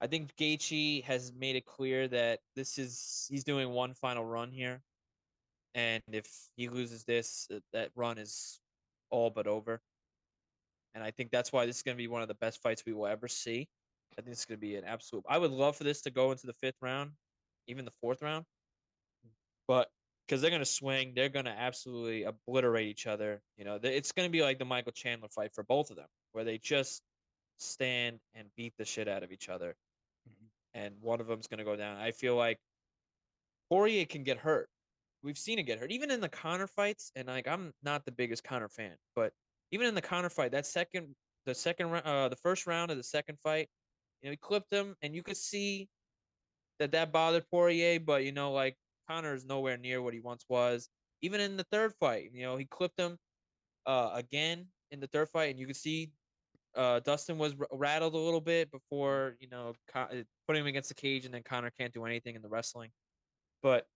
[0.00, 4.50] I think Gaethje has made it clear that this is he's doing one final run
[4.50, 4.82] here,
[5.74, 8.60] and if he loses this, uh, that run is
[9.10, 9.80] all but over.
[10.94, 12.84] And I think that's why this is going to be one of the best fights
[12.84, 13.68] we will ever see.
[14.18, 15.24] I think it's going to be an absolute.
[15.28, 17.12] I would love for this to go into the fifth round,
[17.68, 18.44] even the fourth round,
[19.68, 19.88] but
[20.30, 23.42] because they're going to swing, they're going to absolutely obliterate each other.
[23.56, 26.06] You know, it's going to be like the Michael Chandler fight for both of them,
[26.30, 27.02] where they just
[27.58, 29.74] stand and beat the shit out of each other,
[30.28, 30.46] Mhm.
[30.74, 31.96] and one of them's going to go down.
[31.96, 32.60] I feel like
[33.68, 34.70] Poirier can get hurt.
[35.22, 37.10] We've seen it get hurt, even in the Conor fights.
[37.16, 39.32] And like, I'm not the biggest Conor fan, but
[39.72, 43.02] even in the Conor fight, that second, the second, uh, the first round of the
[43.02, 43.68] second fight,
[44.22, 45.88] you know, he clipped him, and you could see
[46.78, 47.98] that that bothered Poirier.
[47.98, 48.78] But you know, like
[49.10, 50.88] Conor is nowhere near what he once was.
[51.22, 53.18] Even in the third fight, you know, he clipped him
[53.86, 56.12] uh, again in the third fight, and you could see
[56.76, 60.68] uh, Dustin was r- rattled a little bit before you know Con- uh, putting him
[60.68, 62.90] against the cage, and then Conor can't do anything in the wrestling.
[63.62, 63.86] But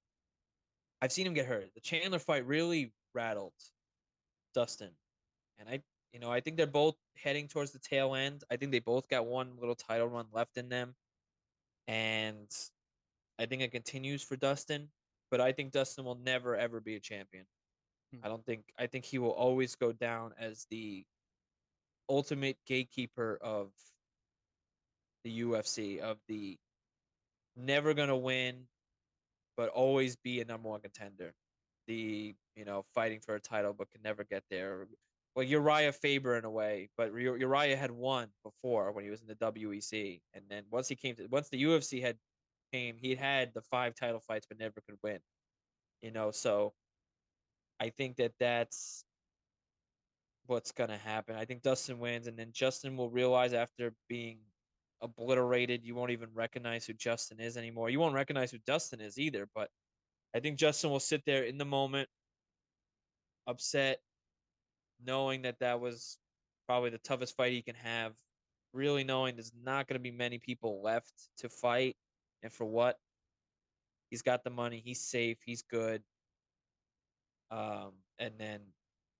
[1.01, 1.73] I've seen him get hurt.
[1.75, 3.55] The Chandler fight really rattled
[4.53, 4.91] Dustin,
[5.59, 5.81] and I,
[6.13, 8.43] you know, I think they're both heading towards the tail end.
[8.51, 10.97] I think they both got one little title run left in them,
[11.87, 12.49] and
[13.39, 14.89] I think it continues for Dustin.
[15.31, 17.47] But I think Dustin will never ever be a champion.
[18.13, 18.23] I Hmm.
[18.29, 18.73] don't think.
[18.79, 21.05] I think he will always go down as the
[22.09, 23.73] ultimate gatekeeper of
[25.25, 26.59] the UFC of the
[27.57, 28.69] never gonna win,
[29.57, 31.35] but always be a number one contender.
[31.87, 34.87] The you know fighting for a title but can never get there.
[35.37, 39.27] Like Urijah Faber in a way, but Urijah had won before when he was in
[39.27, 42.19] the WEC, and then once he came to once the UFC had
[42.75, 45.19] came, he had the five title fights but never could win.
[46.03, 46.73] You know, so
[47.81, 49.05] I think that that's
[50.47, 51.37] what's gonna happen.
[51.37, 54.39] I think Dustin wins, and then Justin will realize after being
[55.01, 57.91] obliterated, you won't even recognize who Justin is anymore.
[57.91, 59.49] You won't recognize who Dustin is either.
[59.55, 59.69] But
[60.35, 62.09] I think Justin will sit there in the moment,
[63.47, 64.01] upset,
[65.05, 66.19] knowing that that was
[66.67, 68.13] probably the toughest fight he can have.
[68.73, 71.97] Really knowing there's not going to be many people left to fight,
[72.45, 73.01] and for what?
[74.11, 74.81] He's got the money.
[74.85, 75.39] He's safe.
[75.45, 76.03] He's good.
[77.51, 78.61] Um, and then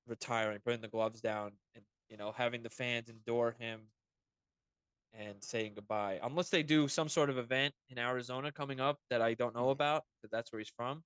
[0.07, 3.81] retiring, putting the gloves down, and you know having the fans endure him
[5.15, 6.21] and saying goodbye.
[6.23, 9.67] Unless they do some sort of event in Arizona coming up that I don't know
[9.67, 9.73] Mhm.
[9.73, 11.05] about, but that's where he's from.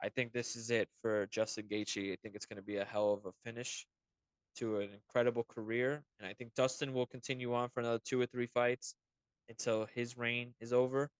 [0.00, 2.12] I think this is it for Justin Gaethje.
[2.12, 3.86] I think it's going to be a hell of a finish
[4.56, 8.26] to an incredible career, and I think Dustin will continue on for another two or
[8.26, 8.94] three fights
[9.48, 11.10] until his reign is over.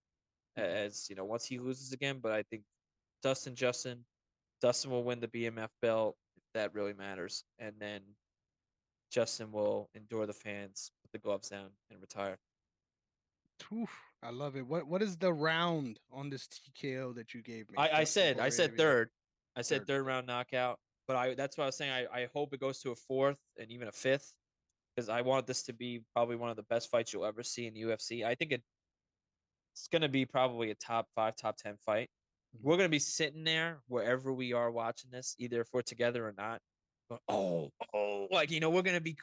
[0.56, 2.62] As you know, once he loses again, but I think
[3.22, 4.04] Dustin, Justin,
[4.60, 8.00] Dustin will win the BMF belt if that really matters, and then
[9.10, 12.38] Justin will endure the fans, put the gloves down, and retire.
[13.72, 13.90] Oof,
[14.22, 14.66] I love it.
[14.66, 17.76] What what is the round on this TKO that you gave me?
[17.78, 19.10] I, I said I said third.
[19.56, 21.92] I said Third, third round knockout, but I that's what I was saying.
[21.92, 24.34] I, I hope it goes to a fourth and even a fifth
[24.94, 27.66] because I want this to be probably one of the best fights you'll ever see
[27.66, 28.24] in UFC.
[28.24, 28.62] I think it,
[29.76, 32.10] it's gonna be probably a top five, top ten fight.
[32.56, 32.62] Mhm.
[32.62, 36.32] We're gonna be sitting there wherever we are watching this, either if we're together or
[36.32, 36.62] not.
[37.10, 39.16] going, oh, oh, like you know, we're gonna be,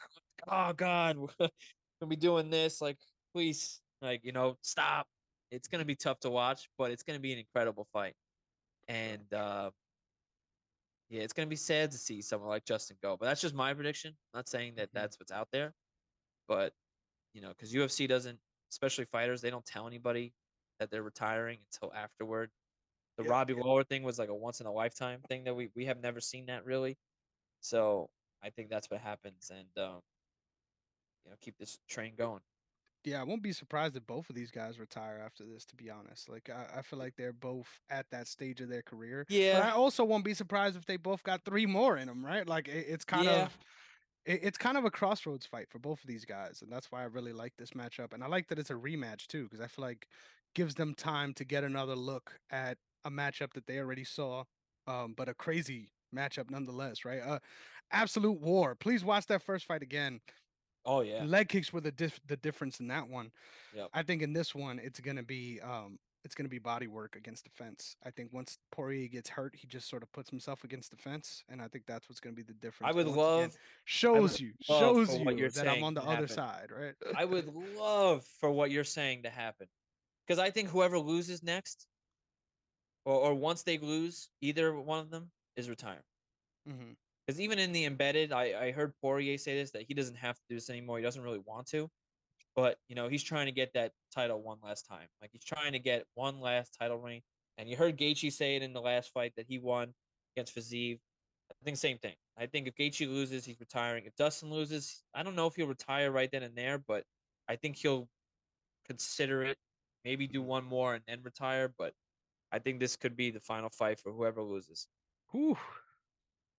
[0.48, 1.50] oh god, we're gonna
[2.08, 2.80] be doing this.
[2.80, 2.98] Like,
[3.34, 5.06] please, like you know, stop.
[5.50, 8.14] It's gonna be tough to watch, but it's gonna be an incredible fight.
[8.88, 9.70] And uh,
[11.10, 13.16] yeah, it's gonna be sad to see someone like Justin go.
[13.16, 14.12] But that's just my prediction.
[14.32, 14.94] I'm not saying that Mhm.
[14.94, 15.74] that's what's out there,
[16.48, 16.72] but
[17.34, 18.40] you know, because UFC doesn't,
[18.70, 20.32] especially fighters, they don't tell anybody
[20.84, 22.52] that they're retiring until afterward.
[23.18, 23.66] The Yep, Robbie yep.
[23.66, 26.20] Lawler thing was like a once in a lifetime thing that we we have never
[26.20, 26.98] seen that really.
[27.60, 28.10] So
[28.42, 30.02] I think that's what happens, and um,
[31.24, 32.42] you know, keep this train going.
[33.04, 35.90] Yeah, I won't be surprised if both of these guys retire after this, to be
[35.90, 36.26] honest.
[36.28, 39.26] Like I, I feel like they're both at that stage of their career.
[39.50, 42.24] But Yeah, I also won't be surprised if they both got three more in them,
[42.24, 42.46] right?
[42.48, 43.48] Like it, it's kind Yeah.
[43.48, 43.58] of
[44.26, 47.06] it's kind of a crossroads fight for both of these guys, and that's why I
[47.06, 48.14] really like this matchup.
[48.14, 50.08] And I like that it's a rematch too, because I feel like
[50.54, 54.44] gives them time to get another look at a matchup that they already saw,
[54.86, 57.20] um, but a crazy matchup nonetheless, right?
[57.20, 57.38] Uh,
[57.90, 58.74] absolute war.
[58.74, 60.20] Please watch that first fight again.
[60.86, 61.24] Oh yeah.
[61.24, 63.30] Leg kicks were the dif- the difference in that one.
[63.74, 63.88] Yep.
[63.94, 67.44] I think in this one, it's gonna be um, it's gonna be body work against
[67.44, 67.96] the fence.
[68.04, 71.42] I think once Poirier gets hurt, he just sort of puts himself against the fence,
[71.48, 72.92] and I think that's what's gonna be the difference.
[72.92, 76.12] I would once again, love shows you love shows you that I'm on the other
[76.12, 76.28] happen.
[76.28, 76.94] side, right?
[77.16, 79.68] I would love for what you're saying to happen.
[80.26, 81.86] Because I think whoever loses next,
[83.04, 86.92] or, or once they lose, either one of them is hmm
[87.26, 90.36] Because even in the embedded, I, I heard Poirier say this that he doesn't have
[90.36, 90.98] to do this anymore.
[90.98, 91.88] He doesn't really want to,
[92.56, 95.06] but you know he's trying to get that title one last time.
[95.20, 97.22] Like he's trying to get one last title reign.
[97.58, 99.94] And you heard Gaethje say it in the last fight that he won
[100.34, 100.98] against Fiziev.
[101.50, 102.14] I think same thing.
[102.36, 104.04] I think if Gaethje loses, he's retiring.
[104.06, 107.04] If Dustin loses, I don't know if he'll retire right then and there, but
[107.48, 108.08] I think he'll
[108.88, 109.56] consider it.
[110.04, 110.46] Maybe do Mhm.
[110.46, 111.68] one more and then retire.
[111.68, 111.94] But
[112.52, 114.88] I think this could be the final fight for whoever loses.
[115.30, 115.58] Whew.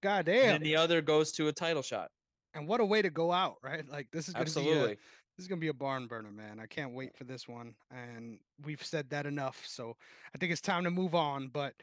[0.02, 0.48] God And damn.
[0.56, 2.12] then the other goes to a title shot.
[2.54, 3.88] And what a way to go out, right?
[3.88, 4.96] Like this is gonna be a, Absolutely.
[4.96, 6.60] this is gonna be a barn burner, man.
[6.60, 7.76] I can't wait for this one.
[7.92, 9.66] And we've said that enough.
[9.68, 9.98] So
[10.34, 11.50] I think it's time to move on.
[11.50, 11.76] But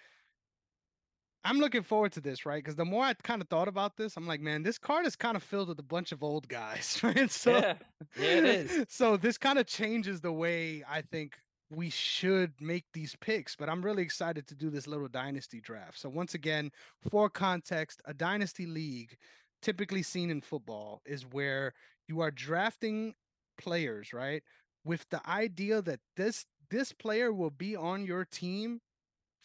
[1.45, 2.63] I'm looking forward to this, right?
[2.63, 5.17] Because the more I kind of thought about this, I'm like, man, this card is
[5.17, 7.31] kind of filled with a bunch of old guys, right?
[7.31, 7.79] So yeah.
[8.17, 8.87] Yeah, it is.
[8.89, 11.37] so this kind of changes the way I think
[11.75, 15.99] we should make these picks, but I'm really excited to do this little dynasty draft.
[15.99, 16.71] So once again,
[17.11, 19.17] for context, a dynasty league
[19.63, 21.73] typically seen in football is where
[22.09, 23.15] you are drafting
[23.59, 24.43] players, right?
[24.85, 28.81] With the idea that this this player will be on your team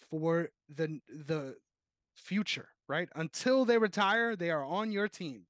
[0.10, 1.56] for the the
[2.16, 3.10] future, right?
[3.16, 5.46] Until they retire, they are on your team.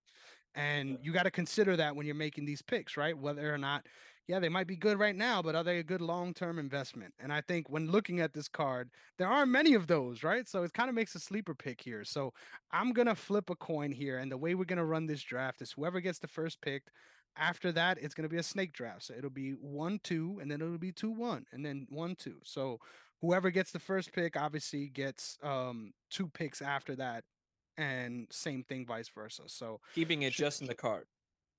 [0.54, 3.16] And you got to consider that when you're making these picks, right?
[3.16, 3.86] Whether or not,
[4.28, 7.14] yeah, they might be good right now, but are they a good long term investment?
[7.20, 10.48] And I think when looking at this card, there aren't many of those, right?
[10.48, 12.04] So it kind of makes a sleeper pick here.
[12.04, 12.34] So
[12.72, 14.18] I'm going to flip a coin here.
[14.18, 16.84] And the way we're going to run this draft is whoever gets the first pick.
[17.38, 19.04] After that, it's going to be a snake draft.
[19.04, 22.38] So it'll be one, two, and then it'll be two, one, and then one, two.
[22.44, 22.80] So
[23.22, 27.24] whoever gets the first pick obviously gets um two picks after that
[27.78, 31.06] and same thing vice versa so Keeping it Sh- just in the card.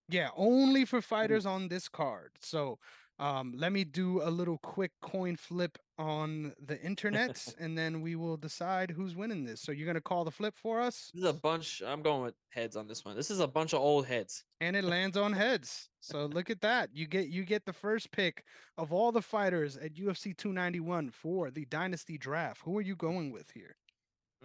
[0.09, 2.79] Yeah only for fighters on this card so
[3.19, 8.15] um let me do a little quick coin flip on the internet and then we
[8.15, 11.25] will decide who's winning this so you're going to call the flip for us This
[11.25, 11.83] is a bunch.
[11.85, 13.17] I'm going with heads on this one.
[13.17, 14.45] This is a bunch of old heads.
[14.61, 18.13] and it lands on heads so look at that you get you get the first
[18.13, 18.45] pick
[18.77, 23.33] of all the fighters at UFC 291 for the dynasty draft who are you going
[23.33, 23.75] with here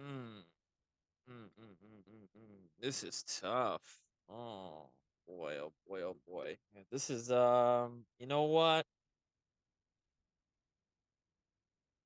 [0.00, 0.42] Mm.
[1.30, 2.64] Mm, mm, mm, mm, mm.
[2.80, 4.00] This is tough.
[4.28, 4.88] Oh
[5.26, 6.56] boy, oh boy, oh boy.
[6.90, 8.04] This is um.
[8.18, 8.86] You know what?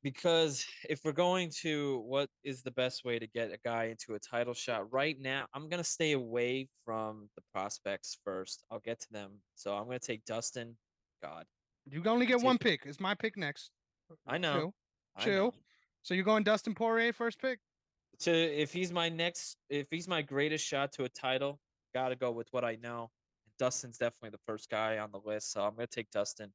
[0.03, 4.15] Because if we're going to what is the best way to get a guy into
[4.15, 8.63] a title shot right now, I'm gonna stay away from the prospects first.
[8.71, 9.33] I'll get to them.
[9.57, 10.77] So I'm gonna take Dustin.
[11.21, 11.47] God,
[11.91, 12.61] You only get Take one it.
[12.61, 12.83] pick.
[12.87, 13.71] It's my pick next.
[14.27, 14.73] I know.
[15.17, 15.45] I Chill.
[15.47, 15.55] know.
[16.03, 17.59] So you're going Dustin Poirier first pick?
[18.21, 21.61] to if he's my next if he's my greatest shot to a title,
[21.95, 23.11] gotta go with what I know.
[23.45, 26.53] And Dustin's definitely the first guy on the list, so I'm gonna take Dustin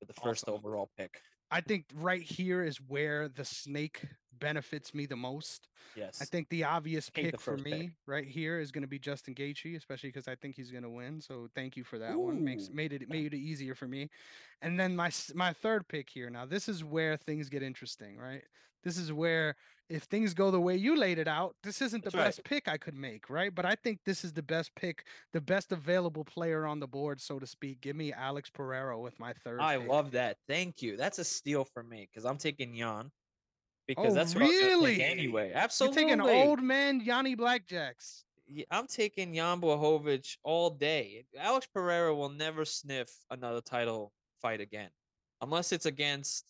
[0.00, 1.20] with the first overall pick.
[1.50, 4.06] I think right here is where the snake
[4.38, 5.68] benefits me the most.
[5.96, 6.20] Yes.
[6.20, 7.90] I think the obvious Hate the pick for me pick.
[8.06, 10.90] right here is going to be Justin Gaethje, especially because I think he's going to
[10.90, 11.20] win.
[11.20, 12.42] So thank you for that one.
[12.42, 14.10] Makes made it made it easier for me.
[14.60, 16.30] And then my my third pick here.
[16.30, 18.42] Now this is where things get interesting, right?
[18.84, 19.54] This is where
[19.88, 22.24] if things go the way you laid it out, this isn't the That's right.
[22.24, 23.54] best pick I could make, right?
[23.54, 27.20] But I think this is the best pick, the best available player on the board,
[27.20, 27.80] so to speak.
[27.82, 29.60] Give me Alex Pereira with my third.
[29.60, 29.88] I pick.
[29.88, 30.38] love that.
[30.48, 30.96] Thank you.
[30.96, 33.10] That's a steal for me because I'm taking Jan.
[33.96, 35.02] Because Oh, that's what I was gonna take really?
[35.04, 35.48] anyway.
[35.48, 36.04] You're Absolutely.
[36.04, 38.24] taking old man Yanni Blackjacks.
[38.70, 41.24] I'm taking Jan Blachowicz all day.
[41.38, 44.90] Alex Pereira will never sniff another title fight again,
[45.40, 46.44] unless it's against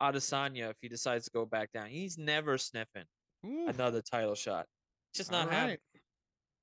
[0.00, 1.88] Adesanya if he decides to go back down.
[1.88, 3.04] He's never sniffing
[3.46, 4.66] Ooh, another title shot.
[5.10, 5.78] It's just all not happening.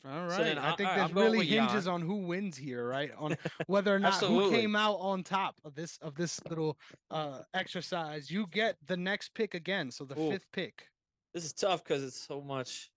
[0.03, 0.23] Right.
[0.23, 1.93] All So then I I- think I- this I'm really hinges Jan.
[1.93, 3.11] on who wins here, right?
[3.17, 3.35] On
[3.67, 6.77] whether or not who came out on top of this of this little
[7.11, 8.29] uh exercise.
[8.31, 10.31] You get the next pick again, so the Ooh.
[10.31, 10.87] fifth pick.
[11.33, 12.91] This is tough because it's so much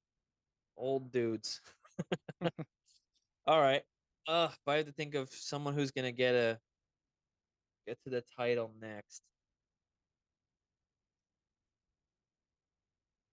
[0.76, 1.60] old dudes.
[3.46, 3.82] all right.
[4.28, 6.58] Uh, if I have to think of someone who's gonna get a
[7.86, 9.22] get to the title next.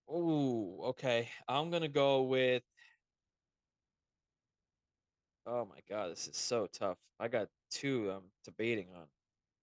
[0.07, 1.29] Oh, okay.
[1.47, 2.63] I'm gonna go with.
[5.45, 6.97] Oh my god, this is so tough.
[7.19, 9.07] I got two I'm debating on.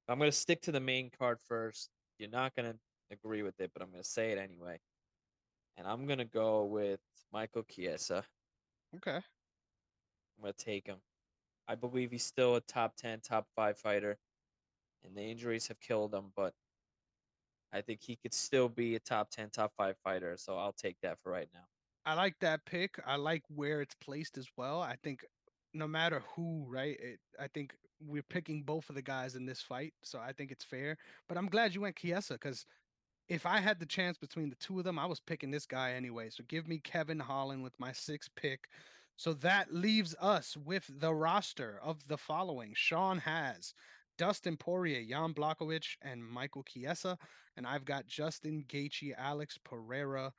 [0.09, 1.91] I'm gonna stick to the main card first.
[2.19, 2.77] You're not gonna
[3.11, 4.81] agree with it, but I'm gonna say it anyway.
[5.77, 7.01] And I'm gonna go with
[7.33, 8.25] Michael Chiesa.
[8.97, 9.17] Okay.
[9.17, 9.23] I'm
[10.43, 10.99] gonna take him.
[11.69, 14.19] I believe he's still a top 10, top 5 fighter,
[15.05, 16.55] and the injuries have killed him, but
[17.73, 20.97] I think he could still be a top 10, top 5 fighter, so I'll take
[21.03, 21.65] that for right now.
[22.05, 23.01] I like that pick.
[23.05, 24.81] I like where it's placed as well.
[24.81, 25.25] I think
[25.77, 26.97] no matter who, right?
[27.01, 30.51] It, I think we're picking both of the guys in this fight, so I think
[30.51, 30.97] it's fair.
[31.29, 32.67] But I'm glad you went Chiesa because
[33.29, 35.93] if I had the chance between the two of them, I was picking this guy
[35.93, 36.31] anyway.
[36.31, 38.69] So give me Kevin Holland with my sixth pick.
[39.17, 43.75] So that leaves us with the roster of the following: Sean has
[44.19, 47.19] Dustin Poirier, Jan Blachowicz, and Michael Chiesa,
[47.57, 50.33] and I've got Justin Gaethje, Alex Pereira,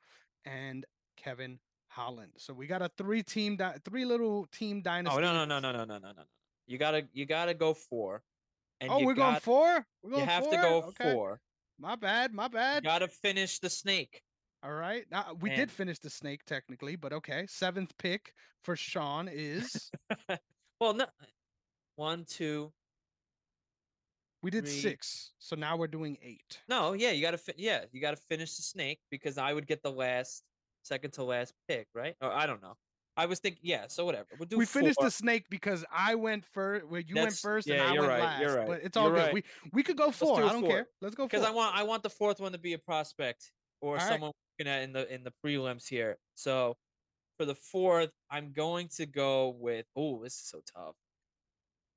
[0.44, 0.86] and
[1.16, 1.58] Kevin
[1.98, 2.32] Holland.
[2.36, 5.16] So we got a three team, di- three little team dynasty.
[5.18, 6.22] Oh no no no no no no no no!
[6.66, 8.22] You gotta you gotta go four.
[8.80, 9.84] And oh, we're going got- four.
[10.02, 11.12] We're You going have to go Okay.
[11.12, 11.40] four.
[11.80, 12.32] My bad.
[12.32, 12.84] My You bad.
[12.84, 14.22] gotta finish the snake.
[14.62, 15.04] All right.
[15.10, 17.46] Now, we did finish the snake technically, but okay.
[17.48, 18.32] Seventh pick
[18.64, 19.90] for Sean is
[20.80, 21.06] well, no,
[21.96, 22.72] one, two.
[24.42, 24.72] we did Three.
[24.80, 25.32] six.
[25.38, 26.60] So now we're doing eight.
[26.68, 29.82] No, yeah, you gotta fi- yeah, you gotta finish the snake because I would get
[29.82, 30.42] the last,
[30.88, 32.14] second to last pick, right?
[32.20, 32.74] Or I don't know.
[33.16, 33.86] I was thinking, yeah.
[33.88, 34.26] So whatever.
[34.38, 34.56] We'll do.
[34.58, 36.86] we finished the snake because I went first.
[36.86, 38.40] Where you went first yeah, and I you're went right, last.
[38.42, 39.22] you're right, But it's all you're good.
[39.24, 39.34] right.
[39.34, 39.42] We
[39.72, 40.40] we could go four.
[40.40, 40.70] do I don't four.
[40.70, 40.86] care.
[41.00, 41.44] Let's go because.
[41.44, 43.50] I want I want the fourth one to be a prospect
[43.80, 44.08] or All right.
[44.08, 46.16] someone we're looking at in the in the prelims here.
[46.36, 46.76] So
[47.38, 49.86] for the fourth, I'm going to go with.
[49.96, 50.94] Oh, this is so tough.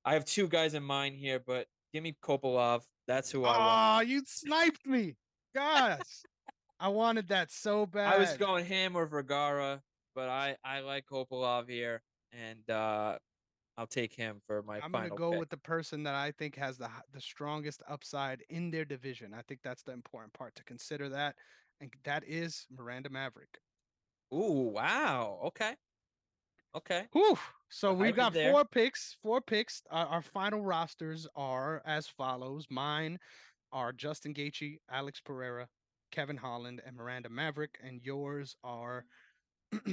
[0.03, 2.81] I have two guys in mind here, but give me Kopylov.
[3.07, 4.07] That's who I Oh, want.
[4.07, 5.15] you sniped me.
[5.53, 5.99] Gosh.
[6.82, 8.12] I wanted that so bad.
[8.12, 9.84] I was going him or Vergara,
[10.16, 12.02] but I I like Kopylov here,
[12.34, 13.20] and uh
[13.78, 15.40] I'll take him for my I'm gonna go pick.
[15.40, 19.32] with the person that I think has the the strongest upside in their division.
[19.34, 21.36] I think that's the important part to consider that,
[21.80, 23.60] and that is Miranda Maverick.
[24.34, 25.40] Ooh, wow.
[25.45, 25.76] Okay.
[26.76, 27.06] Okay.
[27.12, 27.38] Whew.
[27.70, 29.18] So we've got four picks.
[29.22, 29.84] Four picks.
[29.91, 32.66] Uh, our final rosters are as follows.
[32.70, 33.20] Mine
[33.72, 35.68] are Justin Gaethje, Alex Pereira,
[36.12, 39.06] Kevin Holland, and Miranda Maverick, and yours are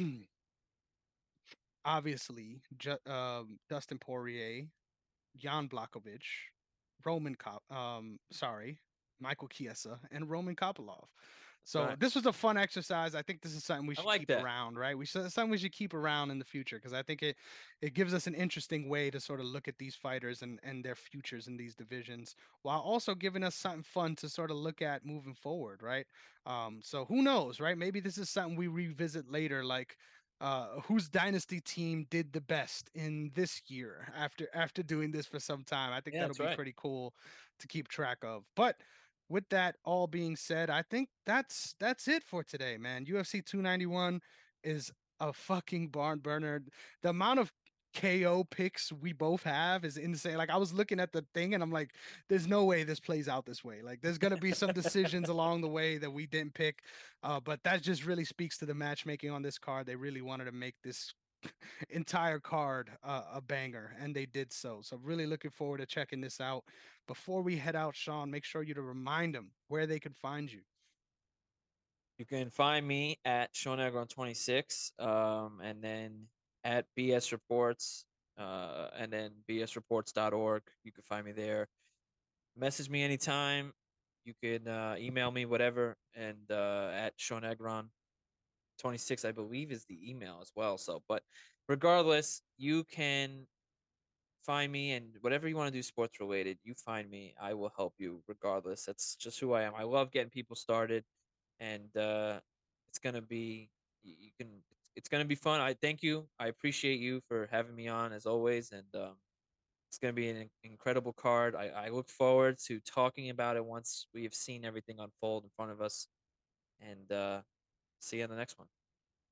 [1.85, 4.67] obviously Ju- um, Dustin Poirier,
[5.37, 6.27] Jan Blachowicz,
[7.05, 7.37] Roman
[7.71, 8.79] um, sorry,
[9.21, 11.07] Michael Chiesa, and Roman Kopylov.
[11.69, 11.99] So Right.
[11.99, 13.15] this was a fun exercise.
[13.15, 14.47] I think this is something we should like keep that.
[14.47, 14.97] around, right?
[14.97, 17.37] We should something we should keep around in the future because I think it
[17.83, 20.83] it gives us an interesting way to sort of look at these fighters and and
[20.83, 24.81] their futures in these divisions, while also giving us something fun to sort of look
[24.81, 26.07] at moving forward, right?
[26.47, 27.77] Um, so who knows, right?
[27.77, 29.99] Maybe this is something we revisit later, like
[30.41, 35.39] uh whose dynasty team did the best in this year after after doing this for
[35.41, 35.93] some time.
[35.93, 36.61] I think Yeah, that'll be right.
[36.61, 37.15] pretty cool
[37.59, 38.47] to keep track of.
[38.57, 38.83] But
[39.29, 43.05] with that all being said, I think that's that's it for today, man.
[43.05, 44.21] UFC 291
[44.65, 44.91] is
[45.21, 46.63] a fucking barn burner.
[47.03, 47.53] The amount of
[47.95, 50.37] KO picks we both have is insane.
[50.37, 51.95] Like I was looking at the thing and I'm like,
[52.29, 53.83] there's no way this plays out this way.
[53.83, 56.81] Like there's gonna be some decisions along the way that we didn't pick.
[57.23, 59.87] Uh, but that just really speaks to the matchmaking on this card.
[59.87, 61.13] They really wanted to make this
[61.91, 64.81] entire card uh, a banger, and they did so.
[64.83, 66.65] So really looking forward to checking this out.
[67.07, 70.51] Before we head out, Sean, make sure you to remind them where they can find
[70.51, 70.61] you.
[72.19, 76.27] You can find me at Sean Agron 26, um, and then
[76.65, 78.05] at BS Reports,
[78.37, 80.63] uh, and then bsreports.org.
[80.85, 81.69] You can find me there.
[82.57, 83.73] Message me anytime.
[84.25, 87.89] You can uh, email me, whatever, and uh, at Sean Agron
[88.79, 90.79] 26, I believe, is the email as well.
[90.79, 91.23] So, but
[91.69, 93.47] regardless, you can
[94.45, 97.35] find me and whatever you want to do sports related, you find me.
[97.41, 98.85] I will help you regardless.
[98.85, 99.75] That's just who I am.
[99.77, 101.05] I love getting people started
[101.61, 102.41] and uh,
[102.89, 103.71] it's gonna be
[104.03, 104.49] you can
[104.97, 105.61] it's gonna be fun.
[105.61, 106.27] I thank you.
[106.39, 109.17] I appreciate you for having me on as always, and um,
[109.91, 111.55] it's gonna be an incredible card.
[111.55, 115.51] I, I look forward to talking about it once we have seen everything unfold in
[115.57, 116.09] front of us,
[116.81, 117.41] and uh,
[118.01, 118.69] see you in the next one.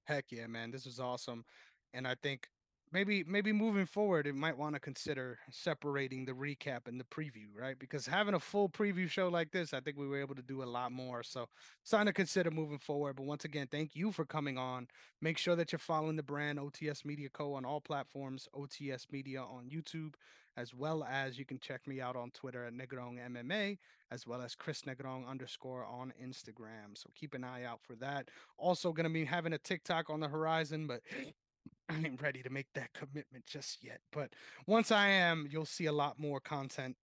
[0.05, 0.71] Heck yeah, man.
[0.71, 1.45] This was awesome.
[1.93, 2.49] And I think
[2.93, 7.47] maybe maybe moving forward, it might want to consider separating the recap and the preview,
[7.55, 7.79] right?
[7.79, 10.63] Because having a full preview show like this, I think we were able to do
[10.63, 11.23] a lot more.
[11.23, 11.49] So
[11.85, 13.17] something to consider moving forward.
[13.17, 14.87] But once again, thank you for coming on.
[15.21, 17.55] Make sure that you're following the brand OTS Media Co.
[17.55, 20.15] on all platforms, OTS Media on YouTube,
[20.57, 23.79] as well as you can check me out on Twitter at Negron MMA,
[24.11, 26.95] as well as Chris Negron underscore on Instagram.
[26.97, 28.29] So keep an eye out for that.
[28.59, 31.03] Also gonna be having a TikTok on the horizon, but
[31.89, 34.01] I ain't ready to make that commitment just yet.
[34.13, 34.31] But
[34.67, 36.97] once I am, you'll see a lot more content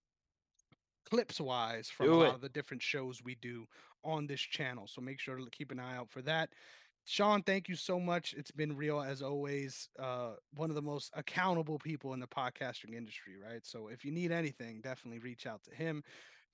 [1.08, 2.34] clips wise from Do a lot it.
[2.34, 3.66] of the different shows we do
[4.04, 4.86] on this channel.
[4.86, 6.50] So make sure to keep an eye out for that.
[7.06, 8.34] Sean, thank you so much.
[8.36, 9.88] It's been real as always.
[9.98, 13.60] Uh, one of the most accountable people in the podcasting industry, right?
[13.64, 16.02] So if you need anything, definitely reach out to him.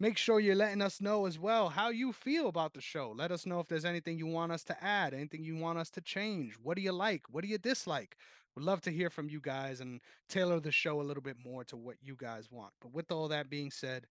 [0.00, 3.14] Make sure you're letting us know as well how you feel about the show.
[3.16, 5.90] Let us know if there's anything you want us to add, anything you want us
[5.90, 6.54] to change.
[6.54, 7.22] What do you like?
[7.30, 8.16] What do you dislike?
[8.56, 11.64] We'd love to hear from you guys and tailor the show a little bit more
[11.64, 12.72] to what you guys want.
[12.80, 14.06] But with all that being said,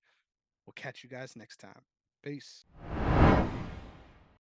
[0.66, 1.82] we'll catch you guys next time.
[2.24, 2.66] Peace.